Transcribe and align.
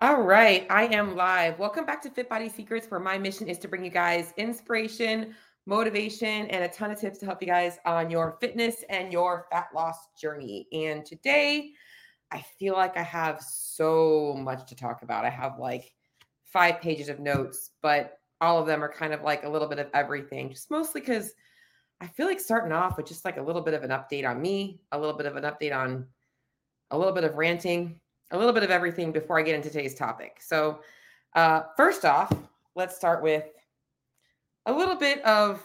All 0.00 0.22
right, 0.22 0.64
I 0.70 0.84
am 0.94 1.16
live. 1.16 1.58
Welcome 1.58 1.84
back 1.84 2.00
to 2.02 2.10
Fit 2.10 2.28
Body 2.28 2.48
Secrets, 2.48 2.88
where 2.88 3.00
my 3.00 3.18
mission 3.18 3.48
is 3.48 3.58
to 3.58 3.66
bring 3.66 3.84
you 3.84 3.90
guys 3.90 4.32
inspiration, 4.36 5.34
motivation, 5.66 6.46
and 6.46 6.62
a 6.62 6.68
ton 6.68 6.92
of 6.92 7.00
tips 7.00 7.18
to 7.18 7.26
help 7.26 7.42
you 7.42 7.48
guys 7.48 7.80
on 7.84 8.08
your 8.08 8.38
fitness 8.40 8.84
and 8.90 9.12
your 9.12 9.46
fat 9.50 9.70
loss 9.74 9.96
journey. 10.16 10.68
And 10.72 11.04
today, 11.04 11.72
I 12.30 12.44
feel 12.60 12.74
like 12.74 12.96
I 12.96 13.02
have 13.02 13.42
so 13.42 14.36
much 14.38 14.68
to 14.68 14.76
talk 14.76 15.02
about. 15.02 15.24
I 15.24 15.30
have 15.30 15.58
like 15.58 15.92
five 16.44 16.80
pages 16.80 17.08
of 17.08 17.18
notes, 17.18 17.70
but 17.82 18.20
all 18.40 18.60
of 18.60 18.68
them 18.68 18.84
are 18.84 18.92
kind 18.92 19.12
of 19.12 19.22
like 19.22 19.42
a 19.42 19.48
little 19.48 19.66
bit 19.66 19.80
of 19.80 19.88
everything, 19.94 20.48
just 20.48 20.70
mostly 20.70 21.00
because 21.00 21.32
I 22.00 22.06
feel 22.06 22.28
like 22.28 22.38
starting 22.38 22.70
off 22.70 22.96
with 22.96 23.06
just 23.06 23.24
like 23.24 23.38
a 23.38 23.42
little 23.42 23.62
bit 23.62 23.74
of 23.74 23.82
an 23.82 23.90
update 23.90 24.30
on 24.30 24.40
me, 24.40 24.80
a 24.92 24.98
little 24.98 25.16
bit 25.16 25.26
of 25.26 25.34
an 25.34 25.42
update 25.42 25.76
on 25.76 26.06
a 26.92 26.96
little 26.96 27.12
bit 27.12 27.24
of 27.24 27.34
ranting 27.34 27.98
a 28.30 28.38
little 28.38 28.52
bit 28.52 28.62
of 28.62 28.70
everything 28.70 29.12
before 29.12 29.38
I 29.38 29.42
get 29.42 29.54
into 29.54 29.70
today's 29.70 29.94
topic. 29.94 30.38
So, 30.40 30.80
uh, 31.34 31.62
first 31.76 32.04
off, 32.04 32.32
let's 32.74 32.96
start 32.96 33.22
with 33.22 33.44
a 34.66 34.72
little 34.72 34.96
bit 34.96 35.24
of 35.24 35.62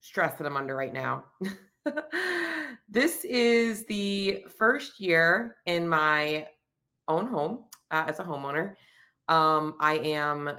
stress 0.00 0.36
that 0.38 0.46
I'm 0.46 0.56
under 0.56 0.74
right 0.74 0.92
now. 0.92 1.24
this 2.88 3.24
is 3.24 3.84
the 3.86 4.44
first 4.58 5.00
year 5.00 5.56
in 5.66 5.88
my 5.88 6.46
own 7.08 7.26
home 7.26 7.64
uh, 7.90 8.04
as 8.06 8.18
a 8.18 8.24
homeowner. 8.24 8.74
Um, 9.28 9.74
I 9.80 9.98
am, 9.98 10.50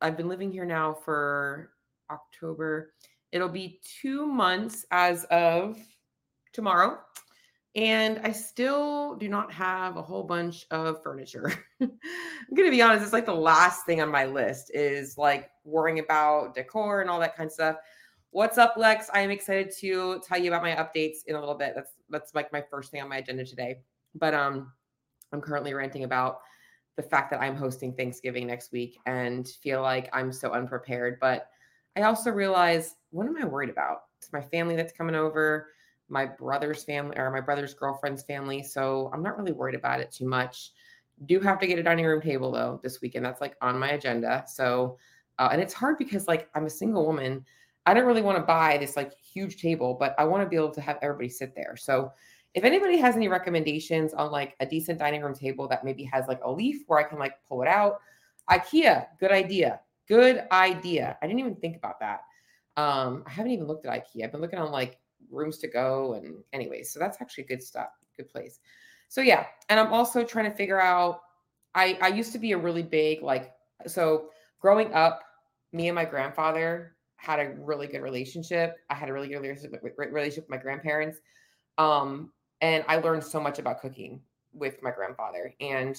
I've 0.00 0.16
been 0.16 0.28
living 0.28 0.50
here 0.50 0.64
now 0.64 0.92
for 0.92 1.70
October. 2.10 2.92
It'll 3.30 3.48
be 3.48 3.80
two 4.00 4.26
months 4.26 4.84
as 4.90 5.24
of 5.24 5.78
tomorrow 6.52 6.98
and 7.74 8.20
I 8.22 8.32
still 8.32 9.16
do 9.16 9.28
not 9.28 9.52
have 9.52 9.96
a 9.96 10.02
whole 10.02 10.24
bunch 10.24 10.66
of 10.70 11.02
furniture. 11.02 11.52
I'm 11.80 11.90
going 12.54 12.66
to 12.66 12.70
be 12.70 12.82
honest, 12.82 13.02
it's 13.02 13.12
like 13.12 13.26
the 13.26 13.34
last 13.34 13.86
thing 13.86 14.02
on 14.02 14.10
my 14.10 14.26
list 14.26 14.70
is 14.74 15.16
like 15.16 15.50
worrying 15.64 15.98
about 15.98 16.54
decor 16.54 17.00
and 17.00 17.08
all 17.08 17.20
that 17.20 17.36
kind 17.36 17.46
of 17.46 17.52
stuff. 17.52 17.76
What's 18.30 18.58
up, 18.58 18.74
Lex? 18.76 19.08
I 19.14 19.20
am 19.20 19.30
excited 19.30 19.72
to 19.80 20.20
tell 20.26 20.38
you 20.38 20.50
about 20.50 20.62
my 20.62 20.72
updates 20.72 21.18
in 21.26 21.36
a 21.36 21.40
little 21.40 21.54
bit. 21.54 21.72
That's 21.74 21.92
that's 22.10 22.34
like 22.34 22.52
my 22.52 22.62
first 22.70 22.90
thing 22.90 23.02
on 23.02 23.08
my 23.08 23.18
agenda 23.18 23.44
today. 23.44 23.80
But 24.14 24.34
um 24.34 24.72
I'm 25.32 25.40
currently 25.40 25.72
ranting 25.72 26.04
about 26.04 26.40
the 26.96 27.02
fact 27.02 27.30
that 27.30 27.40
I'm 27.40 27.56
hosting 27.56 27.94
Thanksgiving 27.94 28.46
next 28.46 28.72
week 28.72 28.98
and 29.06 29.48
feel 29.48 29.80
like 29.80 30.10
I'm 30.12 30.30
so 30.30 30.52
unprepared, 30.52 31.18
but 31.20 31.48
I 31.96 32.02
also 32.02 32.30
realize 32.30 32.96
what 33.10 33.26
am 33.26 33.36
I 33.36 33.44
worried 33.44 33.70
about? 33.70 34.02
It's 34.18 34.32
my 34.32 34.42
family 34.42 34.76
that's 34.76 34.92
coming 34.92 35.14
over 35.14 35.68
my 36.08 36.26
brother's 36.26 36.84
family 36.84 37.16
or 37.16 37.30
my 37.30 37.40
brother's 37.40 37.74
girlfriend's 37.74 38.22
family. 38.22 38.62
So 38.62 39.10
I'm 39.12 39.22
not 39.22 39.38
really 39.38 39.52
worried 39.52 39.74
about 39.74 40.00
it 40.00 40.10
too 40.10 40.26
much. 40.26 40.72
Do 41.26 41.40
have 41.40 41.58
to 41.60 41.66
get 41.66 41.78
a 41.78 41.82
dining 41.82 42.04
room 42.04 42.20
table 42.20 42.50
though 42.50 42.80
this 42.82 43.00
weekend. 43.00 43.24
That's 43.24 43.40
like 43.40 43.56
on 43.60 43.78
my 43.78 43.90
agenda. 43.90 44.44
So, 44.46 44.98
uh, 45.38 45.48
and 45.52 45.60
it's 45.60 45.74
hard 45.74 45.98
because 45.98 46.28
like 46.28 46.48
I'm 46.54 46.66
a 46.66 46.70
single 46.70 47.06
woman. 47.06 47.44
I 47.86 47.94
don't 47.94 48.06
really 48.06 48.22
want 48.22 48.38
to 48.38 48.44
buy 48.44 48.78
this 48.78 48.96
like 48.96 49.12
huge 49.18 49.60
table, 49.60 49.96
but 49.98 50.14
I 50.18 50.24
want 50.24 50.42
to 50.42 50.48
be 50.48 50.56
able 50.56 50.70
to 50.72 50.80
have 50.80 50.98
everybody 51.02 51.28
sit 51.28 51.54
there. 51.54 51.76
So, 51.76 52.12
if 52.54 52.64
anybody 52.64 52.98
has 52.98 53.16
any 53.16 53.28
recommendations 53.28 54.12
on 54.12 54.30
like 54.30 54.54
a 54.60 54.66
decent 54.66 54.98
dining 54.98 55.22
room 55.22 55.34
table 55.34 55.66
that 55.68 55.84
maybe 55.84 56.04
has 56.04 56.26
like 56.28 56.40
a 56.44 56.52
leaf 56.52 56.82
where 56.86 56.98
I 56.98 57.02
can 57.02 57.18
like 57.18 57.34
pull 57.48 57.62
it 57.62 57.68
out, 57.68 58.00
IKEA, 58.50 59.06
good 59.18 59.32
idea. 59.32 59.80
Good 60.06 60.44
idea. 60.50 61.16
I 61.22 61.26
didn't 61.26 61.40
even 61.40 61.56
think 61.56 61.76
about 61.76 62.00
that. 62.00 62.20
Um, 62.76 63.24
I 63.26 63.30
haven't 63.30 63.52
even 63.52 63.66
looked 63.66 63.86
at 63.86 63.92
IKEA. 63.92 64.24
I've 64.24 64.32
been 64.32 64.40
looking 64.40 64.58
on 64.58 64.70
like 64.70 64.98
rooms 65.32 65.58
to 65.58 65.68
go. 65.68 66.14
And 66.14 66.42
anyways, 66.52 66.92
so 66.92 66.98
that's 66.98 67.20
actually 67.20 67.44
good 67.44 67.62
stuff, 67.62 67.88
good 68.16 68.28
place. 68.28 68.60
So 69.08 69.20
yeah, 69.20 69.46
and 69.68 69.80
I'm 69.80 69.92
also 69.92 70.24
trying 70.24 70.50
to 70.50 70.56
figure 70.56 70.80
out. 70.80 71.20
I 71.74 71.98
I 72.02 72.08
used 72.08 72.32
to 72.32 72.38
be 72.38 72.52
a 72.52 72.58
really 72.58 72.82
big 72.82 73.22
like 73.22 73.52
so 73.86 74.28
growing 74.60 74.92
up, 74.92 75.22
me 75.72 75.88
and 75.88 75.94
my 75.94 76.04
grandfather 76.04 76.96
had 77.16 77.38
a 77.38 77.54
really 77.58 77.86
good 77.86 78.02
relationship. 78.02 78.76
I 78.90 78.94
had 78.94 79.08
a 79.08 79.12
really 79.12 79.28
good 79.28 79.38
relationship 79.38 79.80
with, 79.82 79.92
relationship 79.96 80.44
with 80.44 80.50
my 80.50 80.56
grandparents. 80.56 81.18
Um, 81.78 82.32
and 82.60 82.84
I 82.88 82.96
learned 82.96 83.24
so 83.24 83.40
much 83.40 83.58
about 83.58 83.80
cooking 83.80 84.20
with 84.52 84.82
my 84.82 84.90
grandfather. 84.90 85.54
And 85.60 85.96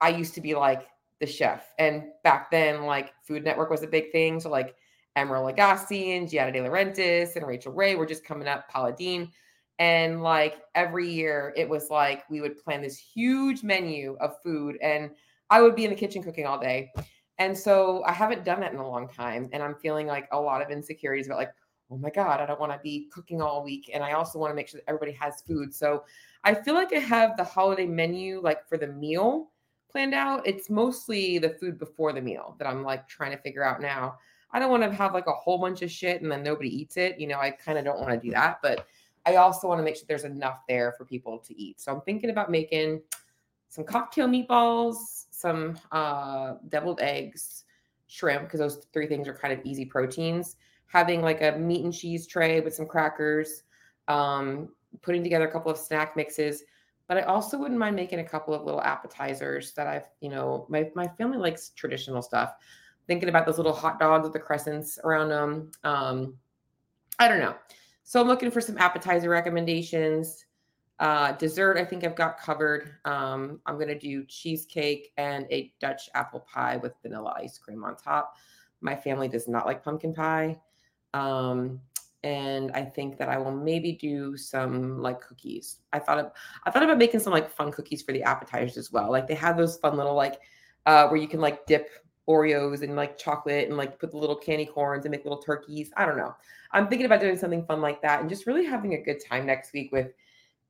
I 0.00 0.08
used 0.08 0.34
to 0.34 0.40
be 0.40 0.54
like 0.54 0.86
the 1.20 1.26
chef. 1.26 1.72
And 1.78 2.04
back 2.24 2.50
then, 2.50 2.84
like 2.84 3.12
Food 3.22 3.44
Network 3.44 3.70
was 3.70 3.82
a 3.82 3.86
big 3.86 4.12
thing. 4.12 4.40
So 4.40 4.50
like 4.50 4.74
Emeril 5.16 5.52
Lagasse 5.52 6.16
and 6.16 6.28
Giada 6.28 6.52
De 6.52 6.60
Laurentiis 6.60 7.36
and 7.36 7.46
Rachael 7.46 7.72
Ray 7.72 7.94
were 7.94 8.06
just 8.06 8.24
coming 8.24 8.48
up, 8.48 8.68
Paula 8.68 8.92
Deen. 8.92 9.30
And 9.78 10.22
like 10.22 10.62
every 10.74 11.08
year, 11.08 11.52
it 11.56 11.68
was 11.68 11.90
like 11.90 12.28
we 12.30 12.40
would 12.40 12.56
plan 12.56 12.82
this 12.82 12.96
huge 12.96 13.62
menu 13.62 14.16
of 14.20 14.40
food, 14.42 14.78
and 14.80 15.10
I 15.50 15.60
would 15.60 15.76
be 15.76 15.84
in 15.84 15.90
the 15.90 15.96
kitchen 15.96 16.22
cooking 16.22 16.46
all 16.46 16.58
day. 16.58 16.92
And 17.38 17.56
so 17.56 18.02
I 18.06 18.12
haven't 18.12 18.44
done 18.44 18.60
that 18.60 18.72
in 18.72 18.78
a 18.78 18.88
long 18.88 19.08
time. 19.08 19.48
And 19.52 19.62
I'm 19.62 19.74
feeling 19.74 20.06
like 20.06 20.28
a 20.32 20.40
lot 20.40 20.62
of 20.62 20.70
insecurities 20.70 21.26
about 21.26 21.38
like, 21.38 21.52
oh 21.90 21.98
my 21.98 22.10
God, 22.10 22.40
I 22.40 22.46
don't 22.46 22.58
want 22.58 22.72
to 22.72 22.80
be 22.82 23.08
cooking 23.12 23.42
all 23.42 23.62
week. 23.62 23.90
And 23.92 24.02
I 24.02 24.12
also 24.12 24.38
want 24.38 24.50
to 24.50 24.54
make 24.54 24.68
sure 24.68 24.80
that 24.80 24.88
everybody 24.88 25.12
has 25.12 25.42
food. 25.46 25.74
So 25.74 26.04
I 26.44 26.54
feel 26.54 26.74
like 26.74 26.92
I 26.92 26.98
have 26.98 27.36
the 27.36 27.44
holiday 27.44 27.86
menu 27.86 28.40
like 28.42 28.66
for 28.68 28.78
the 28.78 28.86
meal 28.86 29.50
planned 29.90 30.14
out. 30.14 30.46
It's 30.46 30.70
mostly 30.70 31.38
the 31.38 31.50
food 31.50 31.78
before 31.78 32.12
the 32.12 32.22
meal 32.22 32.56
that 32.58 32.66
I'm 32.66 32.82
like 32.82 33.06
trying 33.06 33.32
to 33.32 33.42
figure 33.42 33.62
out 33.62 33.80
now. 33.80 34.16
I 34.52 34.58
don't 34.58 34.70
want 34.70 34.82
to 34.84 34.92
have 34.92 35.12
like 35.12 35.26
a 35.26 35.32
whole 35.32 35.58
bunch 35.58 35.82
of 35.82 35.90
shit 35.90 36.22
and 36.22 36.30
then 36.30 36.42
nobody 36.42 36.68
eats 36.68 36.96
it. 36.96 37.18
You 37.18 37.26
know, 37.26 37.38
I 37.38 37.50
kind 37.50 37.78
of 37.78 37.84
don't 37.84 38.00
want 38.00 38.12
to 38.12 38.18
do 38.18 38.32
that, 38.32 38.58
but 38.62 38.86
I 39.26 39.36
also 39.36 39.66
want 39.66 39.80
to 39.80 39.84
make 39.84 39.96
sure 39.96 40.04
there's 40.08 40.24
enough 40.24 40.60
there 40.68 40.94
for 40.96 41.04
people 41.04 41.38
to 41.38 41.60
eat. 41.60 41.80
So 41.80 41.92
I'm 41.92 42.00
thinking 42.02 42.30
about 42.30 42.50
making 42.50 43.02
some 43.68 43.84
cocktail 43.84 44.28
meatballs, 44.28 44.96
some 45.30 45.78
uh, 45.90 46.54
deviled 46.68 47.00
eggs, 47.00 47.64
shrimp, 48.06 48.44
because 48.44 48.60
those 48.60 48.86
three 48.92 49.06
things 49.06 49.26
are 49.26 49.34
kind 49.34 49.52
of 49.52 49.64
easy 49.64 49.84
proteins. 49.84 50.56
Having 50.86 51.22
like 51.22 51.42
a 51.42 51.58
meat 51.58 51.84
and 51.84 51.92
cheese 51.92 52.26
tray 52.26 52.60
with 52.60 52.74
some 52.74 52.86
crackers, 52.86 53.64
um, 54.06 54.68
putting 55.02 55.24
together 55.24 55.48
a 55.48 55.50
couple 55.50 55.72
of 55.72 55.76
snack 55.76 56.16
mixes. 56.16 56.62
But 57.08 57.18
I 57.18 57.22
also 57.22 57.58
wouldn't 57.58 57.78
mind 57.78 57.96
making 57.96 58.20
a 58.20 58.24
couple 58.24 58.54
of 58.54 58.64
little 58.64 58.80
appetizers 58.80 59.72
that 59.72 59.88
I've, 59.88 60.08
you 60.20 60.28
know, 60.28 60.66
my, 60.68 60.90
my 60.94 61.08
family 61.08 61.38
likes 61.38 61.70
traditional 61.70 62.22
stuff 62.22 62.54
thinking 63.06 63.28
about 63.28 63.46
those 63.46 63.58
little 63.58 63.72
hot 63.72 63.98
dogs 63.98 64.24
with 64.24 64.32
the 64.32 64.38
crescents 64.38 64.98
around 65.04 65.28
them. 65.28 65.70
Um, 65.84 66.34
I 67.18 67.28
don't 67.28 67.40
know. 67.40 67.54
So 68.02 68.20
I'm 68.20 68.28
looking 68.28 68.50
for 68.50 68.60
some 68.60 68.78
appetizer 68.78 69.28
recommendations. 69.28 70.44
Uh, 70.98 71.32
dessert, 71.32 71.76
I 71.76 71.84
think 71.84 72.04
I've 72.04 72.16
got 72.16 72.38
covered. 72.38 72.94
Um, 73.04 73.60
I'm 73.66 73.74
going 73.74 73.88
to 73.88 73.98
do 73.98 74.24
cheesecake 74.24 75.12
and 75.16 75.46
a 75.50 75.72
Dutch 75.80 76.08
apple 76.14 76.40
pie 76.40 76.76
with 76.78 76.92
vanilla 77.02 77.34
ice 77.36 77.58
cream 77.58 77.84
on 77.84 77.96
top. 77.96 78.36
My 78.80 78.94
family 78.94 79.28
does 79.28 79.48
not 79.48 79.66
like 79.66 79.84
pumpkin 79.84 80.14
pie. 80.14 80.60
Um, 81.14 81.80
and 82.24 82.72
I 82.72 82.82
think 82.82 83.18
that 83.18 83.28
I 83.28 83.38
will 83.38 83.52
maybe 83.52 83.92
do 83.92 84.36
some 84.36 85.00
like 85.00 85.20
cookies. 85.20 85.78
I 85.92 85.98
thought 85.98 86.18
of, 86.18 86.32
I 86.64 86.70
thought 86.70 86.82
about 86.82 86.98
making 86.98 87.20
some 87.20 87.32
like 87.32 87.50
fun 87.50 87.70
cookies 87.70 88.02
for 88.02 88.12
the 88.12 88.22
appetizers 88.22 88.76
as 88.76 88.90
well. 88.90 89.10
Like 89.10 89.28
they 89.28 89.34
have 89.34 89.56
those 89.56 89.76
fun 89.78 89.96
little 89.96 90.14
like 90.14 90.40
uh, 90.86 91.08
where 91.08 91.20
you 91.20 91.28
can 91.28 91.40
like 91.40 91.66
dip 91.66 91.90
Oreos 92.28 92.82
and 92.82 92.96
like 92.96 93.18
chocolate 93.18 93.68
and 93.68 93.76
like 93.76 93.98
put 93.98 94.10
the 94.10 94.16
little 94.16 94.36
candy 94.36 94.66
corns 94.66 95.04
and 95.04 95.12
make 95.12 95.24
little 95.24 95.42
turkeys. 95.42 95.90
I 95.96 96.06
don't 96.06 96.16
know. 96.16 96.34
I'm 96.72 96.88
thinking 96.88 97.06
about 97.06 97.20
doing 97.20 97.36
something 97.36 97.64
fun 97.64 97.80
like 97.80 98.02
that 98.02 98.20
and 98.20 98.28
just 98.28 98.46
really 98.46 98.64
having 98.64 98.94
a 98.94 99.02
good 99.02 99.18
time 99.24 99.46
next 99.46 99.72
week 99.72 99.92
with 99.92 100.12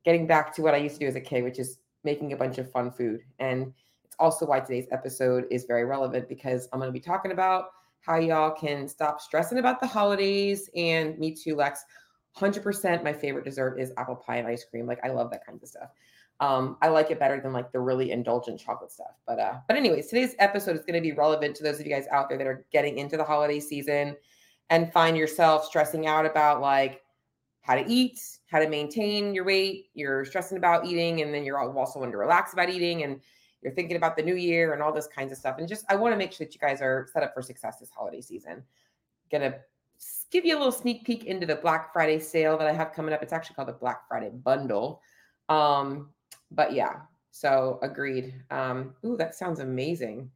getting 0.05 0.27
back 0.27 0.53
to 0.55 0.61
what 0.61 0.73
I 0.73 0.77
used 0.77 0.95
to 0.95 0.99
do 0.99 1.07
as 1.07 1.15
a 1.15 1.21
kid, 1.21 1.43
which 1.43 1.59
is 1.59 1.79
making 2.03 2.33
a 2.33 2.37
bunch 2.37 2.57
of 2.57 2.71
fun 2.71 2.91
food. 2.91 3.21
And 3.39 3.73
it's 4.05 4.15
also 4.19 4.45
why 4.45 4.59
today's 4.59 4.87
episode 4.91 5.45
is 5.51 5.65
very 5.65 5.85
relevant 5.85 6.29
because 6.29 6.69
I'm 6.71 6.79
going 6.79 6.89
to 6.89 6.93
be 6.93 6.99
talking 6.99 7.31
about 7.31 7.71
how 8.01 8.17
y'all 8.17 8.51
can 8.51 8.87
stop 8.87 9.19
stressing 9.19 9.57
about 9.57 9.81
the 9.81 9.87
holidays. 9.87 10.69
And 10.75 11.17
me 11.19 11.33
too, 11.33 11.55
Lex. 11.55 11.83
100% 12.37 13.03
my 13.03 13.13
favorite 13.13 13.43
dessert 13.43 13.79
is 13.79 13.91
apple 13.97 14.15
pie 14.15 14.37
and 14.37 14.47
ice 14.47 14.63
cream. 14.63 14.85
Like 14.85 14.99
I 15.03 15.09
love 15.09 15.31
that 15.31 15.45
kind 15.45 15.59
of 15.61 15.67
stuff. 15.67 15.89
Um, 16.39 16.77
I 16.81 16.89
like 16.89 17.09
it 17.09 17.19
better 17.19 17.39
than 17.41 17.51
like 17.51 17.71
the 17.71 17.79
really 17.79 18.11
indulgent 18.11 18.59
chocolate 18.59 18.91
stuff. 18.91 19.15
But 19.25 19.39
uh, 19.39 19.55
but 19.67 19.75
anyways, 19.75 20.07
today's 20.07 20.35
episode 20.39 20.75
is 20.75 20.83
going 20.83 20.93
to 20.93 21.01
be 21.01 21.11
relevant 21.11 21.55
to 21.57 21.63
those 21.63 21.79
of 21.79 21.85
you 21.85 21.91
guys 21.91 22.05
out 22.11 22.29
there 22.29 22.37
that 22.37 22.47
are 22.47 22.65
getting 22.71 22.99
into 22.99 23.17
the 23.17 23.23
holiday 23.23 23.59
season 23.59 24.15
and 24.69 24.91
find 24.93 25.17
yourself 25.17 25.65
stressing 25.65 26.05
out 26.05 26.25
about 26.25 26.61
like 26.61 27.01
how 27.61 27.75
to 27.75 27.83
eat, 27.87 28.19
how 28.49 28.59
to 28.59 28.69
maintain 28.69 29.33
your 29.33 29.45
weight. 29.45 29.87
You're 29.93 30.25
stressing 30.25 30.57
about 30.57 30.85
eating, 30.85 31.21
and 31.21 31.33
then 31.33 31.43
you're 31.43 31.59
also 31.59 31.99
wanting 31.99 32.11
to 32.11 32.17
relax 32.17 32.53
about 32.53 32.69
eating, 32.69 33.03
and 33.03 33.19
you're 33.61 33.73
thinking 33.73 33.97
about 33.97 34.15
the 34.15 34.23
new 34.23 34.35
year 34.35 34.73
and 34.73 34.83
all 34.83 34.93
those 34.93 35.07
kinds 35.07 35.31
of 35.31 35.39
stuff. 35.39 35.57
And 35.57 35.67
just 35.67 35.85
I 35.89 35.95
want 35.95 36.13
to 36.13 36.17
make 36.17 36.31
sure 36.31 36.45
that 36.45 36.53
you 36.53 36.59
guys 36.59 36.81
are 36.81 37.07
set 37.11 37.23
up 37.23 37.33
for 37.33 37.41
success 37.41 37.79
this 37.79 37.89
holiday 37.89 38.21
season. 38.21 38.63
Gonna 39.31 39.55
give 40.31 40.45
you 40.45 40.55
a 40.55 40.59
little 40.59 40.71
sneak 40.71 41.03
peek 41.03 41.25
into 41.25 41.47
the 41.47 41.55
Black 41.55 41.91
Friday 41.93 42.19
sale 42.19 42.57
that 42.59 42.67
I 42.67 42.73
have 42.73 42.93
coming 42.93 43.13
up. 43.13 43.23
It's 43.23 43.33
actually 43.33 43.55
called 43.55 43.69
the 43.69 43.73
Black 43.73 44.07
Friday 44.07 44.29
bundle. 44.29 45.01
Um, 45.49 46.09
but 46.51 46.73
yeah, 46.73 47.01
so 47.31 47.79
agreed. 47.81 48.33
Um, 48.51 48.95
ooh, 49.05 49.17
that 49.17 49.35
sounds 49.35 49.59
amazing. 49.59 50.29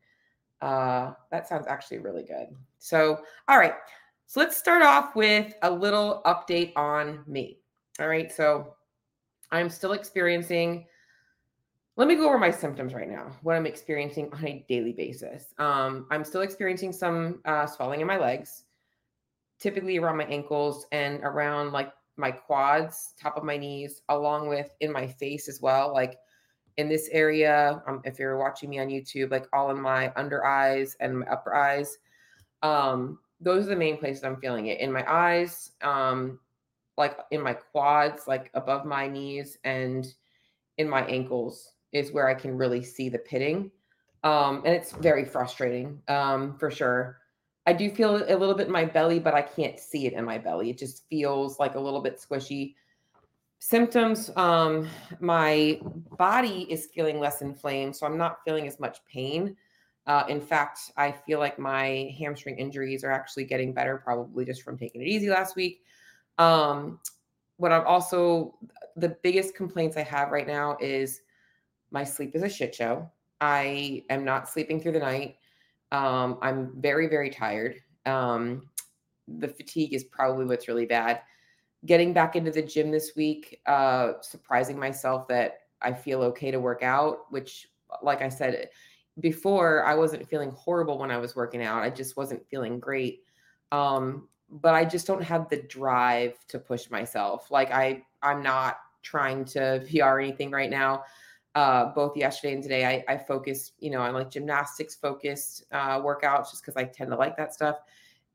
Uh, 0.61 1.13
that 1.31 1.47
sounds 1.47 1.67
actually 1.67 1.99
really 1.99 2.23
good. 2.23 2.47
So, 2.79 3.19
all 3.47 3.57
right. 3.57 3.73
So 4.27 4.39
let's 4.39 4.57
start 4.57 4.81
off 4.81 5.15
with 5.15 5.53
a 5.63 5.69
little 5.71 6.21
update 6.25 6.71
on 6.75 7.23
me. 7.27 7.57
All 7.99 8.07
right. 8.07 8.31
So 8.31 8.75
I'm 9.51 9.69
still 9.69 9.93
experiencing 9.93 10.85
let 11.97 12.07
me 12.07 12.15
go 12.15 12.27
over 12.27 12.37
my 12.37 12.51
symptoms 12.51 12.93
right 12.93 13.09
now, 13.09 13.31
what 13.43 13.55
I'm 13.55 13.65
experiencing 13.65 14.31
on 14.33 14.47
a 14.47 14.65
daily 14.69 14.93
basis. 14.93 15.53
Um, 15.59 16.07
I'm 16.09 16.23
still 16.23 16.41
experiencing 16.41 16.93
some 16.93 17.41
uh, 17.45 17.67
swelling 17.67 18.01
in 18.01 18.07
my 18.07 18.17
legs, 18.17 18.63
typically 19.59 19.97
around 19.97 20.17
my 20.17 20.23
ankles 20.25 20.87
and 20.91 21.19
around 21.23 21.73
like 21.73 21.91
my 22.21 22.31
quads, 22.31 23.13
top 23.21 23.35
of 23.35 23.44
my 23.44 23.57
knees, 23.57 24.01
along 24.07 24.47
with 24.47 24.69
in 24.79 24.91
my 24.91 25.07
face 25.07 25.50
as 25.50 25.59
well. 25.59 25.94
Like 25.94 26.18
in 26.77 26.88
this 26.88 27.09
area, 27.12 27.81
um, 27.88 28.01
if 28.06 28.18
you're 28.18 28.38
watching 28.38 28.69
me 28.69 28.79
on 28.79 28.88
YouTube, 28.88 29.31
like 29.31 29.47
all 29.51 29.71
in 29.71 29.81
my 29.81 30.13
under 30.15 30.45
eyes 30.45 30.95
and 31.01 31.19
my 31.19 31.25
upper 31.25 31.53
eyes. 31.53 31.97
Um, 32.63 33.19
those 33.41 33.65
are 33.65 33.71
the 33.71 33.75
main 33.75 33.97
places 33.97 34.23
I'm 34.23 34.39
feeling 34.39 34.68
it 34.68 34.79
in 34.79 34.91
my 34.91 35.03
eyes, 35.12 35.71
um, 35.81 36.39
like 36.97 37.18
in 37.31 37.41
my 37.41 37.53
quads, 37.53 38.27
like 38.27 38.51
above 38.53 38.85
my 38.85 39.07
knees, 39.07 39.57
and 39.63 40.13
in 40.77 40.88
my 40.88 41.03
ankles 41.06 41.73
is 41.91 42.12
where 42.12 42.29
I 42.29 42.35
can 42.35 42.56
really 42.56 42.83
see 42.83 43.09
the 43.09 43.18
pitting. 43.18 43.71
Um, 44.23 44.62
and 44.65 44.75
it's 44.75 44.91
very 44.91 45.25
frustrating 45.25 46.00
um, 46.07 46.57
for 46.59 46.69
sure. 46.69 47.20
I 47.65 47.73
do 47.73 47.89
feel 47.91 48.15
a 48.15 48.35
little 48.35 48.55
bit 48.55 48.67
in 48.67 48.73
my 48.73 48.85
belly, 48.85 49.19
but 49.19 49.33
I 49.33 49.41
can't 49.41 49.79
see 49.79 50.07
it 50.07 50.13
in 50.13 50.25
my 50.25 50.37
belly. 50.37 50.69
It 50.69 50.77
just 50.77 51.07
feels 51.09 51.59
like 51.59 51.75
a 51.75 51.79
little 51.79 52.01
bit 52.01 52.19
squishy. 52.19 52.75
Symptoms 53.59 54.31
um, 54.35 54.87
my 55.19 55.79
body 56.17 56.65
is 56.71 56.87
feeling 56.87 57.19
less 57.19 57.43
inflamed, 57.43 57.95
so 57.95 58.07
I'm 58.07 58.17
not 58.17 58.39
feeling 58.43 58.67
as 58.67 58.79
much 58.79 59.05
pain. 59.05 59.55
Uh, 60.07 60.23
in 60.27 60.41
fact, 60.41 60.91
I 60.97 61.11
feel 61.11 61.37
like 61.37 61.59
my 61.59 62.11
hamstring 62.17 62.57
injuries 62.57 63.03
are 63.03 63.11
actually 63.11 63.45
getting 63.45 63.71
better, 63.71 64.01
probably 64.03 64.45
just 64.45 64.63
from 64.63 64.77
taking 64.77 65.01
it 65.01 65.07
easy 65.07 65.29
last 65.29 65.55
week. 65.55 65.83
Um, 66.39 66.99
what 67.57 67.71
I'm 67.71 67.85
also, 67.85 68.57
the 68.95 69.15
biggest 69.21 69.53
complaints 69.53 69.95
I 69.95 70.01
have 70.01 70.31
right 70.31 70.47
now 70.47 70.75
is 70.79 71.21
my 71.91 72.03
sleep 72.03 72.35
is 72.35 72.41
a 72.41 72.49
shit 72.49 72.73
show. 72.73 73.07
I 73.39 74.03
am 74.09 74.25
not 74.25 74.49
sleeping 74.49 74.81
through 74.81 74.93
the 74.93 74.99
night. 74.99 75.37
Um, 75.91 76.38
I'm 76.41 76.71
very, 76.79 77.07
very 77.07 77.29
tired. 77.29 77.75
Um, 78.05 78.69
the 79.27 79.47
fatigue 79.47 79.93
is 79.93 80.03
probably 80.05 80.45
what's 80.45 80.67
really 80.67 80.85
bad. 80.85 81.21
Getting 81.85 82.13
back 82.13 82.35
into 82.35 82.51
the 82.51 82.61
gym 82.61 82.91
this 82.91 83.11
week, 83.15 83.59
uh, 83.65 84.13
surprising 84.21 84.77
myself 84.77 85.27
that 85.27 85.61
I 85.81 85.93
feel 85.93 86.21
okay 86.23 86.51
to 86.51 86.59
work 86.59 86.83
out, 86.83 87.31
which, 87.31 87.67
like 88.03 88.21
I 88.21 88.29
said 88.29 88.69
before, 89.19 89.83
I 89.85 89.95
wasn't 89.95 90.29
feeling 90.29 90.51
horrible 90.51 90.97
when 90.97 91.11
I 91.11 91.17
was 91.17 91.35
working 91.35 91.63
out. 91.63 91.83
I 91.83 91.89
just 91.89 92.15
wasn't 92.15 92.47
feeling 92.49 92.79
great. 92.79 93.23
Um, 93.71 94.27
but 94.49 94.73
I 94.73 94.85
just 94.85 95.07
don't 95.07 95.23
have 95.23 95.49
the 95.49 95.63
drive 95.63 96.35
to 96.49 96.59
push 96.59 96.89
myself. 96.89 97.49
Like 97.51 97.71
I, 97.71 98.03
I'm 98.21 98.44
not 98.44 98.77
trying 99.01 99.45
to 99.45 99.85
PR 99.89 100.19
anything 100.19 100.51
right 100.51 100.69
now 100.69 101.03
uh, 101.56 101.86
both 101.94 102.15
yesterday 102.15 102.53
and 102.53 102.63
today, 102.63 102.86
I, 102.86 103.13
I 103.13 103.18
focused, 103.18 103.74
you 103.80 103.92
know, 103.92 104.01
on 104.01 104.13
like 104.13 104.30
gymnastics 104.30 104.95
focused 104.95 105.65
uh, 105.71 106.00
workouts 106.00 106.51
just 106.51 106.63
because 106.63 106.77
I 106.77 106.86
tend 106.86 107.12
to 107.12 107.18
like 107.18 107.36
that 107.38 107.53
stuff. 107.53 107.77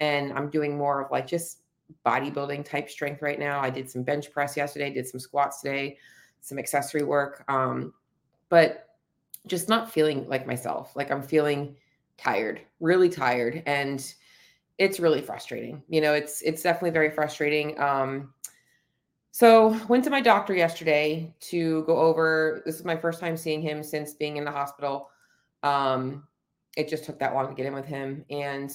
And 0.01 0.33
I'm 0.33 0.51
doing 0.51 0.77
more 0.77 1.03
of 1.03 1.11
like 1.11 1.27
just 1.27 1.61
bodybuilding 2.05 2.65
type 2.65 2.91
strength 2.91 3.23
right 3.23 3.39
now. 3.39 3.61
I 3.61 3.71
did 3.71 3.89
some 3.89 4.03
bench 4.03 4.31
press 4.31 4.57
yesterday, 4.57 4.91
did 4.91 5.09
some 5.09 5.21
squats 5.21 5.61
today, 5.61 5.97
some 6.41 6.59
accessory 6.59 7.05
work. 7.05 7.45
Um, 7.49 7.95
but 8.49 8.91
just 9.47 9.69
not 9.69 9.91
feeling 9.91 10.29
like 10.29 10.47
myself. 10.47 10.95
Like 10.95 11.11
I'm 11.11 11.23
feeling 11.23 11.77
tired, 12.19 12.61
really 12.81 13.09
tired. 13.09 13.63
And 13.67 14.13
it's 14.79 15.01
really 15.01 15.23
frustrating. 15.23 15.83
You 15.89 16.01
know, 16.01 16.13
it's 16.13 16.43
it's 16.43 16.63
definitely 16.63 16.91
very 16.91 17.11
frustrating. 17.11 17.81
Um, 17.81 18.35
so 19.37 19.79
went 19.87 20.03
to 20.03 20.09
my 20.09 20.23
doctor 20.23 20.55
yesterday 20.55 21.31
to 21.41 21.83
go 21.85 21.99
over. 21.99 22.63
This 22.65 22.77
is 22.77 22.87
my 22.87 22.97
first 22.97 23.21
time 23.21 23.37
seeing 23.37 23.61
him 23.61 23.83
since 23.83 24.15
being 24.15 24.39
in 24.39 24.47
the 24.47 24.51
hospital. 24.51 25.11
Um, 25.63 26.27
it 26.75 26.89
just 26.89 27.05
took 27.05 27.19
that 27.19 27.35
long 27.35 27.47
to 27.47 27.55
get 27.55 27.67
in 27.67 27.75
with 27.75 27.85
him. 27.85 28.25
And 28.31 28.73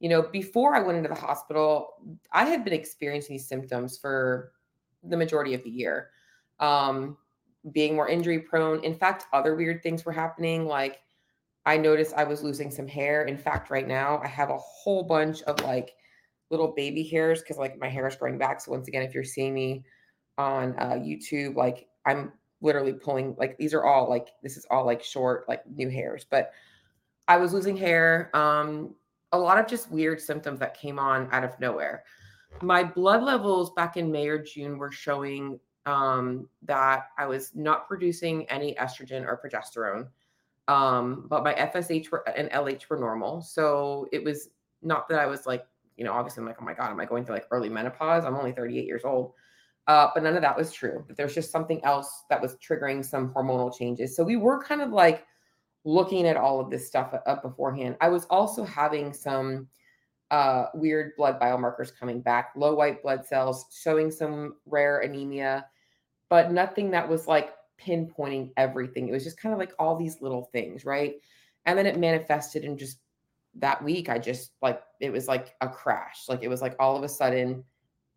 you 0.00 0.08
know, 0.08 0.22
before 0.22 0.74
I 0.74 0.80
went 0.80 0.96
into 0.96 1.10
the 1.10 1.14
hospital, 1.14 1.90
I 2.32 2.46
had 2.46 2.64
been 2.64 2.72
experiencing 2.72 3.34
these 3.34 3.46
symptoms 3.46 3.98
for 3.98 4.52
the 5.02 5.16
majority 5.18 5.52
of 5.52 5.62
the 5.62 5.68
year. 5.68 6.08
Um, 6.58 7.18
being 7.72 7.94
more 7.94 8.08
injury 8.08 8.38
prone. 8.38 8.82
In 8.84 8.94
fact, 8.94 9.26
other 9.34 9.56
weird 9.56 9.82
things 9.82 10.06
were 10.06 10.12
happening. 10.12 10.64
Like 10.64 11.00
I 11.66 11.76
noticed 11.76 12.14
I 12.14 12.24
was 12.24 12.42
losing 12.42 12.70
some 12.70 12.88
hair. 12.88 13.24
In 13.24 13.36
fact, 13.36 13.68
right 13.68 13.86
now 13.86 14.22
I 14.24 14.28
have 14.28 14.48
a 14.48 14.56
whole 14.56 15.02
bunch 15.02 15.42
of 15.42 15.60
like 15.64 15.92
little 16.50 16.72
baby 16.74 17.02
hairs 17.02 17.42
because 17.42 17.58
like 17.58 17.78
my 17.78 17.90
hair 17.90 18.08
is 18.08 18.16
growing 18.16 18.38
back. 18.38 18.62
So 18.62 18.70
once 18.70 18.88
again, 18.88 19.02
if 19.02 19.12
you're 19.12 19.22
seeing 19.22 19.52
me 19.52 19.84
on 20.38 20.74
uh, 20.78 20.92
YouTube. 20.92 21.56
Like 21.56 21.88
I'm 22.06 22.32
literally 22.60 22.92
pulling 22.92 23.36
like 23.38 23.58
these 23.58 23.74
are 23.74 23.84
all 23.84 24.08
like 24.08 24.28
this 24.42 24.56
is 24.56 24.66
all 24.70 24.86
like 24.86 25.02
short 25.02 25.48
like 25.48 25.62
new 25.66 25.90
hairs, 25.90 26.24
but 26.28 26.52
I 27.26 27.36
was 27.36 27.52
losing 27.52 27.76
hair. 27.76 28.30
Um, 28.34 28.94
a 29.32 29.38
lot 29.38 29.58
of 29.58 29.66
just 29.66 29.90
weird 29.90 30.20
symptoms 30.20 30.58
that 30.60 30.78
came 30.78 30.98
on 30.98 31.28
out 31.32 31.44
of 31.44 31.58
nowhere. 31.60 32.04
My 32.62 32.82
blood 32.82 33.22
levels 33.22 33.72
back 33.72 33.98
in 33.98 34.10
May 34.10 34.28
or 34.28 34.38
June 34.38 34.78
were 34.78 34.90
showing 34.90 35.60
um, 35.84 36.48
that 36.62 37.08
I 37.18 37.26
was 37.26 37.52
not 37.54 37.86
producing 37.86 38.48
any 38.48 38.74
estrogen 38.74 39.26
or 39.26 39.38
progesterone. 39.44 40.08
Um, 40.66 41.26
but 41.28 41.44
my 41.44 41.54
FSH 41.54 42.10
were, 42.10 42.28
and 42.28 42.50
LH 42.50 42.88
were 42.90 42.98
normal. 42.98 43.40
So 43.40 44.06
it 44.12 44.22
was 44.22 44.50
not 44.82 45.08
that 45.08 45.18
I 45.18 45.26
was 45.26 45.46
like, 45.46 45.66
you 45.96 46.04
know, 46.04 46.12
obviously 46.12 46.42
I'm 46.42 46.46
like, 46.46 46.56
oh 46.60 46.64
my 46.64 46.74
God, 46.74 46.90
am 46.90 47.00
I 47.00 47.06
going 47.06 47.24
through 47.24 47.36
like 47.36 47.46
early 47.50 47.68
menopause? 47.68 48.24
I'm 48.24 48.36
only 48.36 48.52
38 48.52 48.84
years 48.84 49.04
old. 49.04 49.32
Uh, 49.88 50.10
but 50.12 50.22
none 50.22 50.36
of 50.36 50.42
that 50.42 50.56
was 50.56 50.70
true. 50.70 51.02
There's 51.16 51.34
just 51.34 51.50
something 51.50 51.82
else 51.82 52.24
that 52.28 52.40
was 52.40 52.56
triggering 52.56 53.02
some 53.02 53.32
hormonal 53.32 53.76
changes. 53.76 54.14
So 54.14 54.22
we 54.22 54.36
were 54.36 54.62
kind 54.62 54.82
of 54.82 54.90
like 54.90 55.24
looking 55.84 56.26
at 56.26 56.36
all 56.36 56.60
of 56.60 56.70
this 56.70 56.86
stuff 56.86 57.14
up 57.26 57.42
beforehand. 57.42 57.96
I 58.02 58.10
was 58.10 58.26
also 58.26 58.64
having 58.64 59.14
some 59.14 59.66
uh, 60.30 60.66
weird 60.74 61.16
blood 61.16 61.40
biomarkers 61.40 61.90
coming 61.98 62.20
back, 62.20 62.52
low 62.54 62.74
white 62.74 63.02
blood 63.02 63.24
cells, 63.24 63.64
showing 63.72 64.10
some 64.10 64.56
rare 64.66 65.00
anemia, 65.00 65.66
but 66.28 66.52
nothing 66.52 66.90
that 66.90 67.08
was 67.08 67.26
like 67.26 67.54
pinpointing 67.80 68.52
everything. 68.58 69.08
It 69.08 69.12
was 69.12 69.24
just 69.24 69.40
kind 69.40 69.54
of 69.54 69.58
like 69.58 69.72
all 69.78 69.96
these 69.96 70.20
little 70.20 70.50
things, 70.52 70.84
right? 70.84 71.14
And 71.64 71.78
then 71.78 71.86
it 71.86 71.98
manifested 71.98 72.62
in 72.62 72.76
just 72.76 72.98
that 73.54 73.82
week. 73.82 74.10
I 74.10 74.18
just 74.18 74.52
like 74.60 74.82
it 75.00 75.10
was 75.10 75.28
like 75.28 75.54
a 75.62 75.68
crash. 75.68 76.24
Like 76.28 76.42
it 76.42 76.48
was 76.48 76.60
like 76.60 76.76
all 76.78 76.94
of 76.94 77.04
a 77.04 77.08
sudden, 77.08 77.64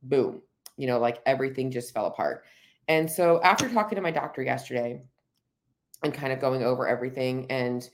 boom, 0.04 0.42
you 0.82 0.88
know, 0.88 0.98
like 0.98 1.22
everything 1.28 1.70
just 1.70 1.94
fell 1.94 2.08
apart. 2.08 2.44
And 2.88 3.10
so 3.10 3.40
after 3.44 3.70
talking 3.70 3.98
to 3.98 4.02
my 4.02 4.10
doctor 4.10 4.42
yesterday 4.42 5.00
and 6.02 6.12
kind 6.12 6.34
of 6.34 6.40
going 6.40 6.64
over 6.64 6.88
everything 6.88 7.46
and 7.52 7.88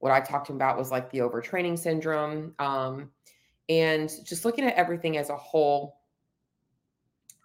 what 0.00 0.12
I 0.12 0.20
talked 0.20 0.48
to 0.48 0.52
him 0.52 0.56
about 0.56 0.76
was 0.76 0.90
like 0.90 1.10
the 1.10 1.20
overtraining 1.20 1.78
syndrome 1.78 2.52
um, 2.58 3.10
and 3.70 4.12
just 4.22 4.44
looking 4.44 4.66
at 4.66 4.74
everything 4.74 5.16
as 5.16 5.30
a 5.30 5.36
whole, 5.36 5.96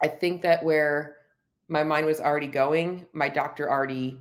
I 0.03 0.09
think 0.09 0.41
that 0.41 0.61
where 0.61 1.15
my 1.69 1.85
mind 1.85 2.05
was 2.05 2.19
already 2.19 2.47
going, 2.47 3.05
my 3.13 3.29
doctor 3.29 3.71
already 3.71 4.19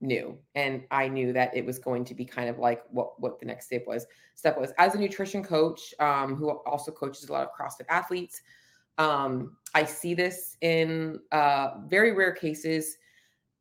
knew 0.00 0.38
and 0.54 0.84
i 0.92 1.08
knew 1.08 1.32
that 1.32 1.52
it 1.56 1.66
was 1.66 1.80
going 1.80 2.04
to 2.04 2.14
be 2.14 2.24
kind 2.24 2.48
of 2.48 2.56
like 2.60 2.84
what 2.90 3.20
what 3.20 3.40
the 3.40 3.44
next 3.44 3.66
step 3.66 3.84
was 3.84 4.06
step 4.36 4.56
was 4.56 4.70
as 4.78 4.94
a 4.94 4.98
nutrition 4.98 5.42
coach 5.42 5.92
um, 5.98 6.36
who 6.36 6.50
also 6.50 6.92
coaches 6.92 7.28
a 7.28 7.32
lot 7.32 7.42
of 7.42 7.48
crossfit 7.52 7.84
athletes 7.88 8.42
um, 8.98 9.56
I 9.74 9.84
see 9.84 10.14
this 10.14 10.56
in 10.60 11.20
uh, 11.32 11.78
very 11.86 12.12
rare 12.12 12.32
cases. 12.32 12.98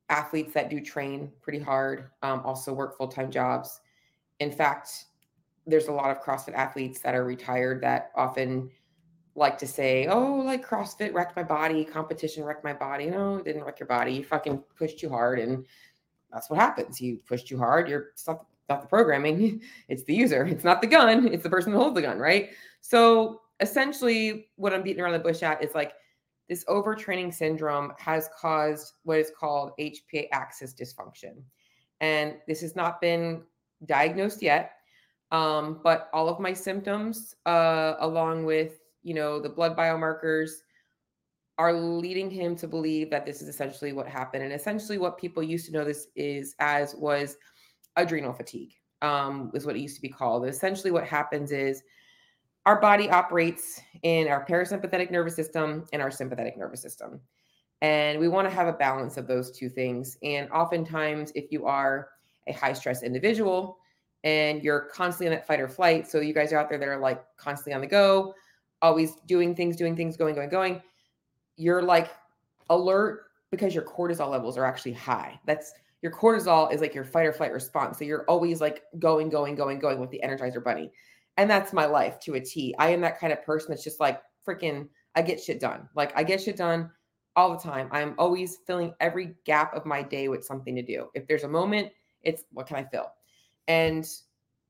Athletes 0.10 0.53
that 0.53 0.70
do 0.70 0.82
train 0.82 1.32
pretty 1.41 1.60
hard 1.60 2.10
um, 2.24 2.41
also 2.44 2.74
work 2.74 2.98
full 2.98 3.08
time 3.08 3.29
jobs. 3.29 3.82
In 4.39 4.51
fact, 4.51 5.06
there's 5.65 5.88
a 5.88 5.91
lot 5.91 6.12
of 6.12 6.24
CrossFit 6.24 6.53
athletes 6.53 7.00
that 7.01 7.13
are 7.13 7.25
retired 7.25 7.82
that 7.82 8.12
often 8.15 8.72
like 9.36 9.58
to 9.60 9.67
say, 9.67 10.08
"Oh, 10.08 10.38
like 10.38 10.65
CrossFit 10.65 11.13
wrecked 11.13 11.36
my 11.36 11.44
body, 11.44 11.84
competition 11.84 12.44
wrecked 12.44 12.63
my 12.63 12.74
body." 12.74 13.08
No, 13.08 13.38
it 13.38 13.46
didn't 13.46 13.63
wreck 13.63 13.79
your 13.79 13.88
body. 13.88 14.13
You 14.13 14.24
fucking 14.24 14.63
pushed 14.75 14.98
too 14.98 15.10
hard, 15.10 15.39
and 15.39 15.65
that's 16.32 16.50
what 16.50 16.60
happens. 16.60 17.01
You 17.01 17.20
push 17.27 17.44
too 17.44 17.58
hard. 17.58 17.89
You're 17.89 18.12
not 18.27 18.46
the 18.82 18.88
programming; 18.88 19.62
it's 19.89 20.03
the 20.03 20.15
user. 20.15 20.46
It's 20.46 20.63
not 20.63 20.82
the 20.82 20.88
gun. 20.88 21.27
It's 21.27 21.44
the 21.44 21.50
person 21.50 21.74
who 21.74 21.79
holds 21.79 21.96
the 21.96 22.01
gun, 22.01 22.17
right? 22.17 22.50
So 22.82 23.41
essentially 23.60 24.50
what 24.56 24.74
I'm 24.74 24.84
beating 24.84 25.02
around 25.02 25.14
the 25.14 25.20
bush 25.20 25.44
at 25.44 25.64
is 25.64 25.74
like 25.74 25.94
this 26.50 26.64
overtraining 26.66 27.34
syndrome 27.34 27.94
has 27.98 28.30
caused 28.40 28.94
what 29.04 29.20
is 29.20 29.32
called 29.38 29.72
HPA 29.80 30.28
axis 30.32 30.74
dysfunction. 30.74 31.44
And 32.00 32.36
this 32.48 32.62
has 32.62 32.76
not 32.76 33.02
been 33.02 33.44
diagnosed 33.86 34.42
yet. 34.42 34.74
Um, 35.32 35.82
but 35.84 36.10
all 36.14 36.30
of 36.30 36.40
my 36.40 36.54
symptoms, 36.54 37.36
uh, 37.46 37.96
along 38.00 38.46
with, 38.46 38.80
you 39.04 39.14
know, 39.14 39.42
the 39.42 39.50
blood 39.50 39.76
biomarkers, 39.76 40.52
are 41.58 41.74
leading 41.74 42.30
him 42.30 42.56
to 42.56 42.68
believe 42.68 43.10
that 43.10 43.26
this 43.26 43.42
is 43.42 43.48
essentially 43.50 43.92
what 43.92 44.08
happened. 44.08 44.44
And 44.44 44.54
essentially, 44.54 44.98
what 44.98 45.18
people 45.18 45.44
used 45.44 45.66
to 45.66 45.72
know 45.72 45.84
this 45.84 46.08
is 46.16 46.56
as 46.60 46.96
was 46.96 47.36
adrenal 47.96 48.32
fatigue, 48.32 48.74
um, 49.02 49.52
is 49.54 49.66
what 49.66 49.76
it 49.76 49.80
used 49.80 49.96
to 49.96 50.02
be 50.02 50.10
called. 50.10 50.46
Essentially, 50.46 50.92
what 50.92 51.06
happens 51.06 51.52
is 51.52 51.84
our 52.67 52.81
body 52.81 53.09
operates 53.09 53.79
in 54.03 54.27
our 54.27 54.45
parasympathetic 54.45 55.09
nervous 55.09 55.38
system 55.38 55.86
and 55.93 56.01
our 56.01 56.12
sympathetic 56.12 56.57
nervous 56.57 56.81
system. 56.81 57.21
And 57.81 58.19
we 58.19 58.27
want 58.27 58.45
to 58.45 58.53
have 58.53 58.67
a 58.67 58.74
balance 58.74 59.15
of 59.15 59.25
those 59.25 59.51
two 59.57 59.69
things. 59.69 60.17
And 60.21 60.51
oftentimes, 60.51 61.31
if 61.33 61.50
you 61.50 61.65
are 61.65 62.09
a 62.45 62.51
high 62.51 62.74
stress 62.74 63.03
individual 63.03 63.77
and 64.25 64.62
you're 64.62 64.89
constantly 64.93 65.27
on 65.27 65.39
that 65.39 65.47
fight 65.47 65.62
or 65.62 65.69
flight, 65.69 66.12
so 66.12 66.19
you 66.19 66.33
guys 66.33 66.51
are 66.51 66.57
out 66.57 66.67
there 66.67 66.77
that 66.77 66.89
are 66.89 67.00
like 67.00 67.24
constantly 67.38 67.71
on 67.71 67.79
the 67.79 67.88
go, 67.88 68.33
always 68.81 69.13
doing 69.27 69.55
things, 69.55 69.77
doing 69.77 69.95
things, 69.95 70.17
going, 70.17 70.36
going, 70.36 70.50
going, 70.50 70.81
you're 71.55 71.81
like 71.81 72.09
alert 72.69 73.27
because 73.50 73.74
your 73.74 73.86
cortisol 73.86 74.29
levels 74.29 74.57
are 74.57 74.65
actually 74.65 74.91
high. 74.91 75.39
That's 75.45 75.71
your 76.01 76.12
cortisol 76.12 76.74
is 76.74 76.81
like 76.81 76.93
your 76.93 77.05
fight 77.05 77.27
or 77.27 77.31
flight 77.31 77.53
response. 77.53 77.97
So 77.97 78.03
you're 78.03 78.25
always 78.25 78.59
like 78.59 78.83
going, 79.00 79.29
going, 79.29 79.55
going, 79.55 79.79
going 79.79 80.01
with 80.01 80.09
the 80.09 80.19
Energizer 80.21 80.62
Bunny. 80.62 80.91
And 81.38 81.50
that's 81.50 81.74
my 81.74 81.86
life 81.86 82.20
to 82.22 82.36
a 82.36 82.41
T. 82.41 82.75
I 82.79 82.89
am 82.89 83.01
that 83.01 83.20
kind 83.20 83.32
of 83.32 83.44
person 83.44 83.70
that's 83.70 83.84
just 83.84 84.00
like 84.00 84.22
freaking, 84.46 84.88
I 85.15 85.22
get 85.22 85.41
shit 85.41 85.60
done. 85.60 85.88
Like 85.96 86.12
I 86.17 86.24
get 86.24 86.41
shit 86.41 86.58
done 86.58 86.91
all 87.36 87.51
the 87.51 87.62
time. 87.62 87.88
I'm 87.91 88.15
always 88.17 88.58
filling 88.65 88.94
every 89.00 89.36
gap 89.46 89.75
of 89.75 89.86
my 89.86 90.01
day 90.01 90.27
with 90.27 90.44
something 90.44 90.75
to 90.75 90.82
do. 90.82 91.10
If 91.13 91.27
there's 91.27 91.44
a 91.44 91.48
moment, 91.48 91.91
it's 92.24 92.44
what 92.51 92.67
can 92.67 92.77
I 92.77 92.84
fill? 92.84 93.12
And 93.67 94.08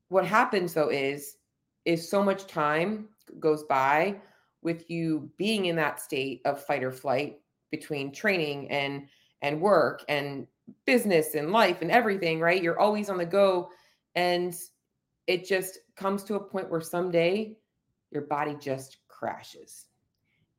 what 0.08 0.26
happens 0.26 0.74
though 0.74 0.90
is, 0.90 1.36
is 1.84 2.08
so 2.08 2.22
much 2.22 2.46
time 2.46 3.08
goes 3.40 3.64
by 3.64 4.16
with 4.62 4.90
you 4.90 5.30
being 5.38 5.66
in 5.66 5.76
that 5.76 6.00
state 6.00 6.42
of 6.44 6.62
fight 6.62 6.82
or 6.82 6.92
flight 6.92 7.40
between 7.70 8.12
training 8.12 8.70
and 8.70 9.06
and 9.42 9.60
work 9.60 10.04
and 10.08 10.46
business 10.84 11.34
and 11.34 11.52
life 11.52 11.80
and 11.80 11.90
everything, 11.90 12.40
right? 12.40 12.62
You're 12.62 12.78
always 12.78 13.08
on 13.08 13.18
the 13.18 13.26
go. 13.26 13.70
And 14.14 14.54
it 15.28 15.46
just 15.46 15.78
comes 15.94 16.24
to 16.24 16.34
a 16.34 16.40
point 16.40 16.70
where 16.70 16.80
someday 16.80 17.54
your 18.10 18.22
body 18.22 18.56
just 18.58 18.96
crashes. 19.08 19.84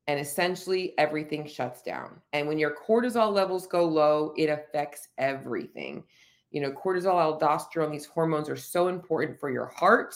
And 0.08 0.20
essentially 0.20 0.94
everything 0.98 1.46
shuts 1.48 1.82
down. 1.82 2.22
And 2.34 2.48
when 2.48 2.60
your 2.60 2.76
cortisol 2.76 3.34
levels 3.34 3.68
go 3.68 3.84
low, 3.86 4.34
it 4.38 4.46
affects 4.46 5.10
everything. 5.18 6.04
You 6.52 6.62
know, 6.62 6.72
cortisol, 6.72 7.40
aldosterone, 7.40 7.92
these 7.92 8.06
hormones 8.06 8.48
are 8.48 8.56
so 8.56 8.88
important 8.88 9.40
for 9.40 9.50
your 9.50 9.68
heart, 9.68 10.16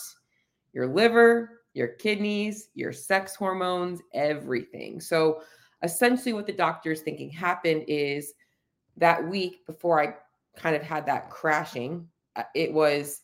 your 0.72 0.86
liver, 0.86 1.62
your 1.74 1.88
kidneys, 1.88 2.70
your 2.74 2.92
sex 2.92 3.34
hormones, 3.34 4.00
everything. 4.14 5.00
So 5.00 5.42
essentially 5.82 6.32
what 6.32 6.46
the 6.46 6.52
doctor 6.52 6.92
is 6.92 7.02
thinking 7.02 7.30
happened 7.30 7.84
is 7.88 8.34
that 8.96 9.28
week 9.28 9.66
before 9.66 10.00
I 10.00 10.14
kind 10.56 10.76
of 10.76 10.82
had 10.82 11.06
that 11.06 11.30
crashing, 11.30 12.08
uh, 12.36 12.44
it 12.54 12.72
was 12.72 13.22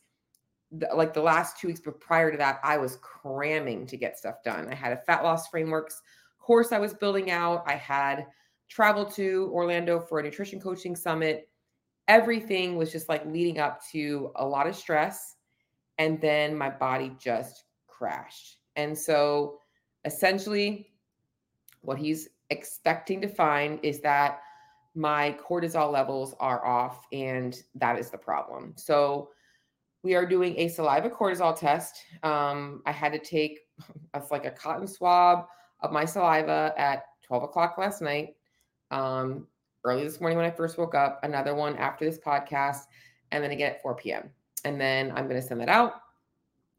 like 0.95 1.15
the 1.15 1.23
last 1.23 1.59
two 1.59 1.69
weeks 1.69 1.81
but 1.85 2.01
prior 2.01 2.31
to 2.31 2.39
that, 2.39 2.61
I 2.63 2.79
was 2.79 2.97
cramming 3.03 3.87
to 3.87 3.97
get 3.97 4.19
stuff 4.19 4.43
done. 4.45 4.69
I 4.71 4.75
had 4.75 4.93
a 4.93 4.99
fat 4.99 5.25
loss 5.25 5.49
frameworks 5.49 6.01
course 6.51 6.73
I 6.73 6.81
was 6.81 6.93
building 6.93 7.31
out. 7.31 7.63
I 7.65 7.77
had 7.77 8.27
traveled 8.69 9.15
to 9.15 9.49
Orlando 9.53 10.01
for 10.01 10.19
a 10.19 10.23
nutrition 10.25 10.61
coaching 10.61 10.97
summit. 10.97 11.49
Everything 12.09 12.77
was 12.77 12.91
just 12.91 13.09
like 13.09 13.25
leading 13.25 13.61
up 13.61 13.81
to 13.93 14.33
a 14.35 14.45
lot 14.45 14.67
of 14.67 14.75
stress. 14.75 15.37
And 15.99 16.21
then 16.21 16.59
my 16.59 16.69
body 16.69 17.15
just 17.21 17.67
crashed. 17.87 18.57
And 18.75 18.99
so 18.99 19.59
essentially, 20.05 20.91
what 21.83 21.99
he's 21.99 22.29
expecting 22.51 23.21
to 23.21 23.29
find 23.29 23.79
is 23.85 24.01
that 24.01 24.41
my 24.97 25.37
cortisol 25.41 25.93
levels 25.93 26.35
are 26.41 26.67
off, 26.67 27.07
and 27.13 27.63
that 27.77 27.97
is 27.97 28.11
the 28.11 28.19
problem. 28.19 28.75
So, 28.77 29.29
we 30.03 30.15
are 30.15 30.27
doing 30.27 30.55
a 30.59 30.69
saliva 30.69 31.11
cortisol 31.11 31.59
test. 31.59 32.03
Um, 32.23 32.83
I 32.87 32.93
had 32.93 33.13
to 33.13 33.19
take 33.19 33.61
it's 34.15 34.31
like 34.31 34.45
a 34.45 34.51
cotton 34.51 34.87
swab 34.87 35.47
of 35.81 35.93
my 35.93 36.05
saliva 36.05 36.75
at 36.77 37.05
12 37.27 37.45
o'clock 37.45 37.79
last 37.79 38.03
night, 38.03 38.35
um, 38.91 39.47
early 39.85 40.05
this 40.05 40.21
morning 40.21 40.37
when 40.37 40.47
I 40.47 40.51
first 40.51 40.79
woke 40.79 40.95
up, 40.95 41.21
another 41.23 41.55
one 41.55 41.77
after 41.77 42.05
this 42.05 42.19
podcast, 42.19 42.81
and 43.31 43.43
then 43.43 43.51
again 43.51 43.73
at 43.73 43.83
4 43.83 43.95
p.m. 43.95 44.31
And 44.65 44.81
then 44.81 45.11
I'm 45.13 45.29
going 45.29 45.41
to 45.41 45.47
send 45.47 45.61
that 45.61 45.69
out, 45.69 45.95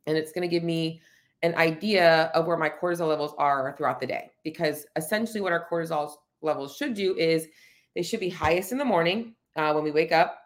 and 0.05 0.17
it's 0.17 0.31
going 0.31 0.47
to 0.47 0.53
give 0.53 0.63
me 0.63 1.01
an 1.41 1.55
idea 1.55 2.31
of 2.35 2.45
where 2.45 2.57
my 2.57 2.69
cortisol 2.69 3.07
levels 3.07 3.33
are 3.39 3.73
throughout 3.77 3.99
the 3.99 4.05
day. 4.05 4.31
Because 4.43 4.85
essentially, 4.95 5.41
what 5.41 5.51
our 5.51 5.65
cortisol 5.71 6.11
levels 6.41 6.75
should 6.75 6.93
do 6.93 7.15
is 7.15 7.47
they 7.95 8.03
should 8.03 8.19
be 8.19 8.29
highest 8.29 8.71
in 8.71 8.77
the 8.77 8.85
morning 8.85 9.35
uh, 9.55 9.71
when 9.71 9.83
we 9.83 9.91
wake 9.91 10.11
up, 10.11 10.39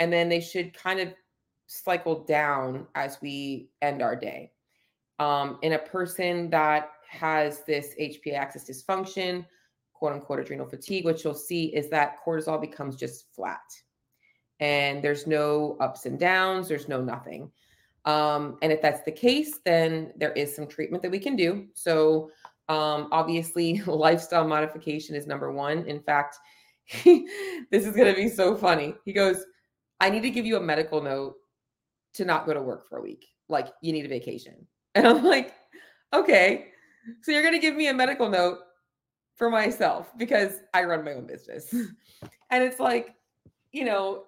and 0.00 0.12
then 0.12 0.28
they 0.28 0.40
should 0.40 0.74
kind 0.74 0.98
of 0.98 1.14
cycle 1.72 2.24
down 2.24 2.86
as 2.94 3.18
we 3.22 3.70
end 3.80 4.02
our 4.02 4.14
day. 4.14 4.52
Um, 5.18 5.58
in 5.62 5.74
a 5.74 5.78
person 5.78 6.50
that 6.50 6.90
has 7.08 7.62
this 7.64 7.94
HPA 8.00 8.34
axis 8.34 8.68
dysfunction, 8.68 9.46
quote 9.92 10.12
unquote 10.12 10.40
adrenal 10.40 10.66
fatigue, 10.66 11.04
what 11.04 11.22
you'll 11.22 11.34
see 11.34 11.66
is 11.74 11.88
that 11.90 12.16
cortisol 12.24 12.60
becomes 12.60 12.96
just 12.96 13.32
flat 13.34 13.60
and 14.60 15.02
there's 15.02 15.26
no 15.26 15.76
ups 15.80 16.06
and 16.06 16.18
downs, 16.18 16.68
there's 16.68 16.88
no 16.88 17.02
nothing. 17.02 17.50
Um, 18.04 18.58
and 18.62 18.72
if 18.72 18.82
that's 18.82 19.02
the 19.02 19.12
case, 19.12 19.60
then 19.64 20.12
there 20.16 20.32
is 20.32 20.54
some 20.54 20.66
treatment 20.66 21.02
that 21.02 21.10
we 21.10 21.18
can 21.18 21.36
do. 21.36 21.66
So, 21.74 22.30
um, 22.68 23.08
obviously, 23.12 23.82
lifestyle 23.86 24.46
modification 24.46 25.16
is 25.16 25.26
number 25.26 25.52
one. 25.52 25.84
In 25.86 26.00
fact, 26.00 26.36
this 27.04 27.86
is 27.86 27.96
going 27.96 28.12
to 28.12 28.20
be 28.20 28.28
so 28.28 28.56
funny. 28.56 28.94
He 29.04 29.12
goes, 29.12 29.44
I 30.00 30.10
need 30.10 30.22
to 30.22 30.30
give 30.30 30.46
you 30.46 30.56
a 30.56 30.60
medical 30.60 31.00
note 31.00 31.34
to 32.14 32.24
not 32.24 32.46
go 32.46 32.54
to 32.54 32.62
work 32.62 32.88
for 32.88 32.98
a 32.98 33.02
week. 33.02 33.26
Like, 33.48 33.68
you 33.82 33.92
need 33.92 34.04
a 34.04 34.08
vacation. 34.08 34.66
And 34.94 35.06
I'm 35.06 35.24
like, 35.24 35.54
okay. 36.12 36.66
So, 37.22 37.32
you're 37.32 37.40
going 37.40 37.54
to 37.54 37.58
give 37.58 37.74
me 37.74 37.88
a 37.88 37.94
medical 37.94 38.28
note 38.28 38.58
for 39.36 39.48
myself 39.48 40.10
because 40.18 40.60
I 40.74 40.84
run 40.84 41.02
my 41.02 41.14
own 41.14 41.26
business. 41.26 41.72
and 42.50 42.62
it's 42.62 42.78
like, 42.78 43.14
you 43.72 43.86
know, 43.86 44.24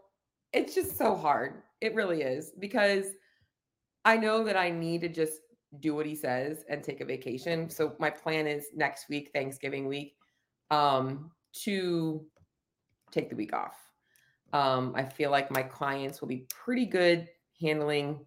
it's 0.54 0.74
just 0.74 0.96
so 0.96 1.14
hard. 1.14 1.62
It 1.82 1.94
really 1.94 2.22
is 2.22 2.52
because 2.58 3.08
I 4.04 4.16
know 4.16 4.42
that 4.44 4.56
I 4.56 4.70
need 4.70 5.02
to 5.02 5.08
just 5.08 5.40
do 5.80 5.94
what 5.94 6.06
he 6.06 6.14
says 6.14 6.64
and 6.68 6.82
take 6.82 7.00
a 7.00 7.04
vacation. 7.04 7.68
So 7.70 7.94
my 7.98 8.10
plan 8.10 8.46
is 8.46 8.68
next 8.74 9.08
week, 9.08 9.30
Thanksgiving 9.34 9.86
week, 9.86 10.14
um, 10.70 11.30
to 11.64 12.24
take 13.10 13.30
the 13.30 13.36
week 13.36 13.52
off. 13.52 13.76
Um, 14.52 14.92
I 14.94 15.04
feel 15.04 15.30
like 15.30 15.50
my 15.50 15.62
clients 15.62 16.20
will 16.20 16.28
be 16.28 16.46
pretty 16.48 16.86
good 16.86 17.28
handling 17.64 18.20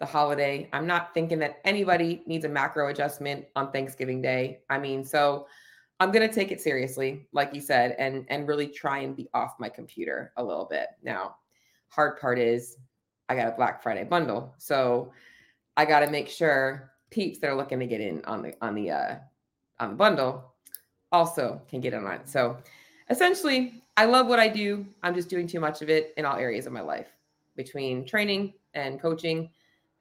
the 0.00 0.06
holiday. 0.06 0.68
I'm 0.72 0.86
not 0.86 1.14
thinking 1.14 1.38
that 1.38 1.60
anybody 1.64 2.22
needs 2.26 2.44
a 2.44 2.48
macro 2.48 2.88
adjustment 2.88 3.44
on 3.54 3.70
Thanksgiving 3.70 4.20
Day. 4.20 4.60
I 4.68 4.78
mean, 4.78 5.04
so 5.04 5.46
I'm 6.00 6.10
gonna 6.10 6.32
take 6.32 6.50
it 6.50 6.60
seriously, 6.60 7.28
like 7.32 7.54
you 7.54 7.60
said, 7.60 7.94
and 7.98 8.26
and 8.28 8.48
really 8.48 8.66
try 8.66 8.98
and 8.98 9.14
be 9.14 9.28
off 9.32 9.54
my 9.60 9.68
computer 9.68 10.32
a 10.36 10.42
little 10.42 10.64
bit. 10.64 10.88
Now, 11.04 11.36
hard 11.88 12.18
part 12.20 12.40
is 12.40 12.78
I 13.28 13.36
got 13.36 13.46
a 13.46 13.56
Black 13.56 13.82
Friday 13.82 14.02
bundle, 14.02 14.52
so 14.58 15.12
I 15.76 15.84
got 15.84 16.00
to 16.00 16.10
make 16.10 16.28
sure 16.28 16.90
peeps 17.10 17.38
that 17.38 17.50
are 17.50 17.54
looking 17.54 17.78
to 17.78 17.86
get 17.86 18.00
in 18.00 18.24
on 18.24 18.42
the 18.42 18.54
on 18.60 18.74
the 18.74 18.90
uh, 18.90 19.14
on 19.78 19.90
the 19.90 19.96
bundle 19.96 20.52
also 21.12 21.62
can 21.68 21.80
get 21.80 21.92
in 21.92 22.04
on 22.04 22.14
it. 22.14 22.28
So 22.28 22.56
essentially, 23.08 23.84
I 23.96 24.06
love 24.06 24.26
what 24.26 24.40
I 24.40 24.48
do. 24.48 24.84
I'm 25.04 25.14
just 25.14 25.28
doing 25.28 25.46
too 25.46 25.60
much 25.60 25.82
of 25.82 25.90
it 25.90 26.12
in 26.16 26.24
all 26.24 26.36
areas 26.36 26.66
of 26.66 26.72
my 26.72 26.80
life 26.80 27.08
between 27.54 28.04
training 28.04 28.54
and 28.74 29.00
coaching 29.00 29.50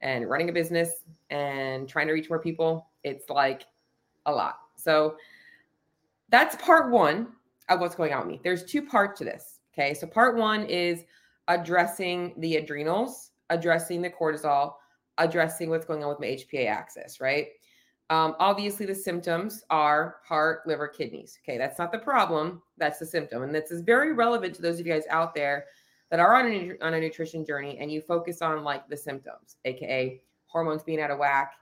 and 0.02 0.30
running 0.30 0.50
a 0.50 0.54
business 0.54 1.04
and 1.30 1.88
trying 1.88 2.08
to 2.08 2.14
reach 2.14 2.30
more 2.30 2.40
people. 2.40 2.88
It's 3.04 3.30
like 3.30 3.64
a 4.26 4.32
lot. 4.32 4.60
So 4.76 5.16
that's 6.30 6.56
part 6.58 6.92
one 6.92 7.28
of 7.70 7.80
what's 7.80 7.96
going 7.96 8.14
on 8.14 8.22
with 8.22 8.28
me. 8.28 8.42
There's 8.44 8.64
two 8.64 8.82
parts 8.82 9.20
to 9.20 9.26
this. 9.26 9.60
Okay. 9.74 9.94
So 9.94 10.08
part 10.08 10.36
one 10.36 10.66
is 10.66 11.04
addressing 11.48 12.34
the 12.38 12.58
adrenals, 12.58 13.32
addressing 13.50 14.02
the 14.02 14.10
cortisol, 14.10 14.74
addressing 15.18 15.70
what's 15.70 15.86
going 15.86 16.04
on 16.04 16.10
with 16.10 16.20
my 16.20 16.28
HPA 16.28 16.68
axis, 16.68 17.20
right? 17.20 17.48
Um, 18.10 18.36
obviously, 18.40 18.86
the 18.86 18.96
symptoms 18.96 19.64
are 19.70 20.18
heart, 20.26 20.68
liver, 20.68 20.88
kidneys. 20.88 21.40
Okay, 21.44 21.58
that's 21.58 21.80
not 21.80 21.94
the 21.94 21.98
problem. 21.98 22.62
That's 22.78 23.00
the 23.00 23.06
symptom. 23.06 23.44
And 23.44 23.56
this 23.56 23.72
is 23.72 23.82
very 23.82 24.12
relevant 24.12 24.54
to 24.56 24.62
those 24.62 24.80
of 24.80 24.86
you 24.86 24.92
guys 24.92 25.06
out 25.10 25.34
there 25.34 25.66
that 26.12 26.20
are 26.20 26.36
on 26.36 26.52
a, 26.52 26.74
on 26.82 26.94
a 26.94 27.00
nutrition 27.00 27.46
journey 27.46 27.78
and 27.80 27.92
you 27.92 28.02
focus 28.02 28.42
on 28.42 28.64
like 28.64 28.88
the 28.90 28.98
symptoms, 28.98 29.56
AKA 29.66 30.22
hormones 30.46 30.84
being 30.84 31.02
out 31.02 31.10
of 31.10 31.18
whack, 31.18 31.54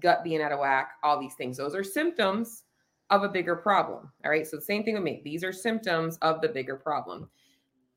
gut 0.00 0.24
being 0.24 0.40
out 0.40 0.52
of 0.52 0.60
whack, 0.60 0.92
all 1.02 1.20
these 1.20 1.34
things. 1.34 1.56
Those 1.56 1.74
are 1.74 1.84
symptoms 1.84 2.64
of 3.10 3.24
a 3.24 3.28
bigger 3.28 3.56
problem. 3.56 4.10
All 4.24 4.30
right. 4.30 4.46
So, 4.46 4.56
the 4.56 4.62
same 4.62 4.84
thing 4.84 4.94
with 4.94 5.02
me. 5.02 5.20
These 5.24 5.42
are 5.42 5.52
symptoms 5.52 6.18
of 6.22 6.40
the 6.40 6.48
bigger 6.48 6.76
problem. 6.76 7.28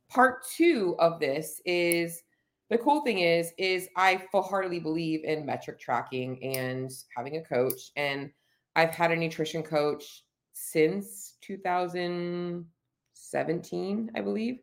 Part 0.09 0.45
two 0.45 0.95
of 0.99 1.19
this 1.19 1.61
is 1.65 2.23
the 2.71 2.77
cool 2.77 3.01
thing 3.01 3.19
is 3.19 3.51
is 3.57 3.89
i 3.97 4.15
full-heartedly 4.31 4.79
believe 4.79 5.25
in 5.25 5.45
metric 5.45 5.77
tracking 5.77 6.41
and 6.41 6.89
having 7.15 7.35
a 7.35 7.43
coach 7.43 7.91
and 7.97 8.31
i've 8.77 8.95
had 8.95 9.11
a 9.11 9.15
nutrition 9.15 9.61
coach 9.61 10.23
since 10.53 11.33
2017 11.41 14.11
i 14.15 14.21
believe 14.21 14.59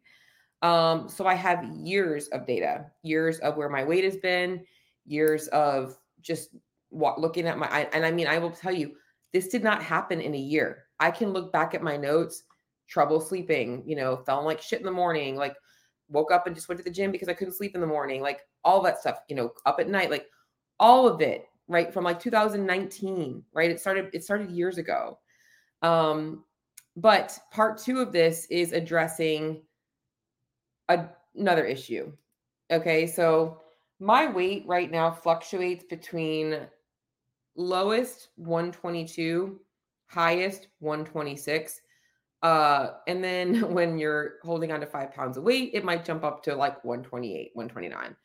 um, 0.62 1.08
so 1.08 1.26
i 1.26 1.34
have 1.34 1.64
years 1.64 2.28
of 2.28 2.46
data 2.46 2.86
years 3.02 3.38
of 3.40 3.56
where 3.56 3.68
my 3.68 3.84
weight 3.84 4.04
has 4.04 4.16
been 4.16 4.64
years 5.06 5.48
of 5.48 5.96
just 6.20 6.50
what, 6.90 7.20
looking 7.20 7.46
at 7.46 7.58
my 7.58 7.88
and 7.92 8.04
i 8.04 8.10
mean 8.10 8.26
i 8.26 8.38
will 8.38 8.50
tell 8.50 8.72
you 8.72 8.92
this 9.32 9.48
did 9.48 9.62
not 9.62 9.82
happen 9.82 10.20
in 10.20 10.34
a 10.34 10.38
year 10.38 10.84
i 11.00 11.10
can 11.10 11.32
look 11.32 11.52
back 11.52 11.74
at 11.74 11.82
my 11.82 11.96
notes 11.96 12.44
trouble 12.88 13.20
sleeping, 13.20 13.82
you 13.86 13.94
know, 13.94 14.16
feeling 14.16 14.46
like 14.46 14.60
shit 14.60 14.80
in 14.80 14.86
the 14.86 14.90
morning, 14.90 15.36
like 15.36 15.54
woke 16.08 16.32
up 16.32 16.46
and 16.46 16.56
just 16.56 16.68
went 16.68 16.78
to 16.78 16.84
the 16.84 16.90
gym 16.90 17.12
because 17.12 17.28
I 17.28 17.34
couldn't 17.34 17.54
sleep 17.54 17.74
in 17.74 17.80
the 17.80 17.86
morning, 17.86 18.22
like 18.22 18.40
all 18.64 18.82
that 18.82 18.98
stuff, 18.98 19.20
you 19.28 19.36
know, 19.36 19.52
up 19.66 19.78
at 19.78 19.88
night, 19.88 20.10
like 20.10 20.26
all 20.80 21.06
of 21.06 21.20
it, 21.20 21.44
right? 21.68 21.92
From 21.92 22.04
like 22.04 22.18
2019, 22.18 23.44
right? 23.52 23.70
It 23.70 23.78
started, 23.78 24.08
it 24.14 24.24
started 24.24 24.50
years 24.50 24.78
ago. 24.78 25.18
Um, 25.82 26.44
but 26.96 27.38
part 27.52 27.78
two 27.78 28.00
of 28.00 28.10
this 28.10 28.46
is 28.50 28.72
addressing 28.72 29.62
a, 30.88 31.06
another 31.36 31.64
issue. 31.64 32.12
Okay. 32.70 33.06
So 33.06 33.62
my 34.00 34.30
weight 34.30 34.64
right 34.66 34.90
now 34.90 35.10
fluctuates 35.10 35.84
between 35.84 36.60
lowest 37.56 38.28
122, 38.36 39.60
highest 40.06 40.68
126. 40.78 41.80
Uh, 42.42 42.90
and 43.06 43.22
then 43.22 43.72
when 43.74 43.98
you're 43.98 44.34
holding 44.42 44.72
on 44.72 44.80
to 44.80 44.86
five 44.86 45.12
pounds 45.12 45.36
of 45.36 45.44
weight, 45.44 45.70
it 45.74 45.84
might 45.84 46.04
jump 46.04 46.24
up 46.24 46.42
to 46.44 46.54
like 46.54 46.82
128, 46.84 47.50
129. 47.54 48.16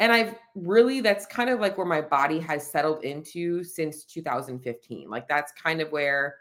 And 0.00 0.12
I've 0.12 0.34
really, 0.56 1.00
that's 1.00 1.24
kind 1.24 1.48
of 1.48 1.60
like 1.60 1.78
where 1.78 1.86
my 1.86 2.00
body 2.00 2.40
has 2.40 2.68
settled 2.68 3.04
into 3.04 3.62
since 3.62 4.04
2015. 4.04 5.08
Like 5.08 5.28
that's 5.28 5.52
kind 5.52 5.80
of 5.80 5.92
where, 5.92 6.36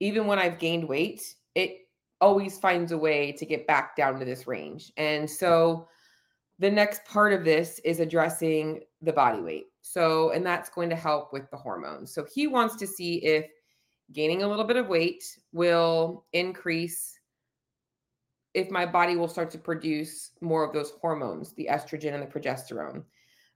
even 0.00 0.26
when 0.26 0.38
I've 0.38 0.58
gained 0.58 0.88
weight, 0.88 1.34
it 1.54 1.85
always 2.20 2.58
finds 2.58 2.92
a 2.92 2.98
way 2.98 3.32
to 3.32 3.46
get 3.46 3.66
back 3.66 3.96
down 3.96 4.18
to 4.18 4.24
this 4.24 4.46
range. 4.46 4.92
And 4.96 5.28
so 5.28 5.88
the 6.58 6.70
next 6.70 7.04
part 7.04 7.32
of 7.32 7.44
this 7.44 7.78
is 7.84 8.00
addressing 8.00 8.80
the 9.02 9.12
body 9.12 9.40
weight. 9.40 9.66
So, 9.82 10.30
and 10.30 10.44
that's 10.44 10.70
going 10.70 10.90
to 10.90 10.96
help 10.96 11.32
with 11.32 11.50
the 11.50 11.56
hormones. 11.56 12.12
So 12.12 12.26
he 12.32 12.46
wants 12.46 12.76
to 12.76 12.86
see 12.86 13.16
if 13.16 13.46
gaining 14.12 14.42
a 14.42 14.48
little 14.48 14.64
bit 14.64 14.76
of 14.76 14.88
weight 14.88 15.24
will 15.52 16.24
increase 16.32 17.18
if 18.54 18.70
my 18.70 18.86
body 18.86 19.16
will 19.16 19.28
start 19.28 19.50
to 19.50 19.58
produce 19.58 20.30
more 20.40 20.64
of 20.64 20.72
those 20.72 20.92
hormones, 21.02 21.52
the 21.52 21.68
estrogen 21.70 22.14
and 22.14 22.22
the 22.22 22.26
progesterone, 22.26 23.04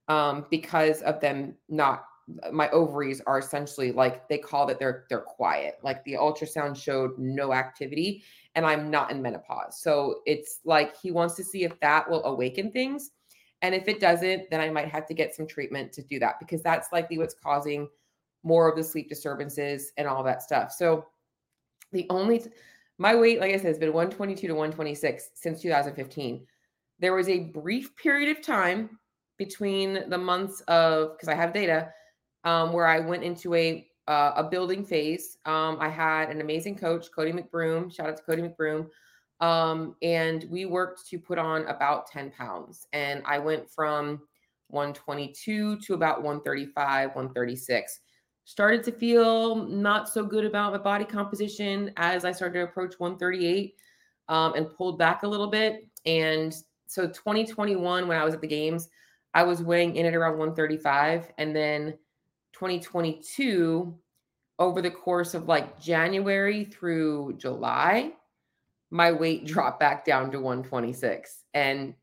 um, 0.08 0.44
because 0.50 1.00
of 1.02 1.20
them 1.20 1.54
not 1.70 2.04
my 2.52 2.68
ovaries 2.70 3.20
are 3.26 3.38
essentially 3.38 3.92
like 3.92 4.28
they 4.28 4.38
call 4.38 4.68
it 4.68 4.78
they're 4.78 5.04
they're 5.08 5.20
quiet. 5.20 5.78
Like 5.82 6.04
the 6.04 6.14
ultrasound 6.14 6.76
showed 6.76 7.18
no 7.18 7.52
activity, 7.52 8.22
and 8.60 8.66
I'm 8.66 8.90
not 8.90 9.10
in 9.10 9.22
menopause. 9.22 9.80
So 9.80 10.20
it's 10.26 10.60
like 10.66 10.94
he 11.00 11.10
wants 11.10 11.34
to 11.36 11.44
see 11.44 11.64
if 11.64 11.80
that 11.80 12.10
will 12.10 12.22
awaken 12.26 12.70
things. 12.70 13.10
And 13.62 13.74
if 13.74 13.88
it 13.88 14.00
doesn't, 14.00 14.50
then 14.50 14.60
I 14.60 14.68
might 14.68 14.88
have 14.88 15.06
to 15.06 15.14
get 15.14 15.34
some 15.34 15.46
treatment 15.46 15.94
to 15.94 16.02
do 16.02 16.18
that 16.18 16.38
because 16.38 16.62
that's 16.62 16.92
likely 16.92 17.16
what's 17.16 17.34
causing 17.42 17.88
more 18.42 18.68
of 18.68 18.76
the 18.76 18.84
sleep 18.84 19.08
disturbances 19.08 19.92
and 19.96 20.06
all 20.06 20.22
that 20.24 20.42
stuff. 20.42 20.72
So 20.72 21.06
the 21.92 22.06
only 22.10 22.42
my 22.98 23.14
weight, 23.16 23.40
like 23.40 23.54
I 23.54 23.56
said, 23.56 23.68
has 23.68 23.78
been 23.78 23.94
122 23.94 24.46
to 24.46 24.52
126 24.52 25.30
since 25.32 25.62
2015. 25.62 26.46
There 26.98 27.14
was 27.14 27.30
a 27.30 27.44
brief 27.44 27.96
period 27.96 28.28
of 28.36 28.44
time 28.44 28.98
between 29.38 30.06
the 30.10 30.18
months 30.18 30.60
of 30.68 31.12
because 31.12 31.28
I 31.28 31.34
have 31.34 31.54
data 31.54 31.94
um, 32.44 32.74
where 32.74 32.86
I 32.86 33.00
went 33.00 33.24
into 33.24 33.54
a 33.54 33.86
uh, 34.10 34.32
a 34.36 34.44
building 34.44 34.84
phase. 34.84 35.38
Um, 35.46 35.78
I 35.80 35.88
had 35.88 36.30
an 36.30 36.40
amazing 36.40 36.76
coach, 36.76 37.06
Cody 37.14 37.32
McBroom. 37.32 37.94
Shout 37.94 38.08
out 38.08 38.16
to 38.16 38.22
Cody 38.22 38.42
McBroom. 38.42 38.88
Um, 39.40 39.94
and 40.02 40.44
we 40.50 40.66
worked 40.66 41.08
to 41.08 41.18
put 41.18 41.38
on 41.38 41.66
about 41.66 42.08
10 42.08 42.32
pounds. 42.32 42.86
And 42.92 43.22
I 43.24 43.38
went 43.38 43.70
from 43.70 44.20
122 44.68 45.78
to 45.78 45.94
about 45.94 46.22
135, 46.22 47.08
136 47.14 48.00
started 48.50 48.82
to 48.82 48.90
feel 48.90 49.54
not 49.66 50.08
so 50.08 50.24
good 50.24 50.44
about 50.44 50.72
my 50.72 50.78
body 50.78 51.04
composition 51.04 51.92
as 51.96 52.24
I 52.24 52.32
started 52.32 52.58
to 52.58 52.64
approach 52.64 52.94
138 52.98 53.76
um, 54.28 54.54
and 54.54 54.68
pulled 54.74 54.98
back 54.98 55.22
a 55.22 55.28
little 55.28 55.46
bit. 55.46 55.86
And 56.04 56.52
so 56.88 57.06
2021, 57.06 58.08
when 58.08 58.18
I 58.18 58.24
was 58.24 58.34
at 58.34 58.40
the 58.40 58.48
games, 58.48 58.88
I 59.34 59.44
was 59.44 59.62
weighing 59.62 59.94
in 59.94 60.04
at 60.04 60.16
around 60.16 60.38
135. 60.38 61.30
And 61.38 61.54
then 61.54 61.94
2022, 62.60 63.98
over 64.58 64.82
the 64.82 64.90
course 64.90 65.32
of 65.32 65.48
like 65.48 65.80
January 65.80 66.64
through 66.64 67.34
July, 67.38 68.12
my 68.90 69.10
weight 69.10 69.46
dropped 69.46 69.80
back 69.80 70.04
down 70.04 70.30
to 70.30 70.38
126. 70.40 71.44
And 71.54 71.94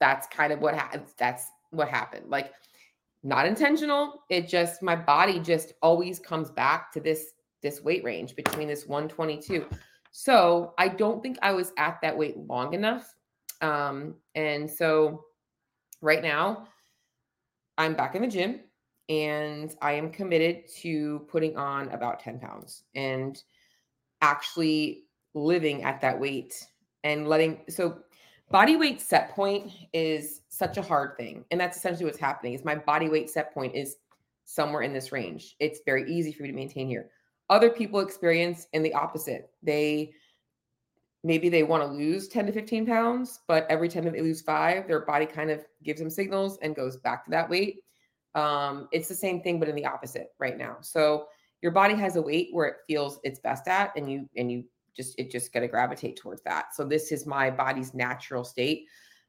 that's 0.00 0.26
kind 0.28 0.52
of 0.52 0.60
what 0.60 0.74
happened. 0.74 1.04
That's 1.18 1.46
what 1.70 1.88
happened. 1.88 2.30
Like 2.30 2.52
not 3.22 3.46
intentional 3.46 4.24
it 4.30 4.48
just 4.48 4.82
my 4.82 4.96
body 4.96 5.38
just 5.38 5.74
always 5.82 6.18
comes 6.18 6.50
back 6.50 6.90
to 6.92 7.00
this 7.00 7.32
this 7.62 7.82
weight 7.82 8.02
range 8.02 8.34
between 8.34 8.66
this 8.66 8.86
122 8.86 9.66
so 10.10 10.72
i 10.78 10.88
don't 10.88 11.22
think 11.22 11.36
i 11.42 11.52
was 11.52 11.72
at 11.76 12.00
that 12.00 12.16
weight 12.16 12.38
long 12.48 12.72
enough 12.72 13.14
um 13.60 14.14
and 14.34 14.70
so 14.70 15.22
right 16.00 16.22
now 16.22 16.66
i'm 17.76 17.94
back 17.94 18.14
in 18.14 18.22
the 18.22 18.28
gym 18.28 18.60
and 19.10 19.74
i 19.82 19.92
am 19.92 20.10
committed 20.10 20.66
to 20.68 21.26
putting 21.28 21.56
on 21.56 21.88
about 21.90 22.20
10 22.20 22.38
pounds 22.38 22.84
and 22.94 23.42
actually 24.22 25.04
living 25.34 25.82
at 25.82 26.00
that 26.00 26.18
weight 26.18 26.66
and 27.04 27.28
letting 27.28 27.60
so 27.68 27.98
body 28.50 28.76
weight 28.76 29.00
set 29.00 29.30
point 29.30 29.70
is 29.92 30.40
such 30.48 30.78
a 30.78 30.82
hard 30.82 31.16
thing 31.18 31.44
and 31.50 31.60
that's 31.60 31.76
essentially 31.76 32.06
what's 32.06 32.18
happening 32.18 32.54
is 32.54 32.64
my 32.64 32.74
body 32.74 33.08
weight 33.08 33.28
set 33.28 33.52
point 33.52 33.74
is 33.74 33.96
somewhere 34.50 34.82
in 34.82 34.92
this 34.92 35.12
range. 35.12 35.54
It's 35.60 35.80
very 35.86 36.10
easy 36.10 36.32
for 36.32 36.42
me 36.42 36.48
to 36.48 36.54
maintain 36.54 36.88
here. 36.88 37.10
Other 37.48 37.70
people 37.70 38.00
experience 38.00 38.66
in 38.72 38.82
the 38.82 38.92
opposite. 38.94 39.50
They 39.62 40.12
maybe 41.22 41.48
they 41.48 41.62
want 41.62 41.82
to 41.82 41.86
lose 41.86 42.28
10 42.28 42.46
to 42.46 42.52
15 42.52 42.86
pounds 42.86 43.40
but 43.46 43.66
every 43.68 43.90
time 43.90 44.04
they 44.04 44.22
lose 44.22 44.40
five 44.40 44.88
their 44.88 45.00
body 45.00 45.26
kind 45.26 45.50
of 45.50 45.62
gives 45.82 46.00
them 46.00 46.08
signals 46.08 46.58
and 46.62 46.74
goes 46.74 46.96
back 46.96 47.26
to 47.26 47.30
that 47.30 47.46
weight 47.50 47.84
um, 48.34 48.88
it's 48.92 49.08
the 49.08 49.14
same 49.14 49.42
thing 49.42 49.58
but 49.58 49.68
in 49.68 49.74
the 49.74 49.86
opposite 49.86 50.28
right 50.38 50.56
now 50.56 50.76
so 50.80 51.26
your 51.62 51.72
body 51.72 51.94
has 51.94 52.16
a 52.16 52.22
weight 52.22 52.48
where 52.52 52.66
it 52.66 52.76
feels 52.86 53.20
its 53.22 53.38
best 53.38 53.68
at 53.68 53.92
and 53.96 54.10
you 54.10 54.28
and 54.36 54.50
you 54.50 54.64
just 54.96 55.18
it 55.18 55.30
just 55.30 55.52
got 55.52 55.60
to 55.60 55.68
gravitate 55.68 56.16
towards 56.16 56.42
that. 56.42 56.74
So 56.74 56.84
this 56.84 57.12
is 57.12 57.26
my 57.26 57.50
body's 57.50 57.94
natural 57.94 58.44
state. 58.44 58.86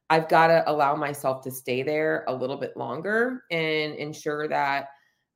I've 0.10 0.28
got 0.28 0.48
to 0.48 0.70
allow 0.70 0.96
myself 0.96 1.42
to 1.44 1.52
stay 1.52 1.84
there 1.84 2.26
a 2.28 2.34
little 2.34 2.58
bit 2.58 2.76
longer 2.76 3.44
and 3.50 3.96
ensure 3.96 4.48
that 4.50 4.90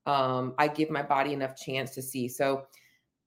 um, 0.05 0.53
I 0.57 0.67
give 0.67 0.89
my 0.89 1.01
body 1.01 1.33
enough 1.33 1.55
chance 1.55 1.91
to 1.91 2.01
see. 2.01 2.27
So, 2.27 2.65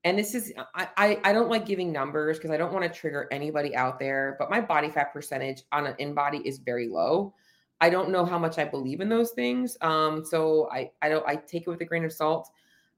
and 0.05 0.19
this 0.19 0.35
is 0.35 0.53
I 0.75 0.89
I, 0.97 1.21
I 1.25 1.33
don't 1.33 1.51
like 1.51 1.67
giving 1.67 1.93
numbers 1.93 2.39
because 2.39 2.51
I 2.51 2.57
don't 2.57 2.73
want 2.73 2.85
to 2.85 2.99
trigger 2.99 3.29
anybody 3.31 3.75
out 3.75 3.99
there. 3.99 4.37
But 4.39 4.51
my 4.51 4.61
body 4.61 4.91
fat 4.91 5.13
percentage 5.13 5.63
on 5.73 5.87
an 5.87 5.95
InBody 5.95 6.43
is 6.45 6.59
very 6.59 6.89
low. 6.89 7.35
I 7.81 7.91
don't 7.91 8.11
know 8.11 8.25
how 8.25 8.39
much 8.39 8.59
I 8.59 8.65
believe 8.65 9.01
in 9.01 9.09
those 9.09 9.31
things. 9.31 9.77
Um, 9.81 10.25
so 10.25 10.69
I 10.73 10.91
I 11.03 11.09
don't 11.09 11.27
I 11.27 11.37
take 11.37 11.63
it 11.63 11.71
with 11.71 11.81
a 11.81 11.85
grain 11.85 12.05
of 12.05 12.13
salt. 12.13 12.51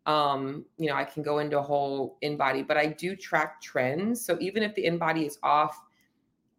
Um 0.06 0.64
you 0.78 0.88
know 0.88 0.94
i 0.94 1.04
can 1.04 1.22
go 1.22 1.40
into 1.40 1.58
a 1.58 1.62
whole 1.62 2.16
InBody, 2.22 2.66
but 2.66 2.78
i 2.78 2.86
do 2.86 3.14
track 3.14 3.60
trends 3.60 4.24
so 4.24 4.38
even 4.40 4.62
if 4.62 4.74
the 4.74 4.86
InBody 4.86 5.26
is 5.26 5.38
off 5.42 5.78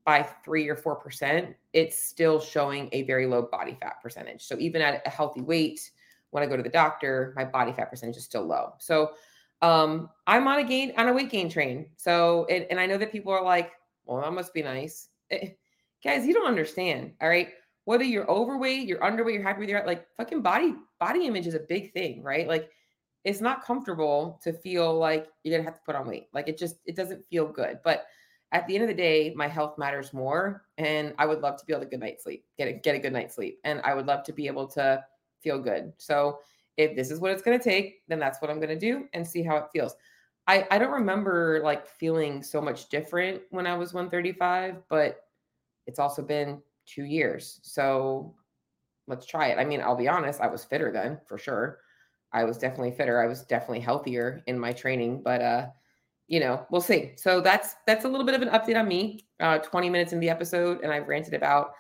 by 0.06 0.22
three 0.46 0.70
or 0.70 0.76
four 0.76 0.96
percent 0.96 1.56
it's 1.74 2.04
still 2.04 2.40
showing 2.40 2.88
a 2.92 3.02
very 3.04 3.26
low 3.26 3.42
body 3.42 3.76
fat 3.82 3.96
percentage. 4.02 4.44
So 4.44 4.56
even 4.60 4.82
at 4.82 5.02
a 5.08 5.10
healthy 5.10 5.42
weight 5.42 5.90
when 6.30 6.44
i 6.44 6.46
go 6.46 6.56
to 6.56 6.62
the 6.62 6.70
doctor 6.70 7.34
my 7.36 7.44
body 7.44 7.74
fat 7.74 7.90
percentage 7.90 8.18
is 8.18 8.26
still 8.26 8.46
low. 8.46 8.74
So 8.78 9.14
um 9.64 10.10
i'm 10.28 10.48
on 10.48 10.60
a 10.60 10.64
gain 10.64 10.94
on 10.98 11.08
a 11.08 11.14
weight 11.14 11.32
gain 11.32 11.50
train 11.50 11.88
so 11.98 12.46
it, 12.46 12.68
and 12.70 12.80
i 12.80 12.86
know 12.86 12.98
that 12.98 13.12
people 13.12 13.34
are 13.34 13.44
like 13.44 13.72
well 14.06 14.22
that 14.22 14.34
must 14.34 14.54
be 14.54 14.62
nice. 14.62 15.10
It, 15.32 15.42
eh, 15.44 15.50
guys 16.04 16.28
you 16.28 16.34
don't 16.36 16.48
understand 16.48 17.14
all 17.22 17.30
right 17.30 17.50
whether 17.86 18.04
you're 18.04 18.30
overweight 18.30 18.88
you're 18.88 19.00
underweight 19.00 19.34
you're 19.34 19.44
happy 19.44 19.62
with 19.62 19.70
your 19.70 19.86
like 19.86 20.06
fucking 20.18 20.42
body 20.42 20.76
body 21.00 21.26
image 21.26 21.48
is 21.48 21.56
a 21.56 21.60
big 21.60 21.92
thing 21.94 22.22
right 22.24 22.48
like 22.48 22.70
it's 23.24 23.42
not 23.42 23.64
comfortable 23.64 24.40
to 24.44 24.52
feel 24.52 24.98
like 24.98 25.28
you're 25.44 25.56
gonna 25.56 25.68
have 25.68 25.76
to 25.76 25.86
put 25.86 25.96
on 25.96 26.08
weight. 26.08 26.28
Like 26.34 26.48
it 26.48 26.58
just 26.58 26.78
it 26.86 26.96
doesn't 26.96 27.28
feel 27.30 27.48
good. 27.48 27.80
But 27.84 28.06
at 28.52 28.68
the 28.68 28.76
end 28.76 28.84
of 28.84 28.90
the 28.90 28.96
day, 28.96 29.34
my 29.36 29.48
health 29.48 29.78
matters 29.78 30.14
more, 30.14 30.66
and 30.78 31.14
I 31.18 31.26
would 31.26 31.42
love 31.42 31.58
to 31.58 31.66
be 31.66 31.74
able 31.74 31.84
to 31.84 31.90
good 31.90 32.00
night 32.00 32.22
sleep, 32.22 32.46
get 32.58 32.68
a, 32.68 32.74
get 32.74 32.96
a 32.96 33.00
good 33.00 33.14
night's 33.14 33.36
sleep, 33.36 33.60
and 33.64 33.80
I 33.84 33.94
would 33.94 34.08
love 34.08 34.24
to 34.24 34.34
be 34.34 34.48
able 34.48 34.68
to 34.70 35.04
feel 35.42 35.60
good. 35.60 35.94
So 35.98 36.40
if 36.78 36.96
this 36.96 37.12
is 37.12 37.20
what 37.20 37.32
it's 37.32 37.42
gonna 37.42 37.60
take, 37.60 38.02
then 38.08 38.20
that's 38.20 38.42
what 38.42 38.50
I'm 38.50 38.60
gonna 38.60 38.80
do 38.80 39.08
and 39.14 39.26
see 39.26 39.44
how 39.44 39.58
it 39.58 39.66
feels. 39.72 39.96
I 40.48 40.66
I 40.72 40.80
don't 40.80 40.92
remember 40.92 41.62
like 41.64 41.86
feeling 41.86 42.42
so 42.42 42.60
much 42.60 42.90
different 42.90 43.42
when 43.52 43.68
I 43.68 43.78
was 43.78 43.94
135, 43.94 44.78
but 44.90 45.26
it's 45.86 46.00
also 46.00 46.22
been 46.22 46.62
two 46.86 47.04
years. 47.04 47.60
So 47.64 48.36
let's 49.08 49.26
try 49.26 49.48
it. 49.48 49.58
I 49.60 49.66
mean, 49.66 49.82
I'll 49.82 49.96
be 49.96 50.08
honest, 50.08 50.42
I 50.42 50.48
was 50.48 50.64
fitter 50.64 50.92
then 50.92 51.20
for 51.28 51.38
sure. 51.38 51.80
I 52.34 52.44
was 52.44 52.58
definitely 52.58 52.92
fitter. 52.92 53.22
I 53.22 53.28
was 53.28 53.44
definitely 53.44 53.82
healthier 53.82 54.42
in 54.48 54.58
my 54.58 54.72
training, 54.72 55.22
but 55.24 55.42
uh, 55.42 55.68
you 56.28 56.40
know, 56.40 56.66
we'll 56.72 56.82
see. 56.82 57.12
So 57.18 57.42
that's 57.42 57.76
that's 57.86 58.06
a 58.06 58.08
little 58.08 58.26
bit 58.26 58.36
of 58.36 58.42
an 58.42 58.50
update 58.50 58.80
on 58.80 58.88
me. 58.88 59.26
Uh, 59.40 59.58
20 59.58 59.90
minutes 59.90 60.14
in 60.14 60.20
the 60.20 60.30
episode, 60.30 60.80
and 60.82 60.92
I've 60.94 61.08
ranted 61.08 61.34
about 61.34 61.74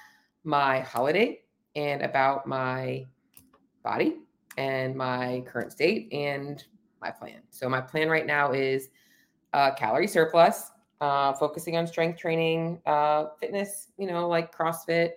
my 0.43 0.81
holiday 0.81 1.39
and 1.75 2.01
about 2.01 2.45
my 2.45 3.05
body 3.83 4.17
and 4.57 4.95
my 4.95 5.43
current 5.47 5.71
state 5.71 6.11
and 6.11 6.63
my 7.01 7.11
plan. 7.11 7.41
So 7.49 7.69
my 7.69 7.81
plan 7.81 8.09
right 8.09 8.25
now 8.25 8.51
is 8.51 8.89
uh, 9.53 9.71
calorie 9.75 10.07
surplus. 10.07 10.71
Uh, 11.01 11.33
focusing 11.33 11.75
on 11.75 11.87
strength 11.87 12.19
training, 12.19 12.79
uh, 12.85 13.25
fitness, 13.39 13.87
you 13.97 14.07
know, 14.07 14.27
like 14.27 14.55
CrossFit. 14.55 15.13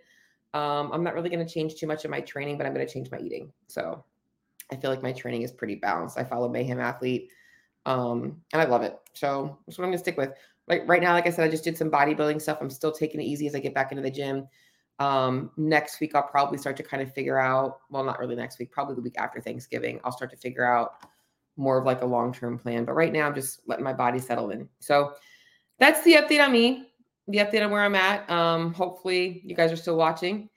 Um, 0.55 0.91
I'm 0.93 1.05
not 1.05 1.15
really 1.15 1.29
going 1.29 1.47
to 1.47 1.53
change 1.53 1.77
too 1.77 1.87
much 1.87 2.05
of 2.05 2.11
my 2.11 2.21
training, 2.21 2.57
but 2.57 2.67
I'm 2.67 2.73
going 2.73 2.87
to 2.87 2.93
change 2.93 3.11
my 3.11 3.19
eating. 3.19 3.53
So 3.67 4.03
I 4.73 4.77
feel 4.77 4.91
like 4.91 5.03
my 5.03 5.13
training 5.13 5.43
is 5.43 5.53
pretty 5.53 5.75
balanced. 5.75 6.19
I 6.19 6.25
follow 6.25 6.49
Mayhem 6.49 6.81
Athlete, 6.81 7.31
um, 7.85 8.41
and 8.53 8.63
I 8.63 8.65
love 8.65 8.83
it. 8.83 8.99
So 9.13 9.59
that's 9.67 9.79
what 9.79 9.85
I'm 9.85 9.91
going 9.91 9.99
to 9.99 10.03
stick 10.03 10.17
with. 10.17 10.33
Like 10.67 10.85
right 10.87 11.03
now, 11.03 11.13
like 11.13 11.27
I 11.27 11.31
said, 11.31 11.45
I 11.45 11.51
just 11.51 11.65
did 11.65 11.77
some 11.77 11.91
bodybuilding 11.91 12.41
stuff. 12.41 12.59
I'm 12.61 12.71
still 12.71 12.93
taking 12.93 13.21
it 13.21 13.25
easy 13.25 13.47
as 13.47 13.55
I 13.55 13.59
get 13.59 13.75
back 13.75 13.93
into 13.93 14.03
the 14.03 14.11
gym. 14.11 14.49
Um, 15.01 15.51
next 15.59 16.01
week, 16.01 16.15
I'll 16.15 16.23
probably 16.23 16.57
start 16.57 16.79
to 16.79 16.83
kind 16.83 17.03
of 17.03 17.13
figure 17.13 17.39
out. 17.39 17.81
Well, 17.91 18.05
not 18.05 18.19
really 18.19 18.37
next 18.37 18.59
week, 18.59 18.71
probably 18.71 18.95
the 18.95 19.03
week 19.03 19.17
after 19.19 19.41
Thanksgiving. 19.41 20.01
I'll 20.03 20.13
start 20.13 20.31
to 20.31 20.37
figure 20.39 20.65
out 20.65 21.07
more 21.57 21.79
of 21.79 21.85
like 21.85 22.01
a 22.01 22.07
long 22.07 22.33
term 22.33 22.59
plan. 22.59 22.87
But 22.87 22.95
right 22.95 23.13
now, 23.13 23.27
I'm 23.27 23.35
just 23.35 23.61
letting 23.67 23.85
my 23.85 23.93
body 23.93 24.19
settle 24.19 24.51
in. 24.51 24.67
So 24.79 25.13
that's 25.79 26.03
the 26.05 26.15
update 26.15 26.45
on 26.45 26.53
me, 26.53 26.89
the 27.29 27.39
update 27.39 27.65
on 27.65 27.71
where 27.71 27.83
I'm 27.83 27.95
at. 27.95 28.29
Um, 28.31 28.73
hopefully, 28.75 29.43
you 29.45 29.55
guys 29.55 29.73
are 29.73 29.77
still 29.77 29.97
watching. 29.97 30.49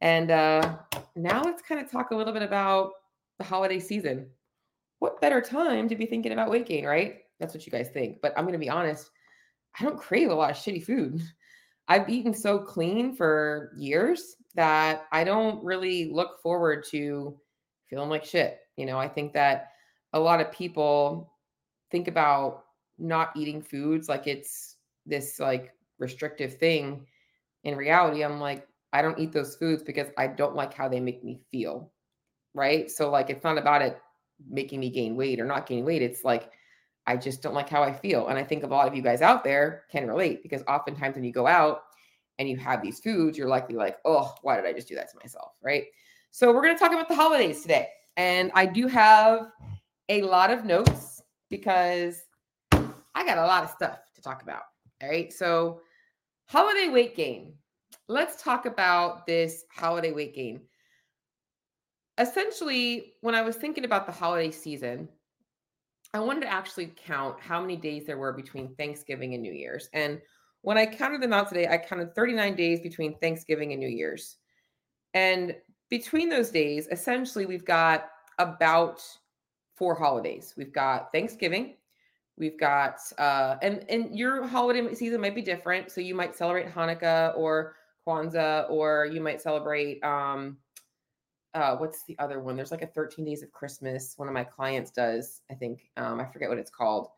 And 0.00 0.30
uh, 0.30 0.76
now 1.16 1.42
let's 1.42 1.62
kind 1.62 1.80
of 1.80 1.90
talk 1.90 2.10
a 2.10 2.16
little 2.16 2.32
bit 2.32 2.42
about 2.42 2.92
the 3.38 3.44
holiday 3.44 3.80
season. 3.80 4.28
What 4.98 5.20
better 5.20 5.40
time 5.40 5.88
to 5.88 5.96
be 5.96 6.06
thinking 6.06 6.32
about 6.32 6.50
weight 6.50 6.66
gain, 6.66 6.84
right? 6.84 7.20
That's 7.40 7.54
what 7.54 7.66
you 7.66 7.72
guys 7.72 7.90
think. 7.90 8.18
But 8.22 8.32
I'm 8.36 8.44
going 8.44 8.52
to 8.52 8.58
be 8.58 8.70
honest, 8.70 9.10
I 9.78 9.84
don't 9.84 9.98
crave 9.98 10.30
a 10.30 10.34
lot 10.34 10.50
of 10.50 10.56
shitty 10.56 10.84
food. 10.84 11.20
I've 11.88 12.08
eaten 12.08 12.32
so 12.32 12.58
clean 12.58 13.14
for 13.14 13.72
years 13.76 14.36
that 14.54 15.06
I 15.12 15.22
don't 15.22 15.62
really 15.62 16.10
look 16.10 16.40
forward 16.42 16.84
to 16.90 17.36
feeling 17.90 18.08
like 18.08 18.24
shit. 18.24 18.58
You 18.76 18.86
know, 18.86 18.98
I 18.98 19.08
think 19.08 19.34
that 19.34 19.72
a 20.14 20.20
lot 20.20 20.40
of 20.40 20.50
people 20.50 21.32
think 21.90 22.08
about 22.08 22.63
not 22.98 23.32
eating 23.36 23.62
foods 23.62 24.08
like 24.08 24.26
it's 24.26 24.76
this 25.06 25.40
like 25.40 25.72
restrictive 25.98 26.56
thing. 26.58 27.06
In 27.64 27.76
reality, 27.76 28.22
I'm 28.22 28.40
like, 28.40 28.66
I 28.92 29.02
don't 29.02 29.18
eat 29.18 29.32
those 29.32 29.56
foods 29.56 29.82
because 29.82 30.08
I 30.16 30.26
don't 30.26 30.54
like 30.54 30.72
how 30.72 30.88
they 30.88 31.00
make 31.00 31.24
me 31.24 31.40
feel. 31.50 31.90
Right. 32.54 32.90
So, 32.90 33.10
like, 33.10 33.30
it's 33.30 33.42
not 33.42 33.58
about 33.58 33.82
it 33.82 33.98
making 34.48 34.80
me 34.80 34.90
gain 34.90 35.16
weight 35.16 35.40
or 35.40 35.44
not 35.44 35.66
gain 35.66 35.84
weight. 35.84 36.02
It's 36.02 36.24
like, 36.24 36.50
I 37.06 37.16
just 37.16 37.42
don't 37.42 37.54
like 37.54 37.68
how 37.68 37.82
I 37.82 37.92
feel. 37.92 38.28
And 38.28 38.38
I 38.38 38.44
think 38.44 38.62
a 38.62 38.66
lot 38.66 38.86
of 38.86 38.94
you 38.94 39.02
guys 39.02 39.22
out 39.22 39.44
there 39.44 39.84
can 39.90 40.06
relate 40.06 40.42
because 40.42 40.62
oftentimes 40.68 41.16
when 41.16 41.24
you 41.24 41.32
go 41.32 41.46
out 41.46 41.82
and 42.38 42.48
you 42.48 42.56
have 42.56 42.82
these 42.82 43.00
foods, 43.00 43.36
you're 43.36 43.48
likely 43.48 43.74
like, 43.74 43.98
oh, 44.04 44.34
why 44.42 44.56
did 44.56 44.64
I 44.64 44.72
just 44.72 44.88
do 44.88 44.94
that 44.94 45.10
to 45.10 45.16
myself? 45.22 45.52
Right. 45.62 45.84
So 46.30 46.52
we're 46.52 46.62
going 46.62 46.74
to 46.74 46.78
talk 46.78 46.92
about 46.92 47.08
the 47.08 47.14
holidays 47.14 47.62
today. 47.62 47.88
And 48.16 48.50
I 48.54 48.66
do 48.66 48.86
have 48.86 49.50
a 50.08 50.22
lot 50.22 50.50
of 50.50 50.64
notes 50.64 51.22
because 51.50 52.22
I 53.14 53.24
got 53.24 53.38
a 53.38 53.46
lot 53.46 53.64
of 53.64 53.70
stuff 53.70 53.98
to 54.14 54.22
talk 54.22 54.42
about. 54.42 54.62
All 55.02 55.08
right. 55.08 55.32
So, 55.32 55.80
holiday 56.46 56.88
weight 56.88 57.16
gain. 57.16 57.54
Let's 58.08 58.42
talk 58.42 58.66
about 58.66 59.26
this 59.26 59.64
holiday 59.70 60.12
weight 60.12 60.34
gain. 60.34 60.60
Essentially, 62.18 63.14
when 63.22 63.34
I 63.34 63.42
was 63.42 63.56
thinking 63.56 63.84
about 63.84 64.06
the 64.06 64.12
holiday 64.12 64.50
season, 64.50 65.08
I 66.12 66.20
wanted 66.20 66.42
to 66.42 66.52
actually 66.52 66.92
count 66.96 67.40
how 67.40 67.60
many 67.60 67.76
days 67.76 68.06
there 68.06 68.18
were 68.18 68.32
between 68.32 68.74
Thanksgiving 68.76 69.34
and 69.34 69.42
New 69.42 69.52
Year's. 69.52 69.88
And 69.92 70.20
when 70.62 70.78
I 70.78 70.86
counted 70.86 71.20
them 71.20 71.32
out 71.32 71.48
today, 71.48 71.66
I 71.66 71.76
counted 71.76 72.14
39 72.14 72.54
days 72.54 72.80
between 72.80 73.18
Thanksgiving 73.18 73.72
and 73.72 73.80
New 73.80 73.88
Year's. 73.88 74.36
And 75.12 75.56
between 75.90 76.28
those 76.28 76.50
days, 76.50 76.88
essentially, 76.90 77.46
we've 77.46 77.64
got 77.64 78.08
about 78.38 79.02
four 79.76 79.94
holidays. 79.94 80.54
We've 80.56 80.72
got 80.72 81.10
Thanksgiving, 81.12 81.76
we've 82.36 82.58
got 82.58 82.98
uh, 83.18 83.56
and 83.62 83.84
and 83.88 84.16
your 84.16 84.46
holiday 84.46 84.94
season 84.94 85.20
might 85.20 85.34
be 85.34 85.42
different. 85.42 85.90
So 85.90 86.00
you 86.00 86.14
might 86.14 86.36
celebrate 86.36 86.72
Hanukkah 86.72 87.36
or 87.36 87.76
Kwanzaa, 88.06 88.70
or 88.70 89.06
you 89.06 89.20
might 89.20 89.40
celebrate 89.40 90.02
um, 90.04 90.58
uh, 91.54 91.76
what's 91.76 92.04
the 92.04 92.18
other 92.18 92.40
one? 92.40 92.56
There's 92.56 92.72
like 92.72 92.82
a 92.82 92.86
13 92.86 93.24
days 93.24 93.42
of 93.42 93.52
Christmas. 93.52 94.14
One 94.16 94.28
of 94.28 94.34
my 94.34 94.44
clients 94.44 94.90
does, 94.90 95.40
I 95.50 95.54
think. 95.54 95.90
Um, 95.96 96.20
I 96.20 96.26
forget 96.26 96.48
what 96.48 96.58
it's 96.58 96.70
called. 96.70 97.08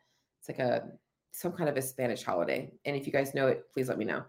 It's 0.40 0.48
like 0.48 0.59
a 0.59 0.88
some 1.33 1.52
kind 1.52 1.68
of 1.68 1.76
a 1.76 1.83
Spanish 1.83 2.22
holiday. 2.22 2.70
And 2.85 2.96
if 2.96 3.07
you 3.07 3.12
guys 3.12 3.35
know 3.35 3.46
it, 3.46 3.64
please 3.72 3.88
let 3.88 3.98
me 3.98 4.05
know. 4.05 4.22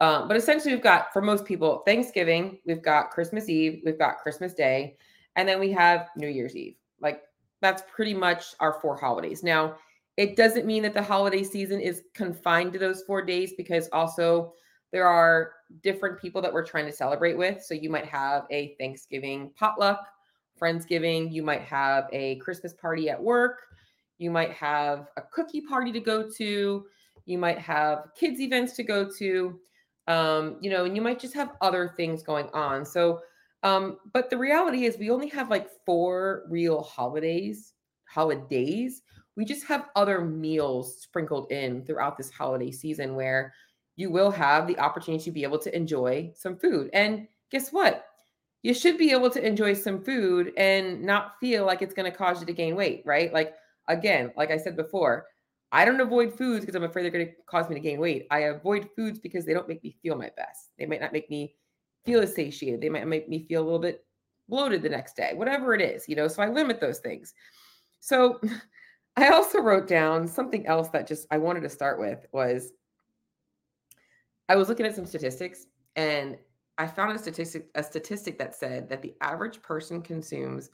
Um, 0.00 0.28
but 0.28 0.36
essentially, 0.36 0.72
we've 0.72 0.82
got 0.82 1.12
for 1.12 1.20
most 1.20 1.44
people 1.44 1.82
Thanksgiving, 1.86 2.58
we've 2.64 2.82
got 2.82 3.10
Christmas 3.10 3.48
Eve, 3.48 3.82
we've 3.84 3.98
got 3.98 4.18
Christmas 4.18 4.54
Day, 4.54 4.96
and 5.36 5.46
then 5.46 5.60
we 5.60 5.70
have 5.72 6.08
New 6.16 6.28
Year's 6.28 6.56
Eve. 6.56 6.76
Like 7.00 7.22
that's 7.60 7.82
pretty 7.94 8.14
much 8.14 8.54
our 8.60 8.80
four 8.80 8.96
holidays. 8.96 9.42
Now, 9.42 9.76
it 10.20 10.36
doesn't 10.36 10.66
mean 10.66 10.82
that 10.82 10.92
the 10.92 11.02
holiday 11.02 11.42
season 11.42 11.80
is 11.80 12.02
confined 12.12 12.74
to 12.74 12.78
those 12.78 13.02
four 13.06 13.24
days 13.24 13.54
because 13.56 13.88
also 13.90 14.52
there 14.92 15.06
are 15.06 15.52
different 15.82 16.20
people 16.20 16.42
that 16.42 16.52
we're 16.52 16.66
trying 16.66 16.84
to 16.84 16.92
celebrate 16.92 17.38
with. 17.38 17.62
So 17.62 17.72
you 17.72 17.88
might 17.88 18.04
have 18.04 18.44
a 18.50 18.74
Thanksgiving 18.78 19.50
potluck, 19.56 20.06
Friendsgiving, 20.60 21.32
you 21.32 21.42
might 21.42 21.62
have 21.62 22.06
a 22.12 22.36
Christmas 22.36 22.74
party 22.74 23.08
at 23.08 23.22
work, 23.22 23.62
you 24.18 24.30
might 24.30 24.52
have 24.52 25.06
a 25.16 25.22
cookie 25.22 25.62
party 25.62 25.90
to 25.90 26.00
go 26.00 26.28
to, 26.36 26.84
you 27.24 27.38
might 27.38 27.58
have 27.58 28.08
kids 28.14 28.40
events 28.40 28.74
to 28.74 28.82
go 28.82 29.08
to. 29.18 29.58
Um, 30.06 30.58
you 30.60 30.68
know, 30.68 30.84
and 30.84 30.94
you 30.94 31.00
might 31.00 31.18
just 31.18 31.32
have 31.32 31.52
other 31.62 31.94
things 31.96 32.22
going 32.22 32.48
on. 32.52 32.84
So 32.84 33.22
um, 33.62 33.98
but 34.12 34.30
the 34.30 34.38
reality 34.38 34.84
is, 34.84 34.98
we 34.98 35.10
only 35.10 35.28
have 35.28 35.50
like 35.50 35.68
four 35.84 36.44
real 36.48 36.82
holidays. 36.82 37.74
Holidays. 38.06 39.02
We 39.36 39.44
just 39.44 39.66
have 39.66 39.88
other 39.96 40.20
meals 40.20 41.00
sprinkled 41.00 41.50
in 41.50 41.84
throughout 41.84 42.16
this 42.16 42.30
holiday 42.30 42.70
season 42.70 43.14
where 43.14 43.54
you 43.96 44.10
will 44.10 44.30
have 44.30 44.66
the 44.66 44.78
opportunity 44.78 45.24
to 45.24 45.30
be 45.30 45.42
able 45.42 45.58
to 45.58 45.74
enjoy 45.74 46.32
some 46.34 46.56
food. 46.56 46.90
And 46.92 47.28
guess 47.50 47.72
what? 47.72 48.06
You 48.62 48.74
should 48.74 48.98
be 48.98 49.12
able 49.12 49.30
to 49.30 49.46
enjoy 49.46 49.74
some 49.74 50.02
food 50.02 50.52
and 50.56 51.02
not 51.02 51.34
feel 51.40 51.64
like 51.64 51.82
it's 51.82 51.94
going 51.94 52.10
to 52.10 52.16
cause 52.16 52.40
you 52.40 52.46
to 52.46 52.52
gain 52.52 52.76
weight, 52.76 53.02
right? 53.06 53.32
Like, 53.32 53.54
again, 53.88 54.32
like 54.36 54.50
I 54.50 54.58
said 54.58 54.76
before, 54.76 55.26
I 55.72 55.84
don't 55.84 56.00
avoid 56.00 56.36
foods 56.36 56.60
because 56.60 56.74
I'm 56.74 56.84
afraid 56.84 57.04
they're 57.04 57.10
going 57.10 57.26
to 57.26 57.32
cause 57.46 57.68
me 57.68 57.74
to 57.74 57.80
gain 57.80 58.00
weight. 58.00 58.26
I 58.30 58.40
avoid 58.40 58.88
foods 58.96 59.18
because 59.18 59.46
they 59.46 59.54
don't 59.54 59.68
make 59.68 59.82
me 59.82 59.96
feel 60.02 60.16
my 60.16 60.30
best. 60.36 60.70
They 60.78 60.86
might 60.86 61.00
not 61.00 61.12
make 61.12 61.30
me 61.30 61.54
feel 62.04 62.20
as 62.20 62.34
satiated. 62.34 62.80
They 62.80 62.88
might 62.88 63.06
make 63.06 63.28
me 63.28 63.46
feel 63.46 63.62
a 63.62 63.64
little 63.64 63.78
bit 63.78 64.04
bloated 64.48 64.82
the 64.82 64.88
next 64.88 65.16
day, 65.16 65.32
whatever 65.34 65.74
it 65.74 65.80
is, 65.80 66.08
you 66.08 66.16
know. 66.16 66.28
So 66.28 66.42
I 66.42 66.48
limit 66.48 66.80
those 66.80 66.98
things. 66.98 67.34
So 68.00 68.40
I 69.16 69.28
also 69.28 69.60
wrote 69.60 69.88
down 69.88 70.26
something 70.26 70.66
else 70.66 70.88
that 70.88 71.06
just 71.06 71.26
I 71.30 71.38
wanted 71.38 71.62
to 71.62 71.68
start 71.68 71.98
with 71.98 72.26
was 72.32 72.72
I 74.48 74.56
was 74.56 74.68
looking 74.68 74.86
at 74.86 74.94
some 74.94 75.06
statistics 75.06 75.66
and 75.96 76.36
I 76.78 76.86
found 76.86 77.14
a 77.14 77.18
statistic 77.18 77.68
a 77.74 77.82
statistic 77.82 78.38
that 78.38 78.54
said 78.54 78.88
that 78.88 79.02
the 79.02 79.14
average 79.20 79.62
person 79.62 80.00
consumes 80.00 80.70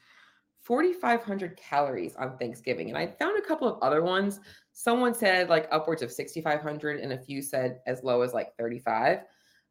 4500 0.63 1.57
calories 1.57 2.17
on 2.17 2.37
Thanksgiving 2.39 2.89
and 2.89 2.99
I 2.99 3.07
found 3.07 3.39
a 3.39 3.47
couple 3.47 3.69
of 3.69 3.81
other 3.83 4.03
ones. 4.03 4.41
Someone 4.73 5.15
said 5.15 5.49
like 5.49 5.69
upwards 5.71 6.03
of 6.03 6.13
6500 6.13 7.01
and 7.01 7.13
a 7.13 7.19
few 7.19 7.43
said 7.43 7.81
as 7.87 8.03
low 8.03 8.23
as 8.23 8.35
like 8.35 8.57
35. 8.59 9.21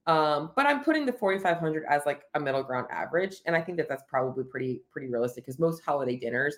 Um, 0.08 0.52
but 0.56 0.68
I'm 0.68 0.84
putting 0.84 1.06
the 1.06 1.14
4,500 1.14 1.84
as 1.90 2.06
like 2.06 2.24
a 2.36 2.40
middle 2.40 2.62
ground 2.62 2.88
average, 2.92 3.38
and 3.46 3.56
I 3.56 3.62
think 3.62 3.78
that 3.80 3.90
that's 3.90 4.04
probably 4.08 4.44
pretty 4.44 4.84
pretty 4.92 5.08
realistic 5.08 5.46
because 5.46 5.60
most 5.60 5.84
holiday 5.84 6.16
dinners 6.16 6.58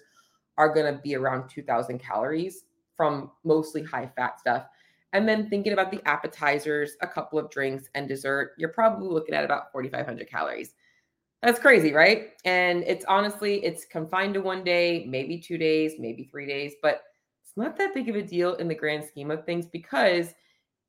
are 0.58 0.74
going 0.74 0.94
to 0.94 1.00
be 1.02 1.16
around 1.16 1.50
2,000 1.50 2.00
calories 2.00 2.64
from 2.96 3.32
mostly 3.44 3.84
high 3.84 4.10
fat 4.16 4.40
stuff. 4.40 4.66
And 5.14 5.28
then 5.28 5.50
thinking 5.50 5.74
about 5.74 5.92
the 5.92 6.02
appetizers, 6.08 6.98
a 7.02 7.08
couple 7.08 7.40
of 7.40 7.50
drinks, 7.50 7.86
and 7.96 8.08
dessert, 8.08 8.54
you're 8.58 8.70
probably 8.70 9.08
looking 9.08 9.36
at 9.36 9.46
about 9.46 9.72
4,500 9.72 10.30
calories. 10.30 10.74
That's 11.42 11.60
crazy, 11.60 11.94
right? 11.94 12.32
And 12.46 12.84
it's 12.84 13.06
honestly, 13.06 13.64
it's 13.64 13.86
confined 13.86 14.34
to 14.34 14.42
one 14.42 14.64
day, 14.64 15.06
maybe 15.08 15.40
two 15.40 15.58
days, 15.58 15.94
maybe 16.00 16.24
three 16.24 16.48
days, 16.48 16.74
but 16.82 17.04
it's 17.44 17.56
not 17.56 17.78
that 17.78 17.94
big 17.94 18.10
of 18.10 18.16
a 18.16 18.22
deal 18.22 18.56
in 18.56 18.68
the 18.68 18.76
grand 18.76 19.06
scheme 19.06 19.32
of 19.32 19.46
things 19.46 19.68
because 19.68 20.34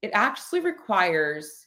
it 0.02 0.10
actually 0.14 0.60
requires 0.60 1.66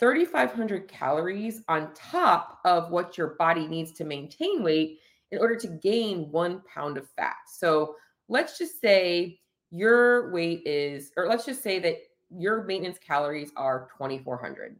3,500 0.00 0.88
calories 0.88 1.62
on 1.68 1.94
top 1.94 2.58
of 2.64 2.90
what 2.90 3.16
your 3.16 3.28
body 3.38 3.68
needs 3.68 3.92
to 3.92 4.04
maintain 4.04 4.62
weight 4.62 4.98
in 5.32 5.38
order 5.38 5.56
to 5.56 5.66
gain 5.66 6.30
one 6.30 6.62
pound 6.72 6.98
of 6.98 7.08
fat. 7.16 7.36
So 7.48 7.96
let's 8.28 8.58
just 8.58 8.80
say 8.80 9.40
your 9.70 10.30
weight 10.30 10.62
is, 10.66 11.10
or 11.16 11.26
let's 11.26 11.46
just 11.46 11.62
say 11.62 11.78
that 11.80 11.96
your 12.30 12.62
maintenance 12.64 12.98
calories 12.98 13.50
are 13.56 13.88
2,400. 13.96 14.76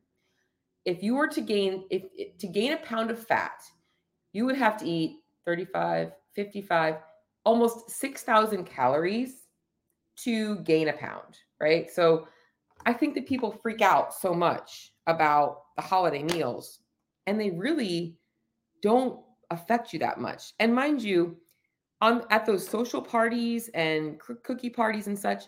If 0.84 1.02
you 1.02 1.14
were 1.14 1.28
to 1.28 1.40
gain, 1.40 1.84
if 1.90 2.02
to 2.38 2.46
gain 2.46 2.72
a 2.72 2.76
pound 2.78 3.10
of 3.10 3.26
fat, 3.26 3.62
you 4.32 4.44
would 4.44 4.56
have 4.56 4.76
to 4.78 4.86
eat 4.86 5.20
35, 5.46 6.12
55, 6.34 6.96
almost 7.44 7.90
6,000 7.90 8.64
calories 8.64 9.46
to 10.16 10.56
gain 10.60 10.88
a 10.88 10.92
pound, 10.92 11.38
right? 11.60 11.90
So 11.90 12.28
I 12.84 12.92
think 12.92 13.14
that 13.14 13.26
people 13.26 13.58
freak 13.62 13.80
out 13.80 14.12
so 14.14 14.34
much 14.34 14.92
about 15.06 15.62
the 15.76 15.82
holiday 15.82 16.22
meals 16.22 16.80
and 17.26 17.40
they 17.40 17.50
really 17.50 18.16
don't 18.82 19.20
affect 19.52 19.92
you 19.92 19.98
that 20.00 20.20
much. 20.20 20.52
And 20.58 20.74
mind 20.74 21.02
you, 21.02 21.36
on 22.00 22.24
at 22.30 22.44
those 22.44 22.66
social 22.66 23.00
parties 23.00 23.68
and 23.74 24.18
cookie 24.18 24.70
parties 24.70 25.06
and 25.06 25.18
such, 25.18 25.44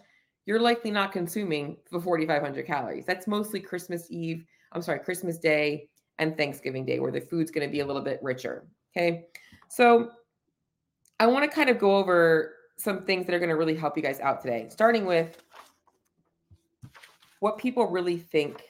you're 0.46 0.60
likely 0.60 0.90
not 0.90 1.12
consuming 1.12 1.76
the 1.90 2.00
4,500 2.00 2.66
calories. 2.66 3.06
That's 3.06 3.26
mostly 3.26 3.60
Christmas 3.60 4.06
Eve, 4.10 4.44
I'm 4.72 4.82
sorry, 4.82 5.00
Christmas 5.00 5.38
Day 5.38 5.88
and 6.18 6.36
Thanksgiving 6.36 6.84
Day, 6.84 7.00
where 7.00 7.10
the 7.10 7.20
food's 7.20 7.50
going 7.50 7.66
to 7.66 7.72
be 7.72 7.80
a 7.80 7.86
little 7.86 8.02
bit 8.02 8.20
richer. 8.22 8.66
Okay. 8.96 9.24
So 9.68 10.10
I 11.18 11.26
want 11.26 11.44
to 11.44 11.54
kind 11.54 11.70
of 11.70 11.78
go 11.78 11.96
over 11.96 12.54
some 12.76 13.04
things 13.04 13.26
that 13.26 13.34
are 13.34 13.38
going 13.38 13.48
to 13.48 13.56
really 13.56 13.74
help 13.74 13.96
you 13.96 14.02
guys 14.02 14.20
out 14.20 14.40
today, 14.40 14.68
starting 14.70 15.06
with 15.06 15.42
what 17.40 17.58
people 17.58 17.86
really 17.88 18.18
think 18.18 18.62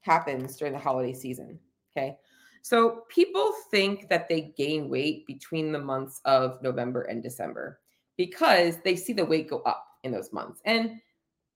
happens 0.00 0.56
during 0.56 0.72
the 0.72 0.78
holiday 0.78 1.12
season. 1.12 1.58
Okay. 1.96 2.16
So 2.62 3.04
people 3.08 3.52
think 3.70 4.08
that 4.08 4.28
they 4.28 4.52
gain 4.56 4.88
weight 4.88 5.26
between 5.26 5.72
the 5.72 5.78
months 5.78 6.20
of 6.24 6.62
November 6.62 7.02
and 7.02 7.22
December 7.22 7.80
because 8.16 8.78
they 8.84 8.96
see 8.96 9.12
the 9.12 9.24
weight 9.24 9.48
go 9.48 9.60
up 9.60 9.84
in 10.04 10.12
those 10.12 10.32
months. 10.32 10.60
And 10.64 11.00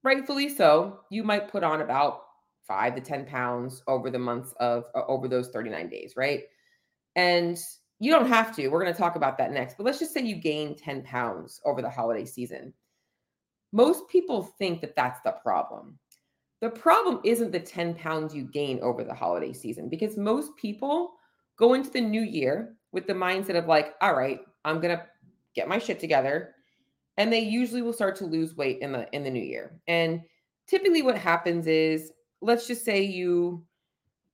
rightfully 0.03 0.49
so, 0.49 1.01
you 1.09 1.23
might 1.23 1.51
put 1.51 1.63
on 1.63 1.81
about 1.81 2.23
five 2.67 2.95
to 2.95 3.01
10 3.01 3.25
pounds 3.25 3.83
over 3.87 4.09
the 4.09 4.19
months 4.19 4.53
of, 4.59 4.85
uh, 4.95 5.05
over 5.07 5.27
those 5.27 5.49
39 5.49 5.89
days, 5.89 6.13
right? 6.15 6.43
And 7.15 7.57
you 7.99 8.11
don't 8.11 8.27
have 8.27 8.55
to. 8.55 8.67
We're 8.67 8.81
going 8.81 8.93
to 8.93 8.99
talk 8.99 9.15
about 9.15 9.37
that 9.37 9.51
next. 9.51 9.77
But 9.77 9.85
let's 9.85 9.99
just 9.99 10.13
say 10.13 10.21
you 10.21 10.35
gain 10.35 10.75
10 10.75 11.03
pounds 11.03 11.61
over 11.65 11.81
the 11.81 11.89
holiday 11.89 12.25
season. 12.25 12.73
Most 13.71 14.07
people 14.09 14.43
think 14.57 14.81
that 14.81 14.95
that's 14.95 15.19
the 15.21 15.31
problem. 15.43 15.97
The 16.61 16.69
problem 16.69 17.19
isn't 17.23 17.51
the 17.51 17.59
10 17.59 17.95
pounds 17.95 18.33
you 18.33 18.43
gain 18.43 18.79
over 18.81 19.03
the 19.03 19.13
holiday 19.13 19.53
season 19.53 19.89
because 19.89 20.17
most 20.17 20.55
people 20.55 21.13
go 21.57 21.73
into 21.73 21.89
the 21.89 22.01
new 22.01 22.21
year 22.21 22.75
with 22.91 23.07
the 23.07 23.13
mindset 23.13 23.57
of 23.57 23.67
like, 23.67 23.93
all 24.01 24.15
right, 24.15 24.39
I'm 24.63 24.79
going 24.79 24.97
to 24.97 25.05
get 25.53 25.67
my 25.67 25.79
shit 25.79 25.99
together 25.99 26.55
and 27.17 27.31
they 27.31 27.39
usually 27.39 27.81
will 27.81 27.93
start 27.93 28.15
to 28.17 28.25
lose 28.25 28.55
weight 28.55 28.79
in 28.79 28.91
the 28.91 29.07
in 29.13 29.23
the 29.23 29.29
new 29.29 29.43
year. 29.43 29.79
And 29.87 30.21
typically 30.67 31.01
what 31.01 31.17
happens 31.17 31.67
is 31.67 32.11
let's 32.41 32.67
just 32.67 32.83
say 32.83 33.01
you 33.01 33.63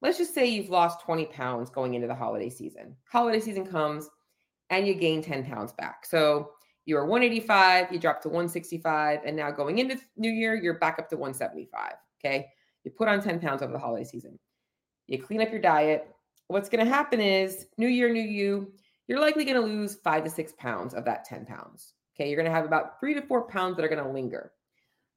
let's 0.01 0.17
just 0.17 0.33
say 0.33 0.47
you've 0.47 0.69
lost 0.69 1.01
20 1.01 1.25
pounds 1.27 1.69
going 1.69 1.93
into 1.93 2.07
the 2.07 2.15
holiday 2.15 2.49
season. 2.49 2.95
Holiday 3.05 3.39
season 3.39 3.65
comes 3.65 4.09
and 4.69 4.87
you 4.87 4.93
gain 4.95 5.21
10 5.21 5.45
pounds 5.45 5.73
back. 5.73 6.05
So 6.05 6.51
you 6.85 6.95
were 6.95 7.05
185, 7.05 7.91
you 7.91 7.99
dropped 7.99 8.23
to 8.23 8.29
165, 8.29 9.19
and 9.23 9.35
now 9.35 9.51
going 9.51 9.77
into 9.77 9.99
New 10.17 10.31
Year, 10.31 10.55
you're 10.55 10.79
back 10.79 10.97
up 10.97 11.09
to 11.09 11.15
175. 11.15 11.93
Okay. 12.23 12.47
You 12.83 12.91
put 12.91 13.07
on 13.07 13.21
10 13.21 13.39
pounds 13.39 13.61
over 13.61 13.71
the 13.71 13.79
holiday 13.79 14.03
season. 14.03 14.39
You 15.07 15.21
clean 15.21 15.41
up 15.41 15.51
your 15.51 15.61
diet. 15.61 16.07
What's 16.47 16.69
going 16.69 16.83
to 16.83 16.91
happen 16.91 17.19
is 17.19 17.67
New 17.77 17.87
Year, 17.87 18.11
New 18.11 18.21
You, 18.21 18.71
you're 19.07 19.19
likely 19.19 19.45
going 19.45 19.59
to 19.59 19.67
lose 19.67 19.95
five 19.95 20.23
to 20.23 20.29
six 20.29 20.53
pounds 20.57 20.93
of 20.93 21.05
that 21.05 21.25
10 21.25 21.45
pounds. 21.45 21.93
Okay. 22.15 22.29
You're 22.29 22.37
going 22.37 22.49
to 22.49 22.55
have 22.55 22.65
about 22.65 22.99
three 22.99 23.13
to 23.13 23.21
four 23.21 23.47
pounds 23.47 23.75
that 23.75 23.85
are 23.85 23.89
going 23.89 24.03
to 24.03 24.11
linger. 24.11 24.51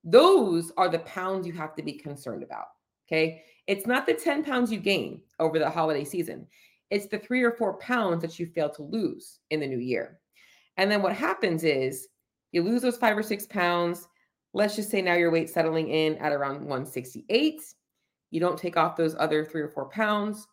Those 0.05 0.73
are 0.77 0.89
the 0.89 0.99
pounds 1.01 1.47
you 1.47 1.53
have 1.55 1.75
to 1.77 1.83
be 1.83 1.95
concerned 1.95 2.43
about. 2.43 2.67
Okay. 3.09 3.43
It's 3.67 3.87
not 3.87 4.07
the 4.07 4.15
10 4.15 4.45
pounds 4.45 4.71
you 4.71 4.79
gain 4.79 5.23
over 5.39 5.59
the 5.59 5.71
holiday 5.71 6.05
season, 6.05 6.47
it's 6.91 7.07
the 7.07 7.19
three 7.19 7.43
or 7.43 7.53
four 7.53 7.79
pounds 7.79 8.23
that 8.23 8.39
you 8.39 8.47
fail 8.47 8.69
to 8.71 8.83
lose 8.83 9.39
in 9.51 9.61
the 9.61 9.67
new 9.67 9.79
year. 9.79 10.21
And 10.77 10.91
then 10.91 11.03
what 11.03 11.15
happens 11.15 11.65
is 11.65 12.09
you 12.53 12.63
lose 12.63 12.83
those 12.83 12.97
five 12.97 13.17
or 13.17 13.23
six 13.23 13.47
pounds. 13.47 14.07
Let's 14.55 14.77
just 14.77 14.89
say 14.89 15.03
now 15.03 15.15
your 15.15 15.33
weight 15.33 15.51
settling 15.51 15.89
in 15.89 16.17
at 16.19 16.33
around 16.33 16.61
168. 16.61 17.61
You 18.31 18.41
don't 18.41 18.59
take 18.59 18.77
off 18.77 18.97
those 18.97 19.17
other 19.19 19.45
three 19.45 19.61
or 19.61 19.69
four 19.69 19.89
pounds. 19.89 20.47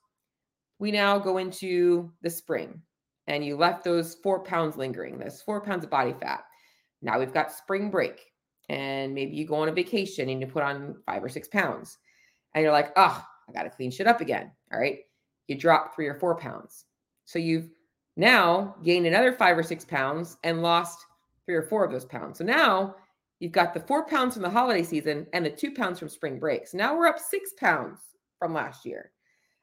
We 0.79 0.91
now 0.91 1.19
go 1.19 1.37
into 1.37 2.11
the 2.23 2.29
spring 2.29 2.81
and 3.27 3.45
you 3.45 3.55
left 3.55 3.83
those 3.83 4.15
four 4.15 4.43
pounds 4.43 4.75
lingering. 4.75 5.19
those 5.19 5.43
four 5.43 5.61
pounds 5.61 5.83
of 5.83 5.91
body 5.91 6.15
fat. 6.19 6.43
Now 7.03 7.19
we've 7.19 7.33
got 7.33 7.51
spring 7.51 7.91
break 7.91 8.25
and 8.69 9.13
maybe 9.13 9.35
you 9.35 9.45
go 9.45 9.55
on 9.55 9.69
a 9.69 9.71
vacation 9.71 10.29
and 10.29 10.41
you 10.41 10.47
put 10.47 10.63
on 10.63 10.95
five 11.05 11.23
or 11.23 11.29
six 11.29 11.47
pounds 11.47 11.99
and 12.55 12.63
you're 12.63 12.71
like, 12.71 12.91
oh, 12.95 13.23
I 13.47 13.51
got 13.51 13.63
to 13.63 13.69
clean 13.69 13.91
shit 13.91 14.07
up 14.07 14.19
again. 14.19 14.51
All 14.73 14.79
right. 14.79 14.99
You 15.47 15.55
drop 15.55 15.93
three 15.93 16.07
or 16.07 16.15
four 16.15 16.35
pounds. 16.35 16.85
So 17.25 17.37
you've 17.37 17.69
now 18.17 18.75
gained 18.83 19.05
another 19.05 19.31
five 19.31 19.57
or 19.57 19.63
six 19.63 19.85
pounds 19.85 20.37
and 20.43 20.63
lost 20.63 21.05
three 21.45 21.55
or 21.55 21.63
four 21.63 21.85
of 21.85 21.91
those 21.91 22.05
pounds. 22.05 22.39
So 22.39 22.43
now 22.43 22.95
you've 23.41 23.51
got 23.51 23.73
the 23.73 23.79
four 23.79 24.05
pounds 24.05 24.35
from 24.35 24.43
the 24.43 24.49
holiday 24.49 24.83
season 24.83 25.25
and 25.33 25.43
the 25.43 25.49
two 25.49 25.71
pounds 25.71 25.97
from 25.97 26.07
spring 26.07 26.39
breaks. 26.39 26.75
Now 26.75 26.95
we're 26.95 27.07
up 27.07 27.17
six 27.17 27.53
pounds 27.57 27.99
from 28.37 28.53
last 28.53 28.85
year. 28.85 29.11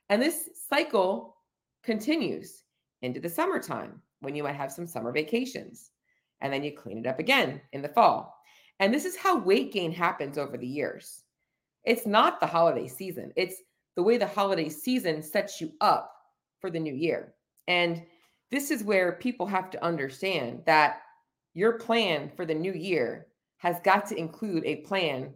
And 0.08 0.20
this 0.20 0.50
cycle 0.68 1.36
continues 1.84 2.64
into 3.02 3.20
the 3.20 3.28
summertime 3.28 4.02
when 4.20 4.34
you 4.34 4.42
might 4.42 4.56
have 4.56 4.72
some 4.72 4.86
summer 4.88 5.12
vacations. 5.12 5.92
And 6.40 6.52
then 6.52 6.64
you 6.64 6.72
clean 6.76 6.98
it 6.98 7.06
up 7.06 7.20
again 7.20 7.60
in 7.72 7.80
the 7.80 7.88
fall. 7.88 8.36
And 8.80 8.92
this 8.92 9.04
is 9.04 9.16
how 9.16 9.38
weight 9.38 9.72
gain 9.72 9.92
happens 9.92 10.38
over 10.38 10.56
the 10.56 10.66
years. 10.66 11.22
It's 11.84 12.04
not 12.04 12.40
the 12.40 12.46
holiday 12.46 12.88
season, 12.88 13.32
it's 13.36 13.62
the 13.94 14.02
way 14.02 14.16
the 14.16 14.26
holiday 14.26 14.68
season 14.68 15.22
sets 15.22 15.60
you 15.60 15.72
up 15.80 16.12
for 16.60 16.68
the 16.68 16.80
new 16.80 16.94
year. 16.94 17.34
And 17.68 18.02
this 18.50 18.72
is 18.72 18.82
where 18.82 19.12
people 19.12 19.46
have 19.46 19.70
to 19.70 19.84
understand 19.84 20.62
that 20.66 21.02
your 21.54 21.78
plan 21.78 22.30
for 22.34 22.44
the 22.44 22.54
new 22.54 22.72
year 22.72 23.27
has 23.58 23.78
got 23.84 24.06
to 24.06 24.16
include 24.16 24.64
a 24.64 24.76
plan 24.76 25.32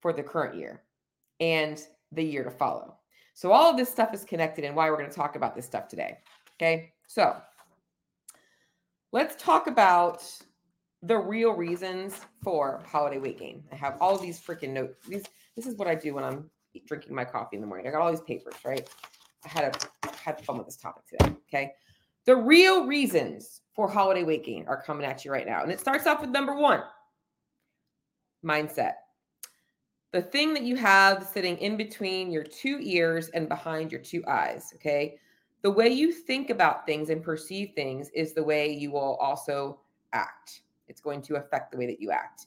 for 0.00 0.12
the 0.12 0.22
current 0.22 0.56
year 0.56 0.82
and 1.40 1.82
the 2.12 2.22
year 2.22 2.44
to 2.44 2.50
follow. 2.50 2.96
So, 3.34 3.52
all 3.52 3.70
of 3.70 3.76
this 3.76 3.90
stuff 3.90 4.14
is 4.14 4.24
connected 4.24 4.64
and 4.64 4.74
why 4.74 4.88
we're 4.90 4.96
going 4.96 5.10
to 5.10 5.14
talk 5.14 5.36
about 5.36 5.54
this 5.54 5.66
stuff 5.66 5.88
today. 5.88 6.18
Okay. 6.56 6.92
So, 7.06 7.36
let's 9.12 9.36
talk 9.42 9.66
about 9.66 10.24
the 11.02 11.18
real 11.18 11.52
reasons 11.52 12.20
for 12.42 12.82
holiday 12.86 13.18
weight 13.18 13.38
gain. 13.38 13.64
I 13.70 13.76
have 13.76 13.98
all 14.00 14.16
these 14.18 14.40
freaking 14.40 14.70
notes. 14.70 14.96
These 15.06 15.24
this 15.56 15.66
is 15.66 15.76
what 15.76 15.88
I 15.88 15.94
do 15.94 16.14
when 16.14 16.24
I'm 16.24 16.50
drinking 16.86 17.14
my 17.14 17.24
coffee 17.24 17.56
in 17.56 17.60
the 17.60 17.66
morning. 17.66 17.86
I 17.86 17.90
got 17.90 18.00
all 18.00 18.10
these 18.10 18.20
papers, 18.20 18.54
right? 18.64 18.88
I 19.44 19.48
had 19.48 19.76
a 20.04 20.08
had 20.16 20.44
fun 20.44 20.58
with 20.58 20.66
this 20.66 20.76
topic 20.76 21.04
today. 21.06 21.36
Okay. 21.48 21.72
The 22.24 22.36
real 22.36 22.86
reasons 22.86 23.60
for 23.74 23.88
holiday 23.88 24.24
weight 24.24 24.44
gain 24.44 24.64
are 24.66 24.82
coming 24.82 25.06
at 25.06 25.24
you 25.24 25.30
right 25.30 25.46
now. 25.46 25.62
And 25.62 25.70
it 25.70 25.78
starts 25.78 26.06
off 26.06 26.20
with 26.20 26.30
number 26.30 26.54
one 26.54 26.82
mindset. 28.44 28.94
The 30.12 30.22
thing 30.22 30.54
that 30.54 30.62
you 30.62 30.76
have 30.76 31.26
sitting 31.26 31.58
in 31.58 31.76
between 31.76 32.30
your 32.30 32.44
two 32.44 32.78
ears 32.80 33.28
and 33.30 33.48
behind 33.48 33.92
your 33.92 34.00
two 34.00 34.24
eyes. 34.26 34.72
Okay. 34.76 35.18
The 35.62 35.70
way 35.70 35.88
you 35.88 36.12
think 36.12 36.50
about 36.50 36.86
things 36.86 37.10
and 37.10 37.22
perceive 37.22 37.72
things 37.74 38.08
is 38.14 38.32
the 38.32 38.42
way 38.42 38.72
you 38.72 38.92
will 38.92 39.16
also 39.16 39.80
act. 40.12 40.62
It's 40.88 41.00
going 41.00 41.22
to 41.22 41.36
affect 41.36 41.72
the 41.72 41.78
way 41.78 41.86
that 41.86 42.00
you 42.00 42.10
act. 42.12 42.46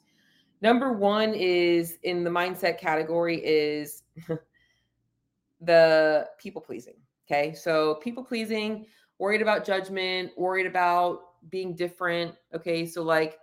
Number 0.61 0.93
one 0.93 1.33
is 1.33 1.97
in 2.03 2.23
the 2.23 2.29
mindset 2.29 2.79
category 2.79 3.37
is 3.43 4.03
the 5.61 6.27
people 6.37 6.61
pleasing. 6.61 6.95
Okay. 7.29 7.53
So 7.53 7.95
people 7.95 8.23
pleasing, 8.23 8.85
worried 9.19 9.41
about 9.41 9.65
judgment, 9.65 10.31
worried 10.37 10.65
about 10.65 11.19
being 11.49 11.75
different. 11.75 12.33
Okay. 12.55 12.85
So 12.85 13.03
like 13.03 13.37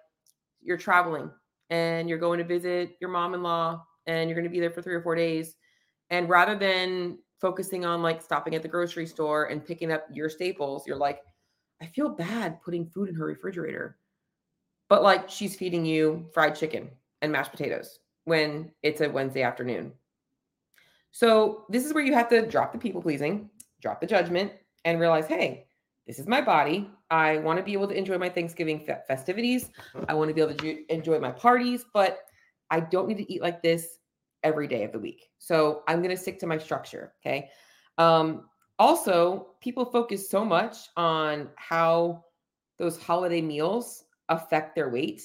you're 0.62 0.76
traveling 0.76 1.30
and 1.70 2.08
you're 2.08 2.18
going 2.18 2.38
to 2.38 2.44
visit 2.44 2.96
your 3.00 3.10
mom 3.10 3.34
in 3.34 3.42
law 3.42 3.84
and 4.06 4.28
you're 4.28 4.36
going 4.36 4.48
to 4.48 4.50
be 4.50 4.60
there 4.60 4.70
for 4.70 4.82
three 4.82 4.94
or 4.94 5.02
four 5.02 5.14
days. 5.14 5.56
And 6.10 6.28
rather 6.28 6.56
than 6.56 7.18
focusing 7.40 7.84
on 7.84 8.02
like 8.02 8.22
stopping 8.22 8.54
at 8.54 8.62
the 8.62 8.68
grocery 8.68 9.06
store 9.06 9.46
and 9.46 9.64
picking 9.64 9.92
up 9.92 10.06
your 10.12 10.28
staples, 10.28 10.86
you're 10.86 10.96
like, 10.96 11.20
I 11.82 11.86
feel 11.86 12.08
bad 12.08 12.62
putting 12.62 12.86
food 12.86 13.08
in 13.08 13.14
her 13.14 13.26
refrigerator. 13.26 13.98
But 14.88 15.02
like 15.02 15.28
she's 15.28 15.56
feeding 15.56 15.84
you 15.84 16.28
fried 16.32 16.54
chicken 16.54 16.90
and 17.22 17.32
mashed 17.32 17.50
potatoes 17.50 17.98
when 18.24 18.70
it's 18.82 19.00
a 19.00 19.08
Wednesday 19.08 19.42
afternoon. 19.42 19.92
So 21.10 21.64
this 21.70 21.84
is 21.84 21.92
where 21.92 22.04
you 22.04 22.14
have 22.14 22.28
to 22.28 22.46
drop 22.46 22.72
the 22.72 22.78
people 22.78 23.02
pleasing, 23.02 23.50
drop 23.80 24.00
the 24.00 24.06
judgment, 24.06 24.52
and 24.84 25.00
realize, 25.00 25.26
hey, 25.26 25.66
this 26.06 26.18
is 26.18 26.26
my 26.26 26.40
body. 26.40 26.90
I 27.10 27.38
want 27.38 27.58
to 27.58 27.62
be 27.62 27.72
able 27.72 27.88
to 27.88 27.94
enjoy 27.94 28.18
my 28.18 28.28
Thanksgiving 28.28 28.86
festivities. 29.06 29.70
I 30.08 30.14
want 30.14 30.28
to 30.28 30.34
be 30.34 30.40
able 30.40 30.54
to 30.54 30.92
enjoy 30.92 31.18
my 31.20 31.30
parties, 31.30 31.84
but 31.92 32.20
I 32.70 32.80
don't 32.80 33.08
need 33.08 33.18
to 33.18 33.32
eat 33.32 33.42
like 33.42 33.62
this 33.62 33.98
every 34.42 34.66
day 34.66 34.82
of 34.84 34.92
the 34.92 34.98
week. 34.98 35.28
So 35.38 35.82
I'm 35.88 36.02
going 36.02 36.14
to 36.14 36.20
stick 36.20 36.38
to 36.40 36.46
my 36.46 36.58
structure. 36.58 37.14
Okay. 37.20 37.50
Um, 37.98 38.48
also, 38.78 39.54
people 39.60 39.84
focus 39.84 40.28
so 40.28 40.44
much 40.44 40.76
on 40.96 41.48
how 41.56 42.24
those 42.78 43.00
holiday 43.00 43.40
meals 43.40 44.04
affect 44.28 44.74
their 44.74 44.90
weight 44.90 45.22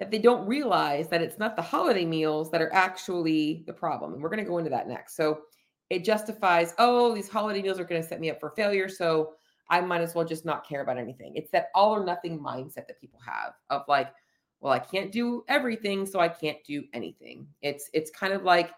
that 0.00 0.10
they 0.10 0.18
don't 0.18 0.46
realize 0.46 1.08
that 1.08 1.22
it's 1.22 1.38
not 1.38 1.56
the 1.56 1.62
holiday 1.62 2.04
meals 2.04 2.50
that 2.50 2.60
are 2.60 2.72
actually 2.74 3.62
the 3.66 3.72
problem. 3.72 4.12
And 4.12 4.22
we're 4.22 4.28
going 4.28 4.44
to 4.44 4.50
go 4.50 4.58
into 4.58 4.70
that 4.70 4.88
next. 4.88 5.16
So 5.16 5.42
it 5.88 6.04
justifies, 6.04 6.74
oh, 6.78 7.14
these 7.14 7.28
holiday 7.28 7.62
meals 7.62 7.78
are 7.78 7.84
going 7.84 8.02
to 8.02 8.08
set 8.08 8.20
me 8.20 8.30
up 8.30 8.40
for 8.40 8.50
failure. 8.50 8.88
So 8.88 9.34
I 9.70 9.80
might 9.80 10.02
as 10.02 10.14
well 10.14 10.24
just 10.24 10.44
not 10.44 10.66
care 10.66 10.82
about 10.82 10.98
anything. 10.98 11.32
It's 11.34 11.50
that 11.52 11.68
all 11.74 11.92
or 11.92 12.04
nothing 12.04 12.38
mindset 12.38 12.86
that 12.86 13.00
people 13.00 13.20
have 13.24 13.54
of 13.70 13.82
like, 13.88 14.12
well, 14.60 14.72
I 14.72 14.78
can't 14.78 15.12
do 15.12 15.44
everything, 15.48 16.06
so 16.06 16.20
I 16.20 16.28
can't 16.28 16.58
do 16.66 16.84
anything. 16.92 17.46
It's 17.62 17.90
it's 17.92 18.10
kind 18.10 18.32
of 18.32 18.44
like 18.44 18.72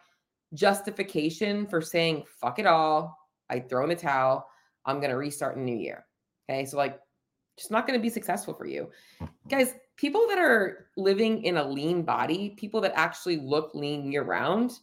justification 0.54 1.66
for 1.66 1.80
saying 1.80 2.24
fuck 2.40 2.58
it 2.58 2.66
all. 2.66 3.18
I 3.50 3.60
throw 3.60 3.84
in 3.84 3.90
the 3.90 3.96
towel. 3.96 4.48
I'm 4.84 5.00
gonna 5.00 5.16
restart 5.16 5.56
in 5.56 5.64
the 5.64 5.72
new 5.72 5.80
year. 5.80 6.04
Okay. 6.48 6.64
So 6.64 6.76
like 6.76 7.00
just 7.56 7.70
not 7.70 7.86
gonna 7.86 7.98
be 7.98 8.10
successful 8.10 8.54
for 8.54 8.66
you. 8.66 8.90
Guys, 9.48 9.74
people 9.96 10.26
that 10.28 10.38
are 10.38 10.88
living 10.96 11.42
in 11.44 11.56
a 11.56 11.68
lean 11.68 12.02
body, 12.02 12.50
people 12.50 12.80
that 12.82 12.92
actually 12.94 13.38
look 13.38 13.74
lean 13.74 14.10
year 14.10 14.22
round, 14.22 14.78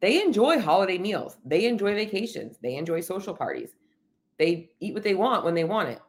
they 0.00 0.22
enjoy 0.22 0.60
holiday 0.60 0.98
meals. 0.98 1.38
They 1.44 1.66
enjoy 1.66 1.94
vacations. 1.94 2.58
They 2.62 2.76
enjoy 2.76 3.00
social 3.00 3.34
parties. 3.34 3.70
They 4.38 4.70
eat 4.80 4.94
what 4.94 5.02
they 5.02 5.14
want 5.14 5.44
when 5.44 5.54
they 5.54 5.64
want 5.64 5.88
it. 5.88 6.00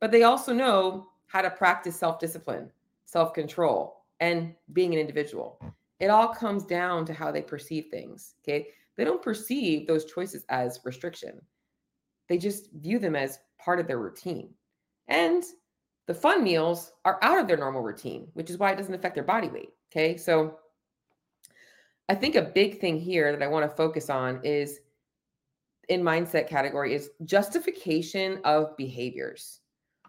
But 0.00 0.10
they 0.10 0.22
also 0.22 0.52
know 0.52 1.08
how 1.26 1.42
to 1.42 1.50
practice 1.50 1.96
self 1.96 2.18
discipline, 2.18 2.70
self 3.04 3.32
control, 3.34 4.04
and 4.20 4.54
being 4.72 4.92
an 4.92 5.00
individual. 5.00 5.60
It 6.00 6.08
all 6.08 6.28
comes 6.28 6.64
down 6.64 7.04
to 7.06 7.12
how 7.12 7.30
they 7.30 7.42
perceive 7.42 7.86
things. 7.90 8.34
Okay. 8.42 8.68
They 8.96 9.04
don't 9.04 9.22
perceive 9.22 9.86
those 9.86 10.04
choices 10.04 10.44
as 10.48 10.80
restriction, 10.84 11.40
they 12.28 12.38
just 12.38 12.70
view 12.72 12.98
them 12.98 13.16
as 13.16 13.40
part 13.58 13.80
of 13.80 13.86
their 13.86 13.98
routine. 13.98 14.50
And 15.08 15.42
the 16.06 16.14
fun 16.14 16.42
meals 16.44 16.92
are 17.04 17.18
out 17.22 17.38
of 17.38 17.46
their 17.46 17.56
normal 17.56 17.82
routine, 17.82 18.28
which 18.34 18.50
is 18.50 18.58
why 18.58 18.72
it 18.72 18.76
doesn't 18.76 18.94
affect 18.94 19.14
their 19.14 19.24
body 19.24 19.48
weight. 19.48 19.70
Okay. 19.90 20.16
So 20.16 20.58
I 22.08 22.14
think 22.14 22.34
a 22.34 22.42
big 22.42 22.80
thing 22.80 22.98
here 22.98 23.30
that 23.30 23.42
I 23.42 23.48
want 23.48 23.70
to 23.70 23.76
focus 23.76 24.10
on 24.10 24.40
is 24.44 24.80
in 25.90 26.02
mindset 26.02 26.48
category 26.48 26.94
is 26.94 27.10
justification 27.24 28.40
of 28.44 28.76
behaviors. 28.76 29.60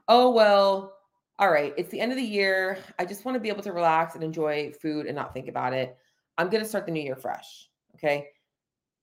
Oh, 0.07 0.31
well, 0.31 0.93
all 1.39 1.51
right, 1.51 1.73
it's 1.75 1.89
the 1.89 1.99
end 1.99 2.11
of 2.11 2.17
the 2.17 2.23
year. 2.23 2.77
I 2.99 3.05
just 3.05 3.25
want 3.25 3.35
to 3.35 3.39
be 3.39 3.49
able 3.49 3.63
to 3.63 3.73
relax 3.73 4.15
and 4.15 4.23
enjoy 4.23 4.71
food 4.79 5.07
and 5.07 5.15
not 5.15 5.33
think 5.33 5.47
about 5.47 5.73
it. 5.73 5.97
I'm 6.37 6.49
going 6.49 6.63
to 6.63 6.69
start 6.69 6.85
the 6.85 6.91
new 6.91 7.01
year 7.01 7.15
fresh. 7.15 7.67
Okay. 7.95 8.27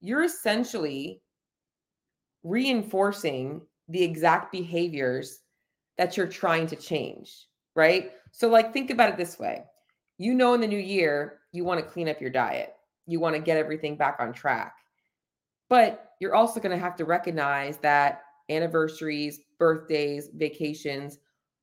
You're 0.01 0.23
essentially 0.23 1.21
reinforcing 2.45 3.61
the 3.89 4.03
exact 4.03 4.53
behaviors 4.53 5.41
that 5.97 6.17
you're 6.17 6.29
trying 6.29 6.69
to 6.69 6.77
change, 6.77 7.47
right? 7.75 8.13
So, 8.31 8.49
like, 8.49 8.73
think 8.73 8.91
about 8.91 9.11
it 9.11 9.17
this 9.17 9.39
way 9.39 9.65
you 10.19 10.35
know, 10.35 10.53
in 10.55 10.61
the 10.61 10.67
new 10.67 10.79
year, 10.79 11.39
you 11.53 11.65
want 11.65 11.81
to 11.81 11.87
clean 11.87 12.09
up 12.09 12.21
your 12.21 12.31
diet, 12.31 12.75
you 13.07 13.21
want 13.21 13.37
to 13.37 13.41
get 13.41 13.57
everything 13.57 13.97
back 13.97 14.17
on 14.19 14.33
track. 14.33 14.75
But 15.69 16.08
you're 16.21 16.35
also 16.35 16.61
going 16.61 16.77
to 16.77 16.83
have 16.83 16.97
to 16.97 17.05
recognize 17.05 17.79
that 17.79 18.23
anniversaries, 18.51 19.41
birthdays, 19.59 20.31
vacations 20.35 21.19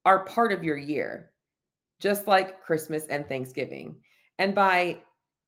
are 0.05 0.25
part 0.25 0.51
of 0.51 0.63
your 0.63 0.77
year, 0.77 1.31
just 1.99 2.27
like 2.27 2.61
Christmas 2.61 3.05
and 3.07 3.27
Thanksgiving. 3.27 3.95
And 4.37 4.53
by 4.53 4.99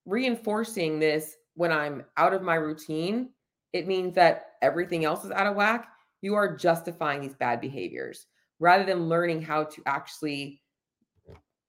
reinforcing 0.05 0.99
this 0.99 1.35
when 1.55 1.71
I'm 1.71 2.03
out 2.17 2.33
of 2.33 2.41
my 2.41 2.55
routine, 2.55 3.29
it 3.73 3.87
means 3.87 4.15
that 4.15 4.53
everything 4.61 5.05
else 5.05 5.23
is 5.25 5.31
out 5.31 5.47
of 5.47 5.55
whack. 5.55 5.89
You 6.21 6.35
are 6.35 6.55
justifying 6.55 7.21
these 7.21 7.35
bad 7.35 7.61
behaviors 7.61 8.25
rather 8.59 8.83
than 8.83 9.07
learning 9.07 9.41
how 9.41 9.65
to 9.65 9.83
actually 9.85 10.61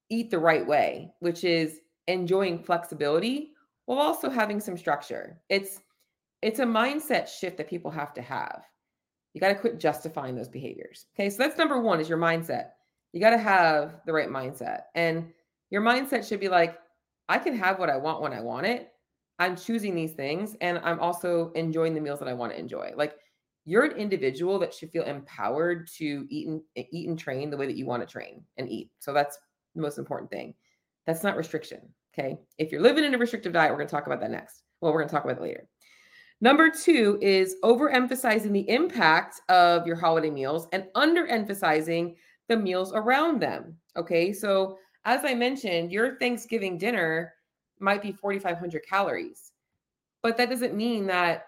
eat 0.08 0.30
the 0.30 0.38
right 0.38 0.66
way, 0.66 1.12
which 1.20 1.44
is 1.44 1.80
enjoying 2.06 2.62
flexibility 2.62 3.52
while 3.84 3.98
also 3.98 4.30
having 4.30 4.60
some 4.60 4.76
structure. 4.76 5.40
It's 5.50 5.80
it's 6.42 6.60
a 6.60 6.64
mindset 6.64 7.28
shift 7.28 7.56
that 7.58 7.68
people 7.68 7.90
have 7.90 8.14
to 8.14 8.22
have. 8.22 8.62
You 9.34 9.40
got 9.40 9.48
to 9.48 9.54
quit 9.54 9.78
justifying 9.78 10.34
those 10.34 10.48
behaviors. 10.48 11.06
Okay? 11.14 11.30
So 11.30 11.38
that's 11.38 11.58
number 11.58 11.80
1 11.80 12.00
is 12.00 12.08
your 12.08 12.18
mindset. 12.18 12.70
You 13.12 13.20
got 13.20 13.30
to 13.30 13.38
have 13.38 14.00
the 14.06 14.12
right 14.12 14.28
mindset. 14.28 14.82
And 14.94 15.32
your 15.70 15.82
mindset 15.82 16.26
should 16.26 16.40
be 16.40 16.48
like 16.48 16.78
I 17.28 17.38
can 17.38 17.54
have 17.56 17.78
what 17.78 17.90
I 17.90 17.96
want 17.96 18.22
when 18.22 18.32
I 18.32 18.40
want 18.40 18.66
it. 18.66 18.90
I'm 19.38 19.54
choosing 19.54 19.94
these 19.94 20.14
things 20.14 20.56
and 20.60 20.78
I'm 20.78 20.98
also 20.98 21.52
enjoying 21.54 21.94
the 21.94 22.00
meals 22.00 22.18
that 22.20 22.28
I 22.28 22.32
want 22.32 22.52
to 22.52 22.58
enjoy. 22.58 22.92
Like 22.96 23.14
you're 23.64 23.84
an 23.84 23.96
individual 23.96 24.58
that 24.60 24.72
should 24.72 24.90
feel 24.90 25.04
empowered 25.04 25.88
to 25.98 26.26
eat 26.30 26.48
and 26.48 26.60
eh, 26.76 26.84
eat 26.90 27.08
and 27.08 27.18
train 27.18 27.50
the 27.50 27.56
way 27.56 27.66
that 27.66 27.76
you 27.76 27.86
want 27.86 28.02
to 28.02 28.10
train 28.10 28.42
and 28.56 28.68
eat. 28.68 28.90
So 28.98 29.12
that's 29.12 29.38
the 29.74 29.82
most 29.82 29.98
important 29.98 30.30
thing. 30.30 30.54
That's 31.06 31.22
not 31.22 31.36
restriction. 31.36 31.80
Okay. 32.18 32.38
If 32.56 32.72
you're 32.72 32.80
living 32.80 33.04
in 33.04 33.14
a 33.14 33.18
restrictive 33.18 33.52
diet, 33.52 33.70
we're 33.70 33.76
going 33.76 33.88
to 33.88 33.94
talk 33.94 34.06
about 34.06 34.20
that 34.20 34.30
next. 34.30 34.62
Well, 34.80 34.92
we're 34.92 35.00
going 35.00 35.08
to 35.08 35.14
talk 35.14 35.24
about 35.24 35.36
it 35.36 35.42
later. 35.42 35.68
Number 36.40 36.70
two 36.70 37.18
is 37.20 37.56
overemphasizing 37.64 38.52
the 38.52 38.68
impact 38.70 39.40
of 39.48 39.86
your 39.86 39.96
holiday 39.96 40.30
meals 40.30 40.68
and 40.72 40.84
underemphasizing 40.94 42.14
the 42.48 42.56
meals 42.56 42.92
around 42.92 43.40
them. 43.40 43.76
Okay. 43.96 44.32
So, 44.32 44.78
as 45.04 45.24
I 45.24 45.34
mentioned, 45.34 45.90
your 45.90 46.18
Thanksgiving 46.18 46.78
dinner 46.78 47.34
might 47.80 48.02
be 48.02 48.12
4,500 48.12 48.84
calories, 48.86 49.52
but 50.22 50.36
that 50.36 50.50
doesn't 50.50 50.74
mean 50.74 51.06
that 51.06 51.46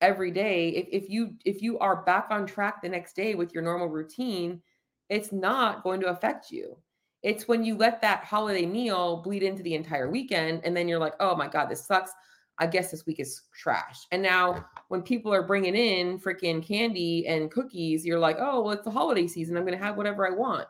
every 0.00 0.30
day 0.30 0.68
if, 0.70 0.86
if 1.02 1.10
you 1.10 1.34
if 1.44 1.62
you 1.62 1.78
are 1.78 2.02
back 2.04 2.26
on 2.30 2.46
track 2.46 2.80
the 2.82 2.88
next 2.88 3.16
day 3.16 3.34
with 3.34 3.52
your 3.52 3.62
normal 3.62 3.88
routine 3.88 4.60
it's 5.08 5.32
not 5.32 5.82
going 5.82 6.00
to 6.00 6.06
affect 6.06 6.50
you 6.50 6.76
it's 7.22 7.48
when 7.48 7.64
you 7.64 7.76
let 7.76 8.00
that 8.00 8.22
holiday 8.22 8.64
meal 8.64 9.20
bleed 9.22 9.42
into 9.42 9.62
the 9.62 9.74
entire 9.74 10.08
weekend 10.08 10.60
and 10.64 10.76
then 10.76 10.86
you're 10.86 11.00
like 11.00 11.14
oh 11.18 11.34
my 11.34 11.48
god 11.48 11.66
this 11.66 11.84
sucks 11.84 12.12
i 12.58 12.66
guess 12.66 12.90
this 12.90 13.06
week 13.06 13.20
is 13.20 13.42
trash 13.52 14.06
and 14.12 14.22
now 14.22 14.64
when 14.88 15.02
people 15.02 15.32
are 15.32 15.42
bringing 15.42 15.74
in 15.74 16.18
freaking 16.18 16.64
candy 16.64 17.26
and 17.26 17.50
cookies 17.50 18.04
you're 18.04 18.18
like 18.18 18.36
oh 18.40 18.62
well 18.62 18.72
it's 18.72 18.84
the 18.84 18.90
holiday 18.90 19.26
season 19.26 19.56
i'm 19.56 19.64
going 19.64 19.76
to 19.76 19.84
have 19.84 19.96
whatever 19.96 20.26
i 20.26 20.34
want 20.34 20.66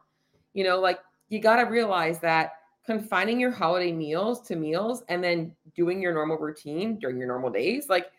you 0.54 0.64
know 0.64 0.78
like 0.80 1.00
you 1.28 1.40
got 1.40 1.56
to 1.56 1.70
realize 1.70 2.18
that 2.20 2.52
confining 2.84 3.38
your 3.38 3.50
holiday 3.50 3.92
meals 3.92 4.40
to 4.40 4.56
meals 4.56 5.02
and 5.08 5.22
then 5.22 5.54
doing 5.74 6.00
your 6.00 6.14
normal 6.14 6.38
routine 6.38 6.98
during 6.98 7.18
your 7.18 7.28
normal 7.28 7.50
days 7.50 7.88
like 7.88 8.10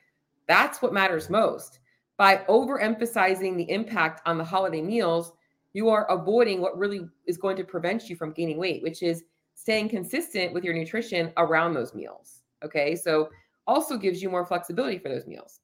that's 0.50 0.82
what 0.82 0.92
matters 0.92 1.30
most. 1.30 1.80
By 2.18 2.38
overemphasizing 2.50 3.56
the 3.56 3.70
impact 3.72 4.22
on 4.26 4.38
the 4.38 4.44
holiday 4.44 4.82
meals, 4.82 5.32
you 5.74 5.90
are 5.90 6.10
avoiding 6.12 6.60
what 6.60 6.78
really 6.78 7.08
is 7.28 7.38
going 7.38 7.56
to 7.58 7.64
prevent 7.64 8.10
you 8.10 8.16
from 8.16 8.34
gaining 8.34 8.58
weight, 8.58 8.82
which 8.82 9.04
is 9.04 9.24
staying 9.54 9.90
consistent 9.90 10.52
with 10.52 10.64
your 10.64 10.74
nutrition 10.74 11.32
around 11.38 11.76
those 11.76 11.94
meals. 11.94 12.42
Okay. 12.66 12.96
So, 12.96 13.30
also 13.70 13.98
gives 13.98 14.22
you 14.22 14.30
more 14.30 14.46
flexibility 14.46 14.98
for 14.98 15.10
those 15.10 15.28
meals. 15.28 15.60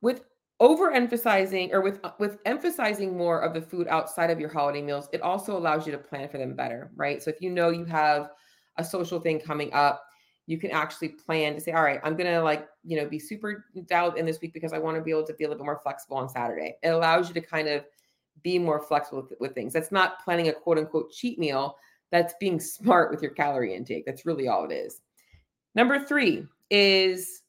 With 0.00 0.24
overemphasizing 0.60 1.72
or 1.72 1.82
with 1.82 2.00
with 2.18 2.38
emphasizing 2.46 3.16
more 3.16 3.40
of 3.40 3.54
the 3.54 3.60
food 3.60 3.86
outside 3.88 4.30
of 4.30 4.40
your 4.40 4.48
holiday 4.48 4.82
meals, 4.82 5.08
it 5.12 5.20
also 5.20 5.56
allows 5.56 5.86
you 5.86 5.92
to 5.92 5.98
plan 5.98 6.28
for 6.28 6.38
them 6.38 6.56
better, 6.56 6.90
right? 6.96 7.22
So 7.22 7.30
if 7.30 7.40
you 7.40 7.50
know 7.50 7.68
you 7.68 7.84
have 7.84 8.30
a 8.78 8.84
social 8.84 9.20
thing 9.20 9.38
coming 9.38 9.72
up, 9.74 10.02
you 10.46 10.58
can 10.58 10.70
actually 10.70 11.10
plan 11.10 11.54
to 11.54 11.60
say, 11.60 11.72
all 11.72 11.82
right, 11.82 12.00
I'm 12.02 12.16
gonna 12.16 12.42
like, 12.42 12.66
you 12.82 12.96
know, 12.96 13.06
be 13.06 13.18
super 13.18 13.66
dialed 13.86 14.16
in 14.16 14.24
this 14.24 14.40
week 14.40 14.54
because 14.54 14.72
I 14.72 14.78
want 14.78 14.96
to 14.96 15.02
be 15.02 15.10
able 15.10 15.26
to 15.26 15.34
be 15.34 15.44
a 15.44 15.48
little 15.48 15.62
bit 15.62 15.66
more 15.66 15.80
flexible 15.82 16.16
on 16.16 16.30
Saturday. 16.30 16.76
It 16.82 16.88
allows 16.88 17.28
you 17.28 17.34
to 17.34 17.42
kind 17.42 17.68
of 17.68 17.84
be 18.42 18.58
more 18.58 18.80
flexible 18.80 19.20
with, 19.20 19.38
with 19.38 19.54
things. 19.54 19.74
That's 19.74 19.92
not 19.92 20.24
planning 20.24 20.48
a 20.48 20.52
quote 20.54 20.78
unquote 20.78 21.12
cheat 21.12 21.38
meal. 21.38 21.76
That's 22.10 22.34
being 22.40 22.58
smart 22.76 23.10
with 23.10 23.20
your 23.20 23.32
calorie 23.32 23.74
intake. 23.74 24.06
That's 24.06 24.24
really 24.24 24.48
all 24.48 24.64
it 24.64 24.72
is. 24.72 25.02
Number 25.74 25.98
three 25.98 26.46
is 26.70 27.42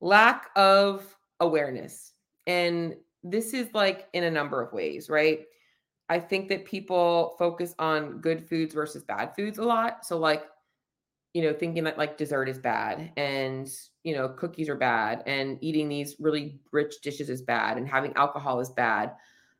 lack 0.00 0.50
of 0.56 1.16
awareness. 1.40 2.12
And 2.46 2.94
this 3.22 3.52
is 3.52 3.68
like 3.74 4.08
in 4.12 4.24
a 4.24 4.30
number 4.30 4.62
of 4.62 4.72
ways, 4.72 5.08
right? 5.08 5.40
I 6.08 6.18
think 6.18 6.48
that 6.48 6.64
people 6.64 7.36
focus 7.38 7.74
on 7.78 8.20
good 8.20 8.48
foods 8.48 8.74
versus 8.74 9.04
bad 9.04 9.34
foods 9.36 9.58
a 9.58 9.62
lot. 9.62 10.04
So, 10.04 10.18
like, 10.18 10.44
you 11.34 11.42
know, 11.42 11.52
thinking 11.52 11.84
that 11.84 11.98
like 11.98 12.18
dessert 12.18 12.48
is 12.48 12.58
bad 12.58 13.12
and, 13.16 13.70
you 14.02 14.16
know, 14.16 14.28
cookies 14.30 14.68
are 14.68 14.76
bad 14.76 15.22
and 15.26 15.58
eating 15.60 15.88
these 15.88 16.16
really 16.18 16.58
rich 16.72 17.00
dishes 17.02 17.30
is 17.30 17.42
bad 17.42 17.76
and 17.76 17.86
having 17.86 18.12
alcohol 18.16 18.58
is 18.58 18.70
bad. 18.70 19.12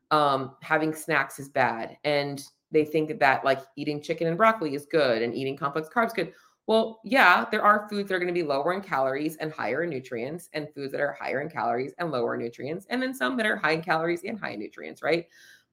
Um, 0.09 0.55
having 0.61 0.93
snacks 0.93 1.39
is 1.39 1.47
bad. 1.47 1.97
And 2.03 2.43
they 2.71 2.83
think 2.83 3.17
that 3.17 3.45
like 3.45 3.61
eating 3.77 4.01
chicken 4.01 4.27
and 4.27 4.35
broccoli 4.35 4.75
is 4.75 4.85
good 4.85 5.21
and 5.21 5.33
eating 5.33 5.55
complex 5.55 5.87
carbs 5.87 6.13
good. 6.13 6.33
Well, 6.71 7.01
yeah, 7.03 7.43
there 7.51 7.63
are 7.63 7.89
foods 7.89 8.07
that 8.07 8.15
are 8.15 8.19
going 8.19 8.33
to 8.33 8.39
be 8.39 8.47
lower 8.47 8.71
in 8.71 8.79
calories 8.79 9.35
and 9.35 9.51
higher 9.51 9.83
in 9.83 9.89
nutrients, 9.89 10.49
and 10.53 10.73
foods 10.73 10.93
that 10.93 11.01
are 11.01 11.11
higher 11.11 11.41
in 11.41 11.49
calories 11.49 11.93
and 11.97 12.11
lower 12.11 12.35
in 12.35 12.39
nutrients, 12.41 12.85
and 12.89 13.01
then 13.03 13.13
some 13.13 13.35
that 13.35 13.45
are 13.45 13.57
high 13.57 13.73
in 13.73 13.81
calories 13.81 14.23
and 14.23 14.39
high 14.39 14.51
in 14.51 14.59
nutrients, 14.61 15.03
right? 15.03 15.27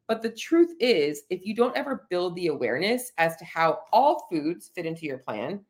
But 0.08 0.22
the 0.22 0.30
truth 0.30 0.72
is, 0.80 1.22
if 1.30 1.46
you 1.46 1.54
don't 1.54 1.76
ever 1.76 2.08
build 2.10 2.34
the 2.34 2.48
awareness 2.48 3.12
as 3.16 3.36
to 3.36 3.44
how 3.44 3.82
all 3.92 4.26
foods 4.28 4.72
fit 4.74 4.86
into 4.86 5.06
your 5.06 5.18
plan, 5.18 5.64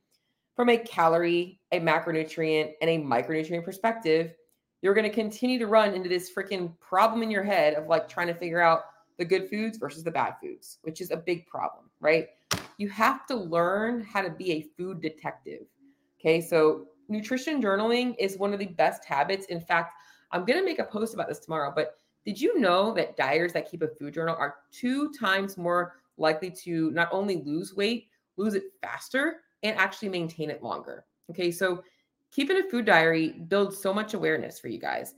from 0.57 0.71
a 0.71 0.79
calorie, 0.79 1.61
a 1.73 1.81
macronutrient, 1.81 2.73
and 2.81 2.91
a 2.91 2.99
micronutrient 2.99 3.65
perspective, 3.65 4.33
you're 4.81 4.95
going 4.95 5.11
to 5.11 5.15
continue 5.15 5.59
to 5.59 5.67
run 5.67 5.93
into 5.93 6.09
this 6.09 6.33
freaking 6.35 6.73
problem 6.81 7.23
in 7.23 7.31
your 7.31 7.45
head 7.45 7.75
of 7.75 7.87
like 7.87 8.09
trying 8.09 8.29
to 8.29 8.35
figure 8.35 8.63
out 8.63 8.85
the 9.19 9.27
good 9.27 9.51
foods 9.51 9.77
versus 9.77 10.05
the 10.05 10.11
bad 10.11 10.37
foods, 10.43 10.79
which 10.85 11.03
is 11.03 11.11
a 11.11 11.17
big 11.19 11.47
problem, 11.47 11.91
right? 12.01 12.29
You 12.79 12.89
have 12.89 13.27
to 13.27 13.37
learn 13.37 14.03
how 14.03 14.23
to 14.23 14.31
be 14.31 14.53
a 14.53 14.67
food 14.77 15.01
detective. 15.01 15.67
Okay. 16.19 16.41
So, 16.41 16.87
nutrition 17.09 17.63
journaling 17.63 18.15
is 18.19 18.39
one 18.39 18.53
of 18.53 18.59
the 18.59 18.67
best 18.67 19.05
habits. 19.05 19.47
In 19.47 19.61
fact, 19.61 19.95
I'm 20.33 20.45
going 20.45 20.59
to 20.59 20.65
make 20.65 20.79
a 20.79 20.85
post 20.85 21.15
about 21.15 21.29
this 21.29 21.39
tomorrow, 21.39 21.73
but 21.75 21.97
did 22.25 22.41
you 22.41 22.59
know 22.61 22.93
that 22.95 23.17
dieters 23.17 23.53
that 23.53 23.71
keep 23.71 23.83
a 23.83 23.89
food 23.89 24.15
journal 24.15 24.37
are 24.39 24.57
two 24.71 25.13
times 25.13 25.57
more 25.57 25.95
likely 26.19 26.51
to 26.51 26.91
not 26.91 27.09
only 27.13 27.43
lose 27.43 27.75
weight, 27.75 28.09
lose 28.37 28.55
it 28.55 28.65
faster, 28.83 29.41
and 29.63 29.77
actually 29.77 30.09
maintain 30.09 30.51
it 30.51 30.63
longer. 30.63 31.05
Okay, 31.31 31.51
so 31.51 31.83
keeping 32.31 32.59
a 32.59 32.69
food 32.69 32.85
diary 32.85 33.31
builds 33.49 33.79
so 33.79 33.95
much 33.95 34.15
awareness 34.15 34.59
for 34.59 34.69
you 34.69 34.79
guys. 34.79 35.15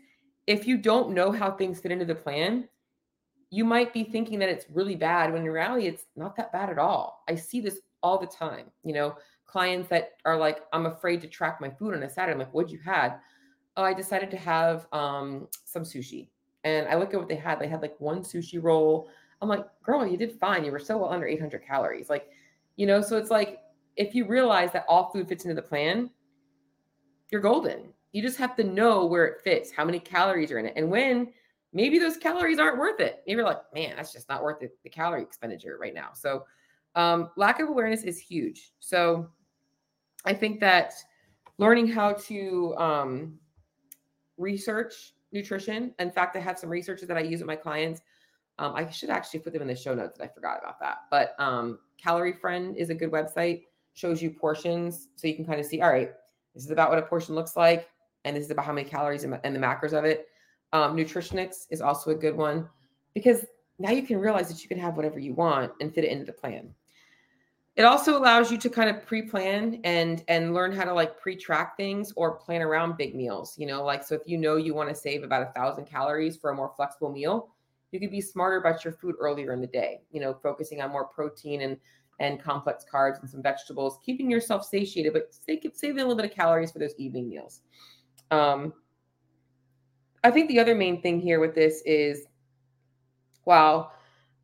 If 0.46 0.66
you 0.66 0.76
don't 0.76 1.14
know 1.14 1.30
how 1.30 1.50
things 1.50 1.80
fit 1.80 1.92
into 1.92 2.04
the 2.04 2.14
plan, 2.14 2.68
you 3.50 3.64
might 3.64 3.92
be 3.92 4.04
thinking 4.04 4.38
that 4.38 4.48
it's 4.48 4.66
really 4.72 4.94
bad 4.94 5.32
when 5.32 5.42
in 5.42 5.50
reality 5.50 5.86
it's 5.86 6.04
not 6.16 6.36
that 6.36 6.52
bad 6.52 6.70
at 6.70 6.78
all. 6.78 7.24
I 7.28 7.34
see 7.34 7.60
this 7.60 7.80
all 8.02 8.18
the 8.18 8.26
time. 8.26 8.66
You 8.84 8.94
know, 8.94 9.16
clients 9.46 9.88
that 9.88 10.12
are 10.24 10.36
like, 10.36 10.60
I'm 10.72 10.86
afraid 10.86 11.20
to 11.22 11.26
track 11.26 11.60
my 11.60 11.68
food 11.68 11.94
on 11.94 12.02
a 12.04 12.08
Saturday. 12.08 12.32
I'm 12.32 12.38
like, 12.38 12.54
what'd 12.54 12.70
you 12.70 12.78
had? 12.78 13.18
Oh, 13.76 13.82
I 13.82 13.92
decided 13.92 14.30
to 14.30 14.36
have 14.36 14.86
um, 14.92 15.48
some 15.64 15.82
sushi. 15.82 16.28
And 16.62 16.86
I 16.88 16.94
look 16.94 17.12
at 17.12 17.18
what 17.18 17.28
they 17.28 17.36
had. 17.36 17.58
They 17.58 17.68
had 17.68 17.82
like 17.82 17.98
one 17.98 18.20
sushi 18.20 18.62
roll. 18.62 19.08
I'm 19.42 19.48
like, 19.48 19.64
girl, 19.82 20.06
you 20.06 20.16
did 20.16 20.38
fine. 20.38 20.64
You 20.64 20.70
were 20.70 20.78
so 20.78 20.98
well 20.98 21.10
under 21.10 21.26
800 21.26 21.66
calories. 21.66 22.08
Like, 22.08 22.28
you 22.76 22.86
know, 22.86 23.00
so 23.00 23.16
it's 23.16 23.30
like 23.30 23.58
if 23.96 24.14
you 24.14 24.26
realize 24.26 24.72
that 24.72 24.84
all 24.88 25.10
food 25.10 25.28
fits 25.28 25.44
into 25.44 25.54
the 25.54 25.66
plan, 25.66 26.10
you're 27.30 27.40
golden. 27.40 27.92
You 28.12 28.22
just 28.22 28.38
have 28.38 28.54
to 28.56 28.64
know 28.64 29.06
where 29.06 29.26
it 29.26 29.42
fits, 29.42 29.70
how 29.70 29.84
many 29.84 29.98
calories 29.98 30.50
are 30.52 30.58
in 30.58 30.66
it. 30.66 30.74
And 30.76 30.90
when 30.90 31.32
maybe 31.72 31.98
those 31.98 32.16
calories 32.16 32.58
aren't 32.58 32.78
worth 32.78 33.00
it. 33.00 33.22
Maybe 33.26 33.36
you're 33.36 33.46
like, 33.46 33.62
man, 33.74 33.94
that's 33.96 34.12
just 34.12 34.28
not 34.28 34.42
worth 34.42 34.60
the, 34.60 34.70
the 34.82 34.90
calorie 34.90 35.22
expenditure 35.22 35.78
right 35.80 35.94
now. 35.94 36.10
So 36.14 36.44
um, 36.94 37.30
lack 37.36 37.60
of 37.60 37.68
awareness 37.68 38.02
is 38.02 38.18
huge. 38.18 38.72
So 38.80 39.28
I 40.24 40.34
think 40.34 40.60
that 40.60 40.94
learning 41.58 41.88
how 41.88 42.14
to 42.14 42.74
um, 42.76 43.38
research 44.36 45.12
nutrition. 45.32 45.94
In 45.98 46.10
fact, 46.10 46.36
I 46.36 46.40
have 46.40 46.58
some 46.58 46.70
researches 46.70 47.06
that 47.08 47.16
I 47.16 47.20
use 47.20 47.40
with 47.40 47.46
my 47.46 47.56
clients. 47.56 48.00
Um, 48.58 48.74
I 48.74 48.90
should 48.90 49.10
actually 49.10 49.40
put 49.40 49.52
them 49.52 49.62
in 49.62 49.68
the 49.68 49.76
show 49.76 49.94
notes. 49.94 50.18
That 50.18 50.24
I 50.24 50.28
forgot 50.28 50.58
about 50.58 50.80
that. 50.80 50.98
But 51.10 51.34
um, 51.38 51.78
Calorie 51.98 52.32
Friend 52.32 52.76
is 52.76 52.90
a 52.90 52.94
good 52.94 53.10
website. 53.10 53.64
Shows 53.94 54.22
you 54.22 54.30
portions, 54.30 55.08
so 55.16 55.26
you 55.26 55.34
can 55.34 55.44
kind 55.44 55.60
of 55.60 55.66
see. 55.66 55.80
All 55.80 55.90
right, 55.90 56.12
this 56.54 56.64
is 56.64 56.70
about 56.70 56.90
what 56.90 56.98
a 56.98 57.02
portion 57.02 57.34
looks 57.34 57.56
like, 57.56 57.88
and 58.24 58.36
this 58.36 58.44
is 58.44 58.50
about 58.50 58.64
how 58.64 58.72
many 58.72 58.88
calories 58.88 59.24
and 59.24 59.32
the 59.32 59.58
macros 59.58 59.92
of 59.92 60.04
it. 60.04 60.28
Um, 60.72 60.96
Nutritionix 60.96 61.66
is 61.70 61.80
also 61.80 62.10
a 62.10 62.14
good 62.14 62.36
one 62.36 62.68
because 63.14 63.44
now 63.78 63.90
you 63.90 64.02
can 64.02 64.18
realize 64.18 64.48
that 64.48 64.62
you 64.62 64.68
can 64.68 64.78
have 64.78 64.96
whatever 64.96 65.18
you 65.18 65.34
want 65.34 65.72
and 65.80 65.92
fit 65.92 66.04
it 66.04 66.10
into 66.10 66.24
the 66.24 66.32
plan. 66.32 66.72
It 67.76 67.84
also 67.84 68.18
allows 68.18 68.52
you 68.52 68.58
to 68.58 68.68
kind 68.68 68.90
of 68.90 69.06
pre-plan 69.06 69.80
and 69.84 70.22
and 70.28 70.52
learn 70.52 70.72
how 70.72 70.84
to 70.84 70.92
like 70.92 71.18
pre-track 71.18 71.76
things 71.76 72.12
or 72.16 72.34
plan 72.34 72.62
around 72.62 72.96
big 72.96 73.14
meals. 73.14 73.56
You 73.56 73.66
know, 73.66 73.84
like 73.84 74.04
so 74.04 74.14
if 74.14 74.22
you 74.26 74.36
know 74.36 74.56
you 74.56 74.74
want 74.74 74.88
to 74.90 74.94
save 74.94 75.22
about 75.22 75.42
a 75.42 75.52
thousand 75.52 75.86
calories 75.86 76.36
for 76.36 76.50
a 76.50 76.54
more 76.54 76.72
flexible 76.76 77.10
meal, 77.10 77.48
you 77.90 78.00
could 78.00 78.10
be 78.10 78.20
smarter 78.20 78.58
about 78.58 78.84
your 78.84 78.92
food 78.92 79.14
earlier 79.18 79.52
in 79.52 79.60
the 79.60 79.66
day. 79.66 80.02
You 80.10 80.20
know, 80.20 80.34
focusing 80.34 80.82
on 80.82 80.90
more 80.90 81.06
protein 81.06 81.62
and 81.62 81.76
and 82.18 82.38
complex 82.38 82.84
carbs 82.92 83.20
and 83.20 83.30
some 83.30 83.42
vegetables, 83.42 83.98
keeping 84.04 84.30
yourself 84.30 84.64
satiated, 84.64 85.14
but 85.14 85.32
saving 85.32 86.00
a 86.00 86.02
little 86.02 86.14
bit 86.14 86.26
of 86.26 86.32
calories 86.32 86.70
for 86.70 86.78
those 86.78 86.94
evening 86.98 87.28
meals. 87.28 87.62
Um, 88.30 88.74
I 90.22 90.30
think 90.30 90.48
the 90.48 90.60
other 90.60 90.74
main 90.74 91.00
thing 91.00 91.20
here 91.20 91.40
with 91.40 91.54
this 91.54 91.82
is 91.86 92.26
while 93.44 93.92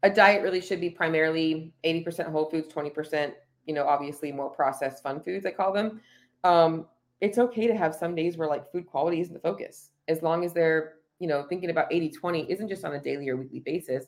a 0.03 0.11
diet 0.11 0.43
really 0.43 0.61
should 0.61 0.81
be 0.81 0.91
primarily 0.91 1.73
80% 1.85 2.31
whole 2.31 2.51
foods, 2.51 2.73
20%, 2.73 3.33
you 3.67 3.75
know, 3.75 3.87
obviously 3.87 4.33
more 4.33 4.51
processed 4.51 5.03
fun 5.03 5.21
foods, 5.21 5.45
I 5.45 5.51
call 5.51 5.73
them. 5.73 6.01
Um, 6.45 6.87
it's 7.21 7.39
okay 7.39 7.67
to 7.67 7.77
have 7.77 7.95
some 7.95 8.15
days 8.15 8.37
where 8.37 8.49
like 8.49 8.71
food 8.71 8.87
quality 8.87 9.21
isn't 9.21 9.35
the 9.35 9.41
focus. 9.41 9.91
As 10.09 10.23
long 10.23 10.45
as 10.45 10.53
they're, 10.53 10.95
you 11.19 11.27
know, 11.27 11.45
thinking 11.49 11.71
about 11.71 11.93
80 11.93 12.11
20 12.11 12.51
isn't 12.51 12.69
just 12.69 12.85
on 12.85 12.95
a 12.95 13.01
daily 13.01 13.29
or 13.29 13.37
weekly 13.37 13.61
basis, 13.61 14.07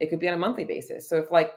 it 0.00 0.10
could 0.10 0.20
be 0.20 0.28
on 0.28 0.34
a 0.34 0.38
monthly 0.38 0.64
basis. 0.64 1.08
So 1.08 1.16
if 1.16 1.30
like 1.30 1.52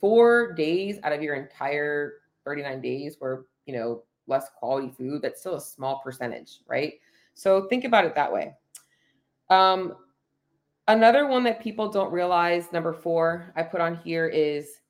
four 0.00 0.52
days 0.52 0.98
out 1.04 1.12
of 1.12 1.22
your 1.22 1.34
entire 1.34 2.14
39 2.44 2.80
days 2.80 3.16
were, 3.20 3.46
you 3.66 3.74
know, 3.74 4.02
less 4.26 4.48
quality 4.58 4.92
food, 4.96 5.22
that's 5.22 5.40
still 5.40 5.56
a 5.56 5.60
small 5.60 6.00
percentage, 6.00 6.60
right? 6.66 6.94
So 7.34 7.66
think 7.68 7.84
about 7.84 8.04
it 8.04 8.14
that 8.14 8.32
way. 8.32 8.54
Um, 9.52 9.96
another 10.88 11.26
one 11.26 11.44
that 11.44 11.60
people 11.60 11.90
don't 11.90 12.10
realize, 12.10 12.72
number 12.72 12.94
four, 12.94 13.52
I 13.54 13.62
put 13.62 13.82
on 13.82 13.96
here 13.96 14.26
is 14.26 14.80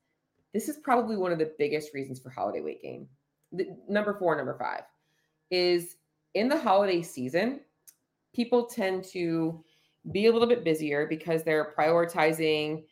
this 0.55 0.69
is 0.69 0.77
probably 0.77 1.17
one 1.17 1.33
of 1.33 1.39
the 1.41 1.53
biggest 1.59 1.93
reasons 1.95 2.21
for 2.21 2.31
holiday 2.31 2.61
weight 2.61 2.81
gain. 2.81 3.09
The, 3.51 3.77
number 3.89 4.15
four, 4.15 4.37
number 4.37 4.57
five 4.57 4.83
is 5.51 5.97
in 6.35 6.49
the 6.49 6.59
holiday 6.59 7.03
season, 7.03 7.61
people 8.33 8.67
tend 8.67 9.03
to 9.07 9.65
be 10.13 10.27
a 10.27 10.33
little 10.33 10.49
bit 10.49 10.63
busier 10.63 11.07
because 11.09 11.43
they're 11.43 11.75
prioritizing 11.77 12.85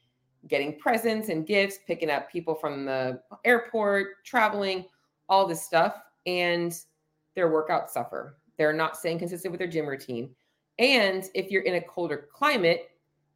getting 0.49 0.77
presents 0.77 1.29
and 1.29 1.47
gifts, 1.47 1.79
picking 1.87 2.11
up 2.11 2.33
people 2.33 2.55
from 2.57 2.85
the 2.85 3.21
airport, 3.45 4.25
traveling, 4.25 4.87
all 5.29 5.47
this 5.47 5.63
stuff. 5.63 6.03
And 6.27 6.75
their 7.37 7.49
workouts 7.49 7.91
suffer. 7.91 8.39
They're 8.59 8.73
not 8.73 8.97
staying 8.97 9.21
consistent 9.21 9.53
with 9.53 9.61
their 9.61 9.69
gym 9.69 9.87
routine. 9.87 10.35
And 10.81 11.29
if 11.35 11.51
you're 11.51 11.63
in 11.63 11.75
a 11.75 11.81
colder 11.81 12.29
climate, 12.33 12.91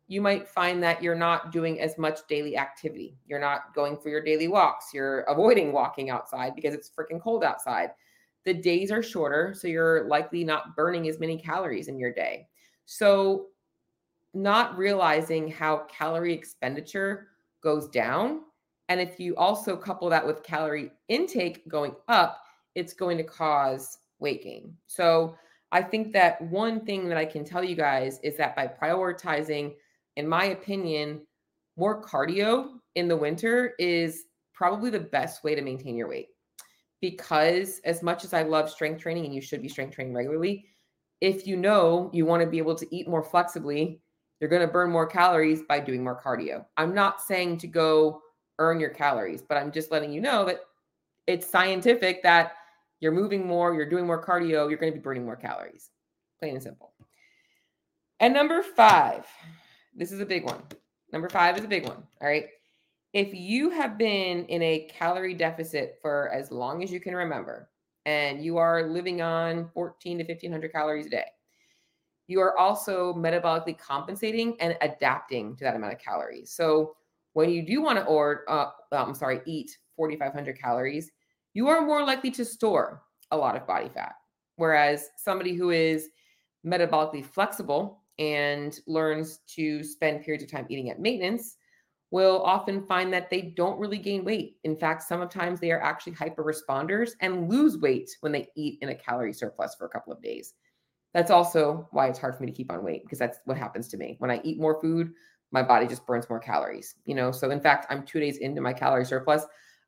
you 0.09 0.21
might 0.21 0.49
find 0.49 0.83
that 0.83 1.03
you're 1.03 1.15
not 1.15 1.53
doing 1.53 1.79
as 1.79 1.99
much 1.99 2.21
daily 2.27 2.57
activity. 2.57 3.17
You're 3.27 3.41
not 3.41 3.75
going 3.75 3.99
for 3.99 4.09
your 4.09 4.23
daily 4.23 4.49
walks. 4.49 4.93
You're 4.93 5.21
avoiding 5.21 5.71
walking 5.71 6.11
outside 6.11 6.55
because 6.57 6.75
it's 6.75 6.91
freaking 6.91 7.21
cold 7.21 7.45
outside. 7.45 7.91
The 8.45 8.55
days 8.55 8.91
are 8.91 9.03
shorter, 9.03 9.55
so 9.57 9.69
you're 9.69 10.09
likely 10.09 10.43
not 10.43 10.75
burning 10.75 11.07
as 11.09 11.21
many 11.21 11.39
calories 11.39 11.89
in 11.89 11.99
your 11.99 12.13
day. 12.13 12.49
So, 12.87 13.47
not 14.35 14.77
realizing 14.77 15.49
how 15.49 15.87
calorie 15.89 16.35
expenditure 16.35 17.29
goes 17.63 17.89
down. 17.89 18.41
And 18.89 19.01
if 19.01 19.21
you 19.21 19.37
also 19.37 19.77
couple 19.77 20.11
that 20.11 20.27
with 20.27 20.43
calorie 20.43 20.91
intake 21.09 21.67
going 21.69 21.95
up, 22.09 22.43
it's 22.75 22.93
going 22.93 23.17
to 23.17 23.25
cause 23.25 23.99
weight 24.19 24.43
gain. 24.43 24.77
So, 24.87 25.37
I 25.75 25.83
think 25.83 26.13
that 26.13 26.41
one 26.41 26.87
thing 26.87 27.09
that 27.09 27.19
I 27.19 27.25
can 27.25 27.45
tell 27.45 27.65
you 27.65 27.75
guys 27.75 28.21
is 28.23 28.37
that 28.37 28.55
by 28.55 28.69
prioritizing, 28.69 29.75
in 30.15 30.29
my 30.29 30.45
opinion, 30.47 31.23
more 31.77 32.01
cardio 32.01 32.79
in 32.95 33.09
the 33.09 33.17
winter 33.17 33.75
is 33.81 34.27
probably 34.53 34.89
the 34.89 35.01
best 35.01 35.43
way 35.43 35.57
to 35.57 35.63
maintain 35.63 35.97
your 35.97 36.09
weight. 36.09 36.29
Because 37.01 37.81
as 37.85 38.05
much 38.05 38.23
as 38.23 38.33
I 38.33 38.45
love 38.45 38.71
strength 38.71 39.03
training 39.03 39.25
and 39.25 39.35
you 39.35 39.41
should 39.41 39.63
be 39.63 39.69
strength 39.69 39.97
training 39.97 40.15
regularly, 40.15 40.65
if 41.21 41.45
you 41.45 41.57
know 41.57 42.09
you 42.13 42.25
want 42.25 42.41
to 42.41 42.49
be 42.49 42.59
able 42.59 42.77
to 42.77 42.95
eat 42.95 43.09
more 43.09 43.25
flexibly, 43.25 44.01
you're 44.41 44.51
going 44.51 44.63
to 44.63 44.73
burn 44.73 44.93
more 44.93 45.09
calories 45.09 45.63
by 45.69 45.81
doing 45.81 46.05
more 46.05 46.23
cardio. 46.23 46.65
I'm 46.77 46.95
not 46.95 47.21
saying 47.21 47.59
to 47.59 47.67
go 47.67 48.23
earn 48.61 48.79
your 48.79 48.91
calories, 48.91 49.43
but 49.43 49.57
I'm 49.57 49.73
just 49.73 49.91
letting 49.91 50.13
you 50.13 50.21
know 50.21 50.45
that 50.45 50.61
it's 51.27 51.51
scientific 51.51 52.23
that 52.23 52.53
you're 53.05 53.13
moving 53.13 53.47
more, 53.47 53.75
you're 53.75 53.89
doing 53.89 54.07
more 54.07 54.25
cardio, 54.25 54.67
you're 54.69 54.79
going 54.79 54.91
to 54.91 54.99
be 54.99 55.03
burning 55.03 55.27
more 55.27 55.37
calories. 55.37 55.91
Plain 56.41 56.55
and 56.55 56.63
simple. 56.63 56.95
And 58.19 58.33
number 58.33 58.63
five, 58.63 59.27
this 59.95 60.11
is 60.11 60.21
a 60.21 60.27
big 60.27 60.45
one. 60.45 60.63
Number 61.13 61.29
five 61.29 61.59
is 61.59 61.65
a 61.65 61.69
big 61.69 61.87
one. 61.87 62.03
All 62.23 62.27
right. 62.27 62.47
If 63.13 63.35
you 63.35 63.69
have 63.69 63.99
been 63.99 64.47
in 64.47 64.63
a 64.63 64.89
calorie 64.91 65.35
deficit 65.35 65.99
for 66.01 66.31
as 66.31 66.51
long 66.51 66.83
as 66.83 66.91
you 66.91 66.99
can 66.99 67.15
remember, 67.15 67.69
and 68.07 68.43
you 68.43 68.57
are 68.57 68.89
living 68.89 69.21
on 69.21 69.69
14 69.75 70.19
to 70.19 70.25
1500 70.25 70.73
calories 70.73 71.07
a 71.07 71.11
day, 71.11 71.27
you 72.27 72.41
are 72.41 72.57
also 72.59 73.13
metabolically 73.13 73.77
compensating 73.77 74.57
and 74.61 74.79
adapting 74.81 75.57
to 75.57 75.65
that 75.65 75.77
amount 75.77 75.93
of 75.93 75.99
calories. 75.99 76.51
So 76.51 76.97
when 77.35 77.51
you 77.51 77.67
do 77.67 77.83
want 77.83 77.99
to 77.99 78.05
order, 78.07 78.45
uh, 78.49 78.71
I'm 78.93 79.15
sorry, 79.15 79.43
eat 79.45 79.77
4,500 79.97 80.59
calories, 80.59 81.11
you 81.55 81.69
are 81.69 81.87
more 81.87 82.05
likely 82.05 82.31
to 82.33 82.45
store 82.45 83.03
a 83.31 83.37
lot 83.37 83.57
of 83.57 83.67
body 83.67 83.89
fat. 83.89 84.15
Whereas 84.57 85.09
somebody 85.17 85.55
who 85.55 85.71
is 85.71 86.11
metabolically 86.67 87.25
flexible 87.25 88.03
and 88.19 88.79
learns 88.87 89.39
to 89.55 89.83
spend 89.83 90.25
periods 90.25 90.45
of 90.45 90.51
time 90.51 90.67
eating 90.69 90.91
at 90.91 91.01
maintenance 91.01 91.57
will 92.11 92.43
often 92.45 92.85
find 92.87 93.13
that 93.13 93.29
they 93.29 93.41
don't 93.57 93.79
really 93.79 93.99
gain 93.99 94.25
weight. 94.25 94.57
In 94.63 94.77
fact, 94.77 95.03
sometimes 95.03 95.59
they 95.59 95.73
are 95.73 95.83
actually 95.83 96.13
hyper 96.13 96.45
responders 96.45 97.13
and 97.21 97.51
lose 97.51 97.79
weight 97.79 98.11
when 98.21 98.31
they 98.31 98.47
eat 98.57 98.79
in 98.83 98.91
a 98.91 98.95
calorie 98.95 99.33
surplus 99.33 99.75
for 99.75 99.87
a 99.87 99.91
couple 99.91 100.13
of 100.13 100.23
days. 100.23 100.55
That's 101.13 101.31
also 101.31 101.89
why 101.91 102.09
it's 102.09 102.19
hard 102.19 102.37
for 102.37 102.43
me 102.43 102.51
to 102.51 102.57
keep 102.57 102.71
on 102.71 102.85
weight 102.85 103.03
because 103.05 103.19
that's 103.19 103.39
what 103.47 103.59
happens 103.59 103.89
to 103.89 103.97
me. 103.97 104.17
When 104.19 104.31
I 104.31 104.41
eat 104.45 104.61
more 104.61 104.81
food, 104.81 105.13
my 105.51 105.63
body 105.63 105.87
just 105.87 106.07
burns 106.07 106.29
more 106.29 106.41
calories, 106.41 106.95
you 107.05 107.15
know? 107.15 107.33
So 107.33 107.51
in 107.51 107.61
fact, 107.61 107.87
I'm 107.91 108.05
2 108.05 108.21
days 108.21 108.39
into 108.39 108.61
my 108.61 108.73
calorie 108.73 109.05
surplus 109.05 109.45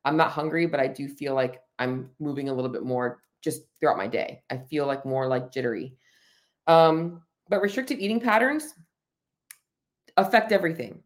I'm 0.07 0.17
not 0.17 0.31
hungry, 0.31 0.67
but 0.67 0.79
I 0.79 0.87
do 0.87 1.09
feel 1.09 1.35
like 1.35 1.61
I'm 1.81 2.09
moving 2.21 2.49
a 2.49 2.55
little 2.55 2.71
bit 2.71 2.85
more 2.85 3.21
just 3.43 3.63
throughout 3.79 3.99
my 3.99 4.07
day. 4.07 4.43
I 4.51 4.57
feel 4.57 4.87
like 4.87 5.05
more 5.05 5.27
like 5.27 5.53
jittery. 5.53 5.95
Um, 6.69 7.23
but 7.49 7.61
restricted 7.61 7.99
eating 7.99 8.21
patterns 8.21 8.75
affect 10.17 10.53
everything. 10.53 11.03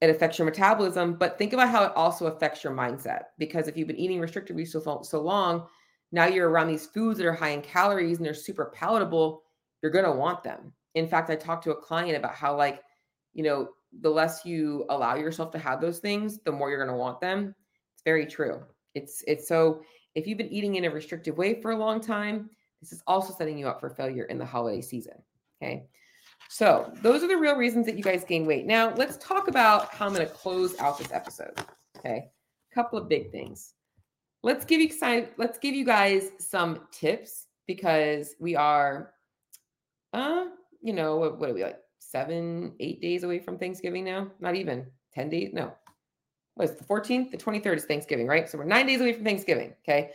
It 0.00 0.10
affects 0.10 0.38
your 0.38 0.46
metabolism, 0.46 1.14
but 1.14 1.38
think 1.38 1.52
about 1.52 1.68
how 1.68 1.84
it 1.84 1.92
also 1.94 2.26
affects 2.26 2.64
your 2.64 2.72
mindset. 2.72 3.24
Because 3.38 3.68
if 3.68 3.76
you've 3.76 3.88
been 3.88 4.00
eating 4.00 4.20
restrictively 4.20 4.66
so, 4.66 5.02
so 5.02 5.20
long, 5.20 5.66
now 6.10 6.24
you're 6.24 6.48
around 6.48 6.68
these 6.68 6.86
foods 6.86 7.18
that 7.18 7.26
are 7.26 7.32
high 7.32 7.50
in 7.50 7.60
calories 7.60 8.16
and 8.16 8.26
they're 8.26 8.34
super 8.34 8.72
palatable, 8.74 9.42
you're 9.82 9.92
going 9.92 10.04
to 10.04 10.12
want 10.12 10.42
them. 10.42 10.72
In 10.94 11.08
fact, 11.08 11.28
I 11.28 11.36
talked 11.36 11.64
to 11.64 11.72
a 11.72 11.76
client 11.76 12.16
about 12.16 12.34
how, 12.34 12.56
like, 12.56 12.80
you 13.34 13.44
know, 13.44 13.68
the 14.00 14.10
less 14.10 14.46
you 14.46 14.86
allow 14.88 15.14
yourself 15.14 15.50
to 15.52 15.58
have 15.58 15.80
those 15.80 15.98
things, 15.98 16.40
the 16.40 16.52
more 16.52 16.70
you're 16.70 16.84
going 16.84 16.94
to 16.94 17.00
want 17.00 17.20
them 17.20 17.54
very 18.04 18.26
true. 18.26 18.62
It's 18.94 19.22
it's 19.26 19.48
so 19.48 19.82
if 20.14 20.26
you've 20.26 20.38
been 20.38 20.52
eating 20.52 20.76
in 20.76 20.84
a 20.84 20.90
restrictive 20.90 21.36
way 21.36 21.60
for 21.60 21.72
a 21.72 21.76
long 21.76 22.00
time, 22.00 22.50
this 22.80 22.92
is 22.92 23.02
also 23.06 23.34
setting 23.34 23.58
you 23.58 23.68
up 23.68 23.80
for 23.80 23.90
failure 23.90 24.24
in 24.24 24.38
the 24.38 24.44
holiday 24.44 24.80
season. 24.80 25.14
Okay. 25.62 25.86
So, 26.48 26.92
those 27.02 27.22
are 27.22 27.28
the 27.28 27.36
real 27.36 27.56
reasons 27.56 27.86
that 27.86 27.96
you 27.96 28.02
guys 28.02 28.22
gain 28.22 28.44
weight. 28.44 28.66
Now, 28.66 28.92
let's 28.94 29.16
talk 29.16 29.48
about 29.48 29.92
how 29.94 30.06
I'm 30.06 30.14
going 30.14 30.26
to 30.26 30.32
close 30.32 30.78
out 30.78 30.98
this 30.98 31.10
episode. 31.10 31.58
Okay. 31.98 32.30
A 32.70 32.74
couple 32.74 32.98
of 32.98 33.08
big 33.08 33.30
things. 33.30 33.72
Let's 34.42 34.64
give 34.64 34.80
you 34.80 34.90
let's 35.38 35.58
give 35.58 35.74
you 35.74 35.84
guys 35.84 36.30
some 36.38 36.86
tips 36.92 37.46
because 37.66 38.34
we 38.38 38.54
are 38.54 39.14
uh, 40.12 40.44
you 40.80 40.92
know, 40.92 41.16
what, 41.16 41.38
what 41.38 41.50
are 41.50 41.54
we 41.54 41.64
like? 41.64 41.78
7, 41.98 42.74
8 42.78 43.00
days 43.02 43.24
away 43.24 43.40
from 43.40 43.58
Thanksgiving 43.58 44.04
now? 44.04 44.30
Not 44.38 44.54
even 44.54 44.86
10 45.14 45.30
days. 45.30 45.50
No. 45.52 45.72
It, 46.60 46.78
the 46.78 46.84
14th? 46.84 47.30
The 47.30 47.38
23rd 47.38 47.76
is 47.76 47.84
Thanksgiving, 47.84 48.26
right? 48.26 48.48
So 48.48 48.58
we're 48.58 48.64
9 48.64 48.86
days 48.86 49.00
away 49.00 49.12
from 49.12 49.24
Thanksgiving, 49.24 49.74
okay? 49.82 50.10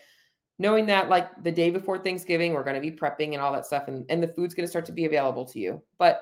knowing 0.60 0.86
that 0.86 1.10
like 1.10 1.42
the 1.44 1.52
day 1.52 1.72
before 1.72 1.98
Thanksgiving, 1.98 2.54
we're 2.54 2.64
going 2.64 2.76
to 2.76 2.82
be 2.82 2.92
prepping 2.92 3.34
and 3.34 3.42
all 3.42 3.54
that 3.54 3.66
stuff, 3.66 3.88
and, 3.88 4.06
and 4.10 4.22
the 4.22 4.28
food's 4.28 4.54
going 4.54 4.66
to 4.66 4.70
start 4.70 4.86
to 4.86 4.92
be 4.92 5.06
available 5.06 5.46
to 5.46 5.60
you. 5.60 5.82
But 5.98 6.22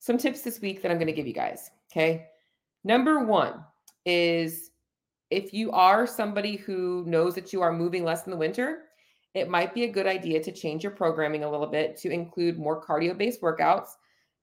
some 0.00 0.16
tips 0.16 0.40
this 0.40 0.60
week 0.60 0.82
that 0.82 0.90
I'm 0.90 0.96
going 0.96 1.06
to 1.06 1.12
give 1.12 1.26
you 1.26 1.34
guys. 1.34 1.70
Okay. 1.92 2.26
Number 2.82 3.22
one 3.22 3.62
is 4.06 4.70
if 5.30 5.52
you 5.52 5.70
are 5.72 6.06
somebody 6.06 6.56
who 6.56 7.04
knows 7.06 7.34
that 7.34 7.52
you 7.52 7.60
are 7.60 7.72
moving 7.72 8.02
less 8.02 8.24
in 8.24 8.30
the 8.30 8.36
winter, 8.36 8.84
it 9.34 9.50
might 9.50 9.74
be 9.74 9.84
a 9.84 9.92
good 9.92 10.06
idea 10.06 10.42
to 10.42 10.50
change 10.50 10.82
your 10.82 10.92
programming 10.92 11.44
a 11.44 11.50
little 11.50 11.66
bit 11.66 11.98
to 11.98 12.10
include 12.10 12.58
more 12.58 12.82
cardio 12.82 13.16
based 13.16 13.42
workouts 13.42 13.90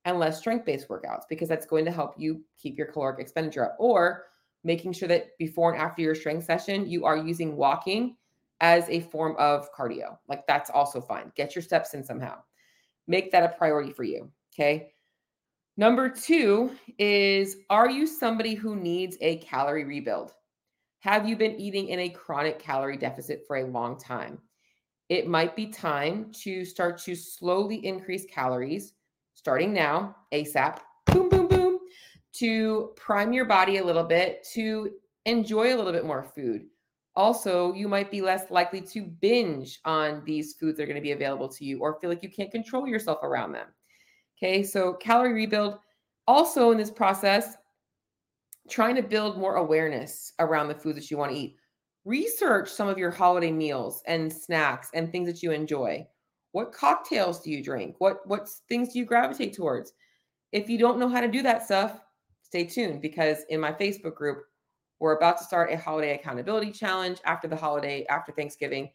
and 0.05 0.19
less 0.19 0.37
strength 0.37 0.63
based 0.63 0.87
workouts 0.87 1.23
because 1.27 1.49
that's 1.49 1.65
going 1.65 1.83
to 1.85 1.91
help 1.91 2.13
you 2.17 2.41
keep 2.61 2.77
your 2.77 2.87
caloric 2.87 3.19
expenditure 3.19 3.65
up 3.65 3.75
or 3.79 4.25
making 4.67 4.91
sure 4.91 5.07
that 5.07 5.29
before 5.39 5.71
and 5.73 5.81
after 5.81 6.01
your 6.01 6.13
strength 6.13 6.45
session, 6.45 6.87
you 6.87 7.05
are 7.05 7.17
using 7.17 7.55
walking 7.55 8.17
as 8.59 8.87
a 8.89 8.99
form 8.99 9.33
of 9.39 9.71
cardio. 9.73 10.17
Like 10.27 10.45
that's 10.45 10.69
also 10.69 10.99
fine. 10.99 11.31
Get 11.35 11.55
your 11.55 11.63
steps 11.63 11.93
in 11.93 12.03
somehow. 12.03 12.39
Make 13.07 13.31
that 13.31 13.43
a 13.43 13.57
priority 13.57 13.93
for 13.93 14.03
you. 14.03 14.29
Okay. 14.53 14.89
Number 15.77 16.09
two 16.09 16.71
is 16.99 17.57
Are 17.69 17.89
you 17.89 18.05
somebody 18.05 18.55
who 18.55 18.75
needs 18.75 19.17
a 19.21 19.37
calorie 19.37 19.85
rebuild? 19.85 20.33
Have 20.99 21.29
you 21.29 21.37
been 21.37 21.55
eating 21.55 21.87
in 21.87 21.99
a 21.99 22.09
chronic 22.09 22.59
calorie 22.59 22.97
deficit 22.97 23.43
for 23.47 23.57
a 23.57 23.67
long 23.67 23.97
time? 23.97 24.37
It 25.07 25.27
might 25.27 25.55
be 25.55 25.67
time 25.67 26.31
to 26.43 26.65
start 26.65 26.97
to 27.03 27.15
slowly 27.15 27.85
increase 27.85 28.25
calories 28.25 28.91
starting 29.33 29.71
now, 29.71 30.15
ASAP, 30.33 30.79
to 32.39 32.91
prime 32.95 33.33
your 33.33 33.45
body 33.45 33.77
a 33.77 33.85
little 33.85 34.03
bit, 34.03 34.45
to 34.53 34.91
enjoy 35.25 35.73
a 35.73 35.77
little 35.77 35.91
bit 35.91 36.05
more 36.05 36.23
food 36.23 36.65
also, 37.17 37.73
you 37.73 37.87
might 37.87 38.11
be 38.11 38.21
less 38.21 38.51
likely 38.51 38.79
to 38.79 39.01
binge 39.01 39.79
on 39.85 40.21
these 40.23 40.53
foods 40.53 40.77
that 40.77 40.83
are 40.83 40.85
going 40.85 40.97
to 40.97 41.01
be 41.01 41.13
available 41.13 41.49
to 41.49 41.65
you 41.65 41.79
or 41.79 41.99
feel 41.99 42.11
like 42.11 42.21
you 42.21 42.29
can't 42.29 42.51
control 42.51 42.87
yourself 42.87 43.23
around 43.23 43.51
them. 43.51 43.65
Okay, 44.37 44.61
so 44.61 44.93
calorie 44.93 45.33
rebuild. 45.33 45.79
Also, 46.27 46.69
in 46.69 46.77
this 46.77 46.91
process, 46.91 47.55
trying 48.69 48.95
to 48.95 49.01
build 49.01 49.39
more 49.39 49.55
awareness 49.55 50.31
around 50.37 50.67
the 50.67 50.75
foods 50.75 50.99
that 50.99 51.09
you 51.09 51.17
want 51.17 51.31
to 51.31 51.37
eat. 51.37 51.55
Research 52.05 52.69
some 52.69 52.87
of 52.87 52.99
your 52.99 53.09
holiday 53.09 53.51
meals 53.51 54.03
and 54.05 54.31
snacks 54.31 54.89
and 54.93 55.11
things 55.11 55.27
that 55.27 55.41
you 55.41 55.51
enjoy. 55.51 56.05
What 56.51 56.71
cocktails 56.71 57.41
do 57.41 57.49
you 57.49 57.63
drink? 57.63 57.95
What 57.97 58.19
what 58.27 58.47
things 58.69 58.93
do 58.93 58.99
you 58.99 59.05
gravitate 59.05 59.55
towards? 59.55 59.91
If 60.51 60.69
you 60.69 60.77
don't 60.77 60.99
know 60.99 61.09
how 61.09 61.21
to 61.21 61.27
do 61.27 61.41
that 61.41 61.65
stuff, 61.65 61.99
stay 62.47 62.65
tuned 62.65 63.01
because 63.01 63.39
in 63.49 63.59
my 63.59 63.73
Facebook 63.73 64.15
group, 64.15 64.43
we're 64.99 65.17
about 65.17 65.37
to 65.37 65.43
start 65.43 65.71
a 65.71 65.77
holiday 65.77 66.15
accountability 66.15 66.71
challenge 66.71 67.19
after 67.25 67.47
the 67.47 67.55
holiday, 67.55 68.05
after 68.09 68.31
Thanksgiving. 68.31 68.89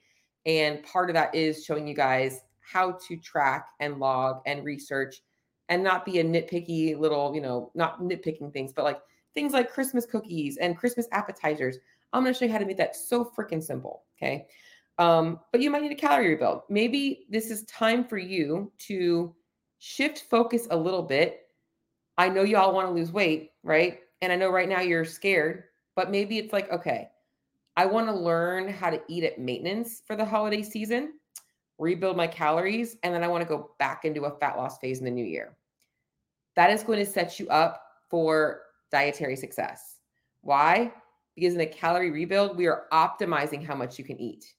And 0.46 0.82
part 0.82 1.10
of 1.10 1.14
that 1.14 1.34
is 1.34 1.64
showing 1.64 1.86
you 1.86 1.94
guys 1.94 2.40
how 2.60 2.98
to 3.06 3.16
track 3.18 3.68
and 3.78 3.98
log 3.98 4.40
and 4.46 4.64
research 4.64 5.22
and 5.68 5.84
not 5.84 6.04
be 6.04 6.18
a 6.18 6.24
nitpicky 6.24 6.98
little, 6.98 7.34
you 7.34 7.40
know, 7.40 7.70
not 7.74 8.00
nitpicking 8.00 8.52
things, 8.52 8.72
but 8.72 8.84
like 8.84 9.00
things 9.34 9.52
like 9.52 9.70
Christmas 9.70 10.06
cookies 10.06 10.56
and 10.56 10.76
Christmas 10.76 11.06
appetizers. 11.12 11.76
I'm 12.12 12.22
going 12.22 12.32
to 12.32 12.38
show 12.38 12.46
you 12.46 12.52
how 12.52 12.58
to 12.58 12.66
make 12.66 12.78
that 12.78 12.96
so 12.96 13.30
freaking 13.36 13.62
simple. 13.62 14.04
Okay. 14.16 14.46
Um, 14.98 15.40
but 15.52 15.60
you 15.60 15.70
might 15.70 15.82
need 15.82 15.92
a 15.92 15.96
calorie 15.96 16.30
rebuild. 16.30 16.62
Maybe 16.68 17.26
this 17.28 17.50
is 17.50 17.64
time 17.64 18.04
for 18.04 18.18
you 18.18 18.72
to 18.86 19.34
shift 19.78 20.24
focus 20.30 20.66
a 20.70 20.76
little 20.76 21.02
bit. 21.02 21.41
I 22.18 22.28
know 22.28 22.42
y'all 22.42 22.74
want 22.74 22.88
to 22.88 22.92
lose 22.92 23.12
weight, 23.12 23.52
right? 23.62 24.00
And 24.20 24.32
I 24.32 24.36
know 24.36 24.50
right 24.50 24.68
now 24.68 24.80
you're 24.80 25.04
scared 25.04 25.64
but 25.94 26.10
maybe 26.10 26.38
it's 26.38 26.52
like, 26.52 26.70
okay, 26.70 27.08
I 27.76 27.86
want 27.86 28.06
to 28.08 28.14
learn 28.14 28.68
how 28.68 28.90
to 28.90 29.00
eat 29.08 29.24
at 29.24 29.38
maintenance 29.38 30.02
for 30.06 30.16
the 30.16 30.24
holiday 30.24 30.62
season, 30.62 31.14
rebuild 31.78 32.16
my 32.16 32.26
calories, 32.26 32.96
and 33.02 33.14
then 33.14 33.22
I 33.22 33.28
want 33.28 33.42
to 33.42 33.48
go 33.48 33.70
back 33.78 34.04
into 34.04 34.24
a 34.24 34.38
fat 34.38 34.56
loss 34.56 34.78
phase 34.78 34.98
in 34.98 35.04
the 35.04 35.10
new 35.10 35.24
year. 35.24 35.56
That 36.56 36.70
is 36.70 36.82
going 36.82 36.98
to 36.98 37.10
set 37.10 37.38
you 37.40 37.48
up 37.48 37.82
for 38.10 38.62
dietary 38.90 39.36
success. 39.36 39.98
Why? 40.42 40.92
Because 41.34 41.54
in 41.54 41.60
a 41.60 41.66
calorie 41.66 42.10
rebuild, 42.10 42.56
we 42.56 42.66
are 42.66 42.84
optimizing 42.92 43.64
how 43.64 43.74
much 43.74 43.98
you 43.98 44.04
can 44.04 44.20
eat. 44.20 44.54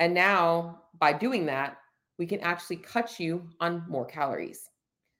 And 0.00 0.12
now, 0.12 0.82
by 0.98 1.12
doing 1.12 1.46
that, 1.46 1.78
we 2.18 2.26
can 2.26 2.40
actually 2.40 2.76
cut 2.76 3.20
you 3.20 3.48
on 3.60 3.84
more 3.88 4.04
calories. 4.04 4.68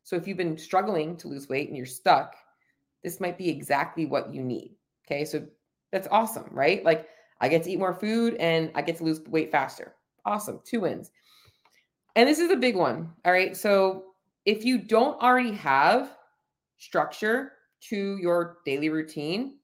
So 0.05 0.17
if 0.17 0.27
you've 0.27 0.37
been 0.37 0.59
struggling 0.59 1.17
to 1.19 1.29
lose 1.29 1.49
weight 1.49 1.69
and 1.69 1.77
you're 1.77 1.87
stuck, 1.87 2.35
this 3.03 3.21
might 3.21 3.39
be 3.39 3.49
exactly 3.49 4.07
what 4.07 4.33
you 4.33 4.43
need. 4.43 4.75
Okay. 5.07 5.25
So 5.25 5.47
that's 5.91 6.09
awesome, 6.11 6.49
right? 6.51 6.85
Like 6.85 7.09
I 7.41 7.49
get 7.49 7.63
to 7.65 7.71
eat 7.71 7.79
more 7.79 7.95
food 7.95 8.35
and 8.35 8.71
I 8.75 8.83
get 8.83 8.97
to 8.99 9.05
lose 9.05 9.21
weight 9.23 9.51
faster. 9.51 9.95
Awesome. 10.25 10.61
Two 10.65 10.81
wins. 10.81 11.11
And 12.15 12.29
this 12.29 12.39
is 12.39 12.51
a 12.51 12.57
big 12.57 12.77
one. 12.77 13.13
All 13.25 13.33
right. 13.33 13.57
So 13.57 14.05
if 14.45 14.65
you 14.65 14.79
don't 14.79 15.21
already 15.23 15.53
have 15.53 16.17
structure 16.79 17.53
to 17.89 18.17
your 18.19 18.59
daily 18.65 18.89
routine, 18.89 19.59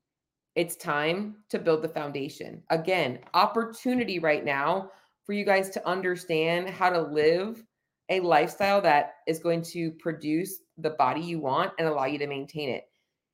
it's 0.55 0.76
time 0.76 1.36
to 1.51 1.59
build 1.59 1.82
the 1.82 1.89
foundation. 1.89 2.62
Again, 2.70 3.20
opportunity 3.34 4.18
right 4.18 4.45
now 4.45 4.91
for 5.24 5.32
you 5.32 5.45
guys 5.45 5.70
to 5.70 5.86
understand 5.86 6.68
how 6.68 6.91
to 6.91 7.01
live 7.01 7.64
a 8.09 8.20
lifestyle 8.20 8.80
that 8.80 9.16
is 9.26 9.38
going 9.38 9.62
to 9.62 9.90
produce 9.92 10.61
the 10.78 10.90
body 10.90 11.20
you 11.20 11.38
want 11.38 11.72
and 11.78 11.88
allow 11.88 12.04
you 12.06 12.18
to 12.18 12.26
maintain 12.26 12.70
it 12.70 12.84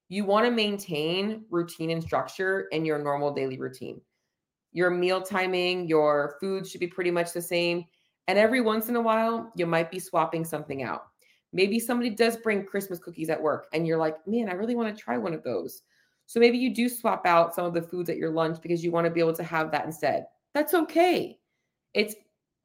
you 0.09 0.25
want 0.25 0.47
to 0.47 0.51
maintain 0.51 1.45
routine 1.51 1.91
and 1.91 2.03
structure 2.03 2.69
in 2.73 2.85
your 2.85 2.99
normal 2.99 3.33
daily 3.33 3.59
routine. 3.59 4.01
Your 4.73 4.91
meal 4.91 5.23
timing, 5.23 5.89
your 5.89 6.37
food 6.41 6.67
should 6.67 6.81
be 6.81 6.87
pretty 6.87 7.11
much 7.11 7.33
the 7.33 7.43
same. 7.43 7.85
And 8.29 8.39
every 8.39 8.61
once 8.61 8.89
in 8.89 8.97
a 8.97 9.01
while, 9.01 9.51
you 9.57 9.67
might 9.67 9.91
be 9.91 9.99
swapping 9.99 10.45
something 10.45 10.83
out. 10.83 11.07
Maybe 11.53 11.79
somebody 11.79 12.11
does 12.11 12.37
bring 12.37 12.65
Christmas 12.65 12.99
cookies 12.99 13.31
at 13.31 13.41
work 13.41 13.67
and 13.73 13.87
you're 13.87 13.99
like, 13.99 14.17
man, 14.27 14.49
I 14.49 14.55
really 14.55 14.75
want 14.75 14.95
to 14.95 15.03
try 15.03 15.17
one 15.17 15.35
of 15.35 15.43
those. 15.43 15.83
So 16.27 16.41
maybe 16.41 16.59
you 16.59 16.75
do 16.75 16.89
swap 16.89 17.27
out 17.27 17.55
some 17.55 17.67
of 17.67 17.75
the 17.75 17.83
foods 17.83 18.09
at 18.09 18.17
your 18.17 18.31
lunch 18.31 18.61
because 18.61 18.83
you 18.83 18.91
want 18.91 19.07
to 19.07 19.11
be 19.11 19.21
able 19.21 19.35
to 19.35 19.43
have 19.43 19.71
that 19.71 19.85
instead. 19.85 20.27
That's 20.55 20.75
okay. 20.75 21.39
It's, 21.93 22.15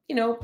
you 0.08 0.16
know, 0.16 0.40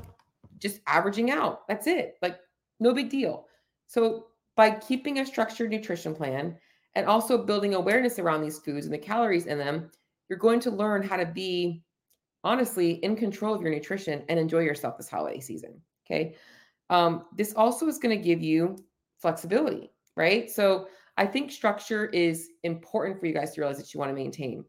just 0.60 0.80
averaging 0.88 1.32
out. 1.32 1.68
That's 1.68 1.88
it. 1.88 2.16
Like, 2.22 2.40
no 2.80 2.94
big 2.94 3.10
deal. 3.10 3.46
So, 3.88 4.28
by 4.56 4.72
keeping 4.72 5.20
a 5.20 5.26
structured 5.26 5.70
nutrition 5.70 6.16
plan 6.16 6.58
and 6.96 7.08
also 7.08 7.38
building 7.38 7.74
awareness 7.74 8.20
around 8.20 8.42
these 8.42 8.60
foods 8.60 8.86
and 8.86 8.94
the 8.94 8.98
calories 8.98 9.48
in 9.48 9.58
them, 9.58 9.92
you're 10.30 10.40
going 10.40 10.62
to 10.62 10.72
learn 10.72 11.04
how 11.04 11.18
to 11.18 11.26
be 11.26 11.84
honestly 12.44 12.94
in 13.04 13.16
control 13.16 13.54
of 13.54 13.62
your 13.62 13.72
nutrition 13.72 14.24
and 14.30 14.40
enjoy 14.40 14.60
yourself 14.60 14.98
this 14.98 15.10
holiday 15.10 15.40
season. 15.40 15.82
Okay. 16.06 16.36
Um, 16.90 17.26
this 17.36 17.54
also 17.56 17.88
is 17.88 17.98
going 17.98 18.16
to 18.16 18.24
give 18.24 18.42
you 18.42 18.78
flexibility, 19.18 19.92
right? 20.16 20.50
So 20.50 20.88
I 21.18 21.26
think 21.26 21.52
structure 21.52 22.06
is 22.08 22.50
important 22.64 23.20
for 23.20 23.26
you 23.26 23.34
guys 23.34 23.54
to 23.54 23.62
realize 23.62 23.78
that 23.78 23.94
you 23.94 24.00
want 24.00 24.12
to 24.12 24.16
maintain. 24.16 24.64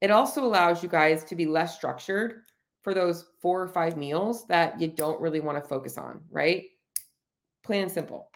It 0.00 0.10
also 0.10 0.44
allows 0.44 0.82
you 0.82 0.88
guys 0.88 1.22
to 1.24 1.36
be 1.36 1.46
less 1.46 1.76
structured 1.76 2.42
for 2.82 2.94
those 2.94 3.26
four 3.40 3.62
or 3.62 3.68
five 3.68 3.96
meals 3.96 4.46
that 4.46 4.80
you 4.80 4.88
don't 4.88 5.20
really 5.20 5.40
want 5.40 5.62
to 5.62 5.68
focus 5.68 5.96
on, 5.96 6.20
right? 6.30 6.64
Plain 7.64 7.82
and 7.82 7.92
simple. 7.92 8.28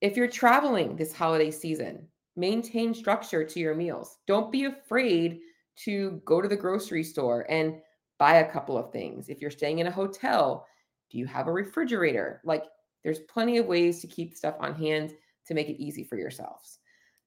If 0.00 0.16
you're 0.16 0.28
traveling 0.28 0.96
this 0.96 1.12
holiday 1.12 1.50
season, 1.50 2.06
maintain 2.36 2.94
structure 2.94 3.44
to 3.44 3.60
your 3.60 3.74
meals. 3.74 4.18
Don't 4.26 4.52
be 4.52 4.64
afraid 4.64 5.40
to 5.84 6.20
go 6.24 6.40
to 6.40 6.48
the 6.48 6.56
grocery 6.56 7.04
store 7.04 7.46
and 7.48 7.80
buy 8.18 8.36
a 8.36 8.52
couple 8.52 8.76
of 8.76 8.92
things. 8.92 9.28
If 9.28 9.40
you're 9.40 9.50
staying 9.50 9.78
in 9.78 9.86
a 9.86 9.90
hotel, 9.90 10.66
do 11.10 11.18
you 11.18 11.26
have 11.26 11.46
a 11.46 11.52
refrigerator? 11.52 12.40
Like 12.44 12.64
there's 13.02 13.20
plenty 13.20 13.58
of 13.58 13.66
ways 13.66 14.00
to 14.00 14.06
keep 14.06 14.36
stuff 14.36 14.56
on 14.60 14.74
hand 14.74 15.14
to 15.46 15.54
make 15.54 15.68
it 15.68 15.82
easy 15.82 16.04
for 16.04 16.16
yourselves. 16.16 16.78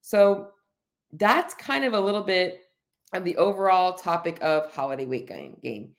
So 0.01 0.49
that's 1.13 1.53
kind 1.55 1.83
of 1.83 1.93
a 1.93 1.99
little 1.99 2.23
bit 2.23 2.61
of 3.13 3.23
the 3.23 3.37
overall 3.37 3.93
topic 3.93 4.37
of 4.41 4.71
holiday 4.71 5.05
weight 5.05 5.27
gain. 5.27 5.57
gain. 5.63 5.93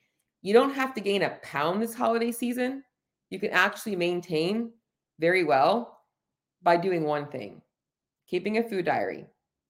You 0.45 0.53
don't 0.53 0.75
have 0.75 0.93
to 0.93 1.01
gain 1.01 1.23
a 1.23 1.39
pound 1.41 1.81
this 1.81 1.95
holiday 1.95 2.31
season. 2.31 2.83
You 3.31 3.39
can 3.39 3.49
actually 3.49 3.95
maintain 3.95 4.73
very 5.19 5.43
well 5.43 6.01
by 6.61 6.77
doing 6.77 7.03
one 7.03 7.25
thing 7.25 7.63
keeping 8.27 8.59
a 8.59 8.63
food 8.63 8.85
diary. 8.85 9.25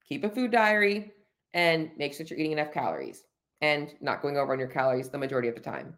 Keep 0.09 0.25
a 0.25 0.29
food 0.29 0.51
diary 0.51 1.13
and 1.53 1.91
make 1.97 2.13
sure 2.13 2.25
that 2.25 2.29
you're 2.29 2.39
eating 2.39 2.51
enough 2.51 2.73
calories 2.73 3.23
and 3.61 3.93
not 4.01 4.21
going 4.21 4.35
over 4.35 4.51
on 4.51 4.59
your 4.59 4.67
calories 4.67 5.07
the 5.07 5.17
majority 5.17 5.47
of 5.47 5.55
the 5.55 5.61
time. 5.61 5.95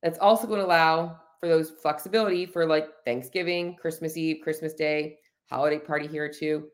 That's 0.00 0.20
also 0.20 0.46
going 0.46 0.60
to 0.60 0.66
allow 0.66 1.18
for 1.40 1.48
those 1.48 1.70
flexibility 1.82 2.46
for 2.46 2.66
like 2.66 2.90
Thanksgiving, 3.04 3.74
Christmas 3.74 4.16
Eve, 4.16 4.42
Christmas 4.44 4.74
Day, 4.74 5.18
holiday 5.50 5.80
party 5.80 6.06
here 6.06 6.32
two 6.32 6.68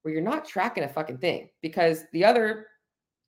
where 0.00 0.14
you're 0.14 0.22
not 0.22 0.48
tracking 0.48 0.84
a 0.84 0.88
fucking 0.88 1.18
thing 1.18 1.50
because 1.60 2.04
the 2.14 2.24
other 2.24 2.68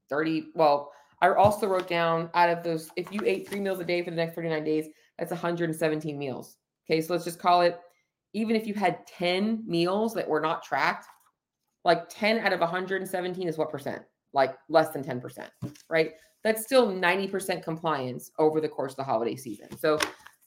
30, 0.08 0.52
well, 0.54 0.90
I 1.20 1.32
also 1.32 1.66
wrote 1.66 1.88
down 1.88 2.30
out 2.34 2.48
of 2.48 2.62
those, 2.62 2.90
if 2.96 3.12
you 3.12 3.20
ate 3.24 3.48
three 3.48 3.60
meals 3.60 3.80
a 3.80 3.84
day 3.84 4.02
for 4.02 4.10
the 4.10 4.16
next 4.16 4.34
39 4.34 4.64
days, 4.64 4.86
that's 5.18 5.30
117 5.30 6.18
meals. 6.18 6.56
Okay, 6.88 7.00
so 7.00 7.12
let's 7.12 7.24
just 7.24 7.40
call 7.40 7.62
it, 7.62 7.78
even 8.34 8.54
if 8.54 8.66
you 8.66 8.74
had 8.74 9.06
10 9.06 9.64
meals 9.66 10.14
that 10.14 10.28
were 10.28 10.40
not 10.40 10.62
tracked, 10.62 11.06
like 11.84 12.08
10 12.08 12.38
out 12.38 12.52
of 12.52 12.60
117 12.60 13.48
is 13.48 13.58
what 13.58 13.70
percent? 13.70 14.02
Like 14.32 14.56
less 14.68 14.90
than 14.90 15.02
10%, 15.02 15.48
right? 15.88 16.12
That's 16.44 16.62
still 16.62 16.92
90% 16.92 17.62
compliance 17.62 18.30
over 18.38 18.60
the 18.60 18.68
course 18.68 18.92
of 18.92 18.98
the 18.98 19.04
holiday 19.04 19.36
season. 19.36 19.76
So 19.76 19.98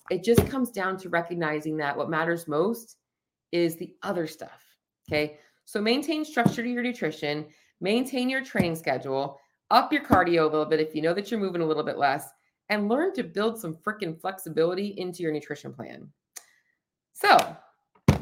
it 0.10 0.24
just 0.24 0.48
comes 0.48 0.72
down 0.72 0.98
to 0.98 1.10
recognizing 1.10 1.78
that 1.78 1.98
what 1.98 2.10
matters 2.10 2.48
most 2.48 2.98
is 3.52 3.76
the 3.76 3.94
other 4.04 4.28
stuff. 4.28 4.64
Okay. 5.10 5.38
So 5.66 5.82
maintain 5.82 6.24
structure 6.24 6.64
to 6.64 6.70
your 6.70 6.84
nutrition, 6.84 7.46
maintain 7.82 8.30
your 8.30 8.44
training 8.44 8.76
schedule, 8.76 9.40
up 9.72 9.92
your 9.92 10.04
cardio 10.04 10.42
a 10.42 10.52
little 10.52 10.66
bit 10.66 10.80
if 10.80 10.94
you 10.94 11.02
know 11.02 11.14
that 11.14 11.32
you're 11.32 11.40
moving 11.40 11.62
a 11.62 11.66
little 11.66 11.84
bit 11.84 11.98
less, 11.98 12.30
and 12.70 12.88
learn 12.88 13.14
to 13.14 13.24
build 13.24 13.60
some 13.60 13.76
freaking 13.76 14.20
flexibility 14.20 14.94
into 14.98 15.24
your 15.24 15.32
nutrition 15.32 15.74
plan. 15.74 16.08
So 17.14 17.38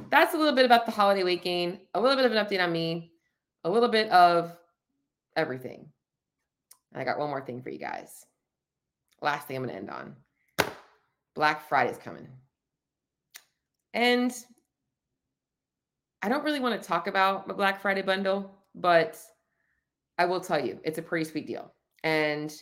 that's 0.09 0.33
a 0.33 0.37
little 0.37 0.55
bit 0.55 0.65
about 0.65 0.85
the 0.85 0.91
holiday 0.91 1.23
weight 1.23 1.43
gain, 1.43 1.81
a 1.93 1.99
little 1.99 2.15
bit 2.15 2.25
of 2.25 2.31
an 2.31 2.43
update 2.43 2.63
on 2.63 2.71
me, 2.71 3.11
a 3.63 3.69
little 3.69 3.89
bit 3.89 4.09
of 4.09 4.55
everything. 5.35 5.87
And 6.91 7.01
I 7.01 7.05
got 7.05 7.19
one 7.19 7.29
more 7.29 7.45
thing 7.45 7.61
for 7.61 7.69
you 7.69 7.77
guys. 7.77 8.25
Last 9.21 9.47
thing 9.47 9.57
I'm 9.57 9.63
going 9.63 9.75
to 9.75 9.79
end 9.79 9.89
on 9.89 10.15
Black 11.35 11.67
Friday's 11.67 11.97
coming. 11.97 12.27
And 13.93 14.33
I 16.21 16.29
don't 16.29 16.43
really 16.43 16.59
want 16.59 16.81
to 16.81 16.87
talk 16.87 17.07
about 17.07 17.47
my 17.47 17.53
Black 17.53 17.81
Friday 17.81 18.01
bundle, 18.01 18.51
but 18.75 19.17
I 20.19 20.25
will 20.25 20.41
tell 20.41 20.63
you 20.63 20.79
it's 20.83 20.99
a 20.99 21.01
pretty 21.01 21.25
sweet 21.25 21.47
deal. 21.47 21.73
And 22.03 22.53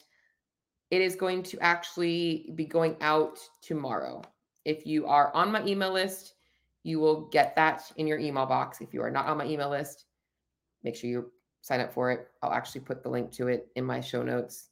it 0.91 1.01
is 1.01 1.15
going 1.15 1.43
to 1.43 1.59
actually 1.59 2.51
be 2.55 2.65
going 2.65 2.95
out 3.01 3.39
tomorrow. 3.61 4.21
If 4.63 4.85
you 4.85 5.07
are 5.07 5.33
on 5.35 5.51
my 5.51 5.65
email 5.65 5.91
list, 5.91 6.35
you 6.83 6.99
will 6.99 7.27
get 7.29 7.55
that 7.55 7.83
in 7.97 8.07
your 8.07 8.19
email 8.19 8.45
box. 8.45 8.79
If 8.79 8.93
you 8.93 9.01
are 9.01 9.11
not 9.11 9.25
on 9.25 9.37
my 9.37 9.45
email 9.45 9.69
list, 9.69 10.05
make 10.83 10.95
sure 10.95 11.09
you 11.09 11.31
sign 11.61 11.81
up 11.81 11.91
for 11.91 12.11
it. 12.11 12.27
I'll 12.41 12.53
actually 12.53 12.81
put 12.81 13.03
the 13.03 13.09
link 13.09 13.31
to 13.33 13.47
it 13.47 13.67
in 13.75 13.83
my 13.83 13.99
show 13.99 14.23
notes. 14.23 14.69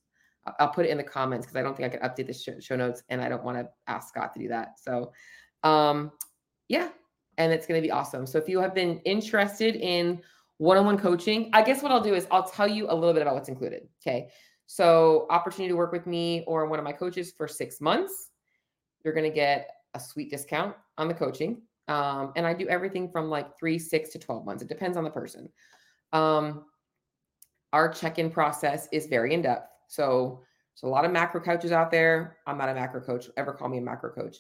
I'll 0.60 0.70
put 0.70 0.86
it 0.86 0.90
in 0.90 0.98
the 0.98 1.04
comments 1.04 1.46
because 1.46 1.58
I 1.58 1.64
don't 1.64 1.76
think 1.76 1.92
I 1.92 1.98
can 1.98 2.08
update 2.08 2.28
the 2.28 2.62
show 2.62 2.76
notes 2.76 3.02
and 3.10 3.20
I 3.20 3.28
don't 3.28 3.44
want 3.44 3.58
to 3.58 3.68
ask 3.88 4.10
Scott 4.10 4.32
to 4.34 4.40
do 4.40 4.48
that. 4.50 4.80
So, 4.80 5.12
um, 5.64 6.12
yeah, 6.70 6.90
and 7.40 7.52
it's 7.52 7.66
going 7.66 7.82
to 7.82 7.86
be 7.86 7.92
awesome. 7.92 8.28
So, 8.28 8.38
if 8.38 8.48
you 8.48 8.60
have 8.60 8.76
been 8.76 9.00
interested 9.00 9.76
in 9.76 10.22
one 10.58 10.78
on 10.78 10.86
one 10.86 10.98
coaching, 10.98 11.50
I 11.54 11.62
guess 11.62 11.84
what 11.84 11.92
I'll 11.92 12.02
do 12.02 12.14
is 12.14 12.28
I'll 12.32 12.50
tell 12.50 12.68
you 12.68 12.88
a 12.90 12.96
little 12.96 13.14
bit 13.14 13.22
about 13.22 13.36
what's 13.36 13.50
included. 13.50 13.88
Okay. 14.02 14.30
So, 14.68 15.28
opportunity 15.30 15.70
to 15.70 15.76
work 15.76 15.92
with 15.92 16.08
me 16.08 16.44
or 16.48 16.66
one 16.66 16.80
of 16.80 16.86
my 16.86 16.92
coaches 16.92 17.32
for 17.38 17.48
six 17.48 17.80
months. 17.80 18.32
You're 19.04 19.14
going 19.14 19.30
to 19.30 19.36
get 19.36 19.70
a 19.94 20.00
sweet 20.00 20.32
discount 20.32 20.76
on 20.98 21.08
the 21.08 21.14
coaching. 21.14 21.62
Um, 21.88 22.32
and 22.36 22.48
I 22.48 22.54
do 22.54 22.68
everything 22.68 23.12
from 23.12 23.30
like 23.30 23.60
three, 23.60 23.78
six 23.78 24.10
to 24.12 24.20
12 24.20 24.44
months. 24.44 24.64
It 24.64 24.70
depends 24.70 24.98
on 24.98 25.04
the 25.04 25.12
person. 25.12 25.50
Um, 26.14 26.66
our 27.74 27.90
check 27.90 28.18
in 28.18 28.32
process 28.32 28.88
is 28.92 29.06
very 29.06 29.34
in 29.34 29.44
depth. 29.44 29.70
So, 29.88 30.42
there's 30.74 30.90
a 30.90 30.92
lot 30.92 31.06
of 31.06 31.12
macro 31.12 31.42
coaches 31.42 31.72
out 31.72 31.92
there. 31.92 32.38
I'm 32.48 32.58
not 32.58 32.70
a 32.70 32.74
macro 32.74 33.02
coach. 33.02 33.28
Ever 33.38 33.54
call 33.54 33.70
me 33.70 33.78
a 33.78 33.82
macro 33.82 34.12
coach? 34.12 34.38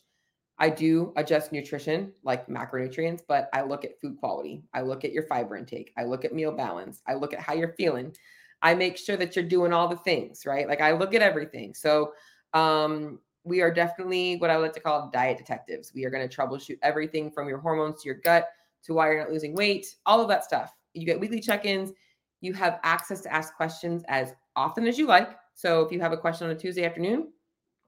I 0.57 0.69
do 0.69 1.11
adjust 1.17 1.51
nutrition 1.51 2.13
like 2.23 2.47
macronutrients, 2.47 3.21
but 3.27 3.49
I 3.53 3.61
look 3.61 3.83
at 3.83 3.99
food 3.99 4.17
quality. 4.17 4.63
I 4.73 4.81
look 4.81 5.03
at 5.03 5.11
your 5.11 5.23
fiber 5.23 5.57
intake. 5.57 5.91
I 5.97 6.03
look 6.05 6.23
at 6.23 6.33
meal 6.33 6.51
balance. 6.51 7.01
I 7.07 7.15
look 7.15 7.33
at 7.33 7.41
how 7.41 7.53
you're 7.53 7.73
feeling. 7.73 8.15
I 8.61 8.73
make 8.73 8.97
sure 8.97 9.17
that 9.17 9.35
you're 9.35 9.45
doing 9.45 9.73
all 9.73 9.87
the 9.87 9.97
things, 9.97 10.45
right? 10.45 10.67
Like 10.67 10.81
I 10.81 10.93
look 10.93 11.13
at 11.13 11.21
everything. 11.21 11.73
So, 11.73 12.13
um, 12.53 13.19
we 13.43 13.61
are 13.61 13.71
definitely 13.71 14.37
what 14.37 14.49
I 14.49 14.57
like 14.57 14.73
to 14.73 14.79
call 14.79 15.09
diet 15.13 15.37
detectives. 15.37 15.91
We 15.93 16.03
are 16.03 16.09
going 16.09 16.27
to 16.27 16.35
troubleshoot 16.35 16.79
everything 16.81 17.29
from 17.29 17.47
your 17.47 17.59
hormones 17.59 18.01
to 18.01 18.07
your 18.07 18.15
gut 18.15 18.47
to 18.85 18.93
why 18.93 19.11
you're 19.11 19.19
not 19.19 19.31
losing 19.31 19.53
weight, 19.53 19.95
all 20.05 20.19
of 20.19 20.27
that 20.29 20.43
stuff. 20.43 20.73
You 20.93 21.05
get 21.05 21.19
weekly 21.19 21.39
check 21.39 21.65
ins. 21.65 21.91
You 22.41 22.53
have 22.53 22.79
access 22.83 23.21
to 23.21 23.33
ask 23.33 23.55
questions 23.55 24.03
as 24.07 24.33
often 24.55 24.87
as 24.87 24.97
you 24.97 25.05
like. 25.05 25.37
So 25.53 25.81
if 25.81 25.91
you 25.91 26.01
have 26.01 26.11
a 26.11 26.17
question 26.17 26.47
on 26.47 26.55
a 26.55 26.59
Tuesday 26.59 26.85
afternoon, 26.85 27.31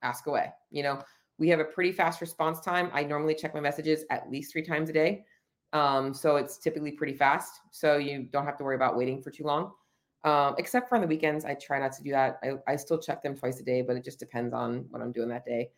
ask 0.04 0.28
away. 0.28 0.52
You 0.70 0.84
know, 0.84 1.02
we 1.38 1.50
have 1.50 1.60
a 1.60 1.66
pretty 1.66 1.92
fast 1.92 2.22
response 2.22 2.60
time. 2.60 2.90
I 2.94 3.04
normally 3.04 3.36
check 3.36 3.54
my 3.54 3.60
messages 3.60 4.04
at 4.10 4.30
least 4.32 4.52
three 4.52 4.64
times 4.64 4.90
a 4.90 4.94
day. 4.94 5.26
Um, 5.74 6.14
so 6.14 6.38
it's 6.38 6.58
typically 6.58 6.92
pretty 6.92 7.14
fast. 7.14 7.60
So 7.72 7.98
you 7.98 8.24
don't 8.32 8.46
have 8.46 8.58
to 8.58 8.64
worry 8.64 8.76
about 8.76 8.98
waiting 8.98 9.22
for 9.22 9.32
too 9.32 9.44
long. 9.44 9.72
Um, 10.24 10.56
except 10.58 10.90
for 10.90 10.96
on 10.96 11.02
the 11.02 11.08
weekends, 11.08 11.46
I 11.46 11.54
try 11.54 11.80
not 11.80 11.94
to 11.94 12.04
do 12.04 12.12
that. 12.12 12.40
I, 12.44 12.54
I 12.72 12.76
still 12.76 12.98
check 12.98 13.22
them 13.22 13.36
twice 13.36 13.60
a 13.60 13.64
day, 13.64 13.82
but 13.82 13.96
it 13.96 14.04
just 14.04 14.20
depends 14.20 14.54
on 14.54 14.86
what 14.90 15.02
I'm 15.02 15.12
doing 15.12 15.30
that 15.30 15.46
day. 15.46 15.70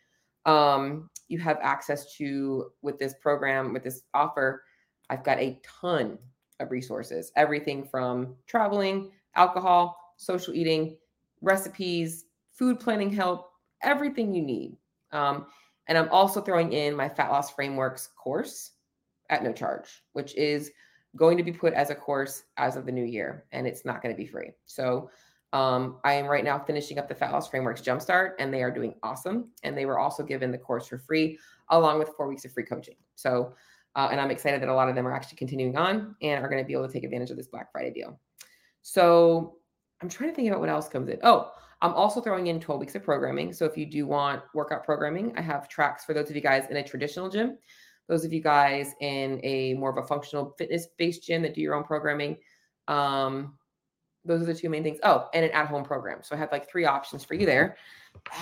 Um, 0.46 1.10
you 1.28 1.38
have 1.38 1.58
access 1.62 2.16
to 2.16 2.70
with 2.82 2.98
this 2.98 3.14
program, 3.20 3.72
with 3.72 3.84
this 3.84 4.02
offer. 4.14 4.64
I've 5.10 5.24
got 5.24 5.38
a 5.38 5.60
ton 5.62 6.18
of 6.58 6.70
resources, 6.70 7.32
everything 7.36 7.84
from 7.84 8.34
traveling, 8.46 9.10
alcohol, 9.36 10.14
social 10.16 10.54
eating, 10.54 10.96
recipes, 11.42 12.24
food 12.52 12.80
planning 12.80 13.12
help, 13.12 13.50
everything 13.82 14.34
you 14.34 14.42
need. 14.42 14.76
Um, 15.12 15.46
and 15.86 15.98
I'm 15.98 16.08
also 16.10 16.40
throwing 16.40 16.72
in 16.72 16.94
my 16.94 17.08
fat 17.08 17.30
loss 17.30 17.50
frameworks 17.50 18.08
course 18.16 18.72
at 19.28 19.42
no 19.42 19.52
charge, 19.52 20.02
which 20.12 20.34
is 20.36 20.70
going 21.16 21.36
to 21.36 21.42
be 21.42 21.52
put 21.52 21.72
as 21.72 21.90
a 21.90 21.94
course 21.94 22.44
as 22.56 22.76
of 22.76 22.86
the 22.86 22.92
new 22.92 23.04
year, 23.04 23.44
and 23.52 23.66
it's 23.66 23.84
not 23.84 24.02
going 24.02 24.14
to 24.14 24.16
be 24.16 24.26
free. 24.26 24.50
So 24.66 25.10
um, 25.52 25.96
I 26.04 26.12
am 26.12 26.26
right 26.26 26.44
now 26.44 26.58
finishing 26.58 26.98
up 26.98 27.08
the 27.08 27.14
Fat 27.14 27.32
Loss 27.32 27.48
Frameworks 27.48 27.80
Jumpstart, 27.80 28.32
and 28.38 28.54
they 28.54 28.62
are 28.62 28.70
doing 28.70 28.94
awesome. 29.02 29.50
And 29.64 29.76
they 29.76 29.86
were 29.86 29.98
also 29.98 30.22
given 30.22 30.52
the 30.52 30.58
course 30.58 30.86
for 30.86 30.98
free, 30.98 31.38
along 31.70 31.98
with 31.98 32.10
four 32.10 32.28
weeks 32.28 32.44
of 32.44 32.52
free 32.52 32.64
coaching. 32.64 32.94
So, 33.16 33.54
uh, 33.96 34.08
and 34.12 34.20
I'm 34.20 34.30
excited 34.30 34.62
that 34.62 34.68
a 34.68 34.74
lot 34.74 34.88
of 34.88 34.94
them 34.94 35.06
are 35.06 35.12
actually 35.12 35.38
continuing 35.38 35.76
on 35.76 36.14
and 36.22 36.44
are 36.44 36.48
going 36.48 36.62
to 36.62 36.66
be 36.66 36.72
able 36.72 36.86
to 36.86 36.92
take 36.92 37.02
advantage 37.02 37.30
of 37.30 37.36
this 37.36 37.48
Black 37.48 37.72
Friday 37.72 37.90
deal. 37.90 38.20
So 38.82 39.56
I'm 40.02 40.08
trying 40.08 40.30
to 40.30 40.36
think 40.36 40.48
about 40.48 40.60
what 40.60 40.68
else 40.68 40.88
comes 40.88 41.08
in. 41.08 41.18
Oh, 41.22 41.52
I'm 41.82 41.94
also 41.94 42.20
throwing 42.20 42.48
in 42.48 42.60
12 42.60 42.80
weeks 42.80 42.94
of 42.94 43.02
programming. 43.02 43.52
So 43.52 43.64
if 43.64 43.76
you 43.76 43.86
do 43.86 44.06
want 44.06 44.42
workout 44.54 44.84
programming, 44.84 45.32
I 45.36 45.40
have 45.40 45.68
tracks 45.68 46.04
for 46.04 46.14
those 46.14 46.28
of 46.28 46.36
you 46.36 46.42
guys 46.42 46.66
in 46.70 46.76
a 46.76 46.82
traditional 46.82 47.28
gym 47.28 47.58
those 48.10 48.24
of 48.24 48.32
you 48.32 48.42
guys 48.42 48.92
in 49.00 49.40
a 49.44 49.74
more 49.74 49.96
of 49.96 50.04
a 50.04 50.06
functional 50.06 50.52
fitness 50.58 50.88
based 50.98 51.22
gym 51.22 51.42
that 51.42 51.54
do 51.54 51.60
your 51.60 51.76
own 51.76 51.84
programming 51.84 52.36
um, 52.88 53.54
those 54.24 54.42
are 54.42 54.46
the 54.46 54.54
two 54.54 54.68
main 54.68 54.82
things. 54.82 54.98
Oh 55.02 55.28
and 55.32 55.44
an 55.44 55.52
at-home 55.52 55.84
program. 55.84 56.18
So 56.22 56.34
i 56.34 56.38
have 56.38 56.52
like 56.52 56.68
three 56.68 56.84
options 56.84 57.24
for 57.24 57.34
you 57.34 57.46
there. 57.46 57.76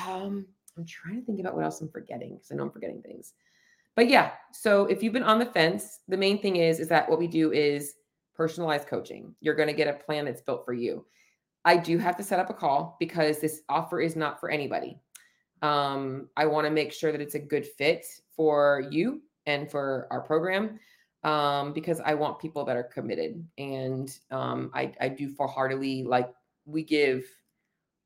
Um, 0.06 0.46
i'm 0.76 0.86
trying 0.86 1.20
to 1.20 1.26
think 1.26 1.38
about 1.38 1.54
what 1.54 1.64
else 1.64 1.80
i'm 1.80 1.90
forgetting 1.90 2.34
because 2.34 2.50
i 2.50 2.54
know 2.54 2.64
i'm 2.64 2.70
forgetting 2.70 3.02
things. 3.02 3.34
But 3.94 4.08
yeah 4.08 4.32
so 4.52 4.86
if 4.86 5.02
you've 5.02 5.12
been 5.12 5.22
on 5.22 5.38
the 5.38 5.46
fence 5.46 6.00
the 6.08 6.16
main 6.16 6.40
thing 6.40 6.56
is 6.56 6.80
is 6.80 6.88
that 6.88 7.08
what 7.08 7.18
we 7.18 7.26
do 7.28 7.52
is 7.52 7.94
personalized 8.34 8.88
coaching. 8.88 9.34
You're 9.40 9.54
going 9.54 9.68
to 9.68 9.74
get 9.74 9.88
a 9.88 10.04
plan 10.04 10.24
that's 10.24 10.40
built 10.40 10.64
for 10.64 10.72
you 10.72 11.04
i 11.64 11.76
do 11.76 11.98
have 11.98 12.16
to 12.16 12.22
set 12.22 12.38
up 12.38 12.50
a 12.50 12.54
call 12.54 12.96
because 12.98 13.40
this 13.40 13.62
offer 13.68 14.00
is 14.00 14.16
not 14.16 14.40
for 14.40 14.50
anybody 14.50 14.98
um, 15.62 16.28
i 16.36 16.46
want 16.46 16.66
to 16.66 16.70
make 16.70 16.92
sure 16.92 17.12
that 17.12 17.20
it's 17.20 17.34
a 17.34 17.38
good 17.38 17.66
fit 17.66 18.06
for 18.34 18.84
you 18.90 19.20
and 19.46 19.70
for 19.70 20.06
our 20.10 20.20
program 20.20 20.78
um, 21.24 21.72
because 21.72 22.00
I 22.00 22.14
want 22.14 22.38
people 22.38 22.64
that 22.64 22.76
are 22.76 22.84
committed. 22.84 23.44
And 23.56 24.16
um, 24.30 24.70
I, 24.74 24.92
I 25.00 25.08
do 25.08 25.28
full 25.28 25.48
heartedly 25.48 26.04
like 26.04 26.30
we 26.64 26.82
give 26.82 27.24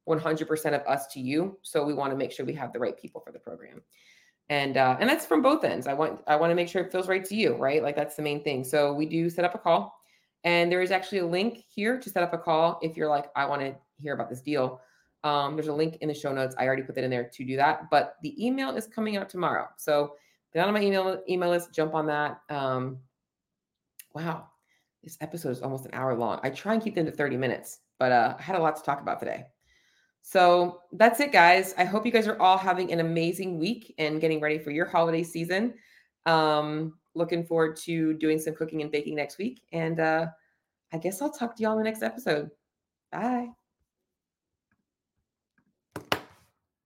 100% 0.09 0.67
of 0.75 0.87
us 0.87 1.07
to 1.09 1.21
you. 1.21 1.59
So 1.63 1.85
we 1.85 1.95
want 1.95 2.11
to 2.13 2.17
make 2.17 2.33
sure 2.33 2.47
we 2.47 2.55
have 2.55 2.73
the 2.73 2.79
right 2.79 2.99
people 2.99 3.21
for 3.21 3.33
the 3.33 3.39
program. 3.39 3.83
And 4.49 4.77
uh, 4.77 4.97
and 4.99 5.09
that's 5.09 5.25
from 5.25 5.41
both 5.41 5.65
ends. 5.65 5.87
I 5.87 5.95
want 5.95 6.21
I 6.27 6.37
want 6.37 6.51
to 6.51 6.55
make 6.55 6.69
sure 6.69 6.83
it 6.83 6.91
feels 6.91 7.09
right 7.09 7.25
to 7.25 7.35
you, 7.35 7.55
right? 7.55 7.83
Like 7.83 7.95
that's 7.97 8.17
the 8.17 8.23
main 8.23 8.43
thing. 8.43 8.65
So 8.65 8.93
we 8.93 9.07
do 9.07 9.31
set 9.31 9.45
up 9.45 9.55
a 9.55 9.59
call, 9.59 9.97
and 10.45 10.71
there 10.71 10.83
is 10.83 10.91
actually 10.91 11.19
a 11.19 11.27
link 11.27 11.65
here 11.69 11.99
to 11.99 12.11
set 12.11 12.23
up 12.23 12.33
a 12.33 12.39
call 12.39 12.79
if 12.83 12.97
you're 12.97 13.09
like 13.09 13.31
I 13.37 13.45
want 13.47 13.63
to 13.63 13.75
hear 14.01 14.15
about 14.15 14.29
this 14.29 14.41
deal. 14.41 14.81
Um, 15.25 15.55
there's 15.55 15.69
a 15.69 15.73
link 15.73 15.99
in 16.01 16.09
the 16.09 16.15
show 16.15 16.33
notes. 16.33 16.55
I 16.59 16.67
already 16.67 16.83
put 16.83 16.97
that 16.97 17.05
in 17.05 17.11
there 17.11 17.31
to 17.33 17.45
do 17.45 17.57
that. 17.57 17.89
But 17.91 18.17
the 18.23 18.45
email 18.45 18.77
is 18.77 18.87
coming 18.89 19.17
out 19.17 19.29
tomorrow. 19.29 19.69
So 19.77 20.17
get 20.53 20.67
on 20.67 20.75
my 20.75 20.83
email 20.83 21.23
email 21.29 21.51
list, 21.51 21.73
jump 21.73 21.95
on 21.95 22.07
that. 22.07 22.41
Um, 22.51 22.99
wow, 24.15 24.49
this 25.03 25.17
episode 25.21 25.51
is 25.51 25.63
almost 25.63 25.87
an 25.87 25.95
hour 25.95 26.15
long. 26.15 26.41
I 26.43 26.51
try 26.51 26.75
and 26.75 26.83
keep 26.83 26.95
them 26.95 27.07
to 27.07 27.13
30 27.13 27.37
minutes, 27.37 27.81
but 27.99 28.13
uh, 28.13 28.35
I 28.39 28.43
had 28.43 28.57
a 28.57 28.61
lot 28.61 28.77
to 28.77 28.83
talk 28.83 29.01
about 29.01 29.21
today. 29.21 29.47
So 30.23 30.83
that's 30.93 31.19
it, 31.21 31.33
guys. 31.33 31.75
I 31.77 31.85
hope 31.85 32.07
you 32.07 32.13
guys 32.13 32.29
are 32.29 32.41
all 32.41 32.57
having 32.57 32.93
an 32.93 33.01
amazing 33.01 33.59
week 33.59 33.95
and 33.99 34.21
getting 34.21 34.41
ready 34.41 34.59
for 34.59 34.71
your 34.71 34.87
holiday 34.87 35.25
season. 35.25 35.75
Um, 36.27 36.95
looking 37.15 37.45
forward 37.45 37.77
to 37.77 38.15
doing 38.15 38.39
some 38.39 38.55
cooking 38.55 38.83
and 38.83 38.91
baking 38.91 39.15
next 39.15 39.39
week. 39.39 39.63
And 39.73 40.01
uh, 40.01 40.27
I 40.93 40.99
guess 40.99 41.21
I'll 41.23 41.31
talk 41.31 41.57
to 41.57 41.63
y'all 41.63 41.73
in 41.73 41.79
the 41.79 41.85
next 41.85 42.03
episode. 42.03 42.51
Bye. 43.11 43.49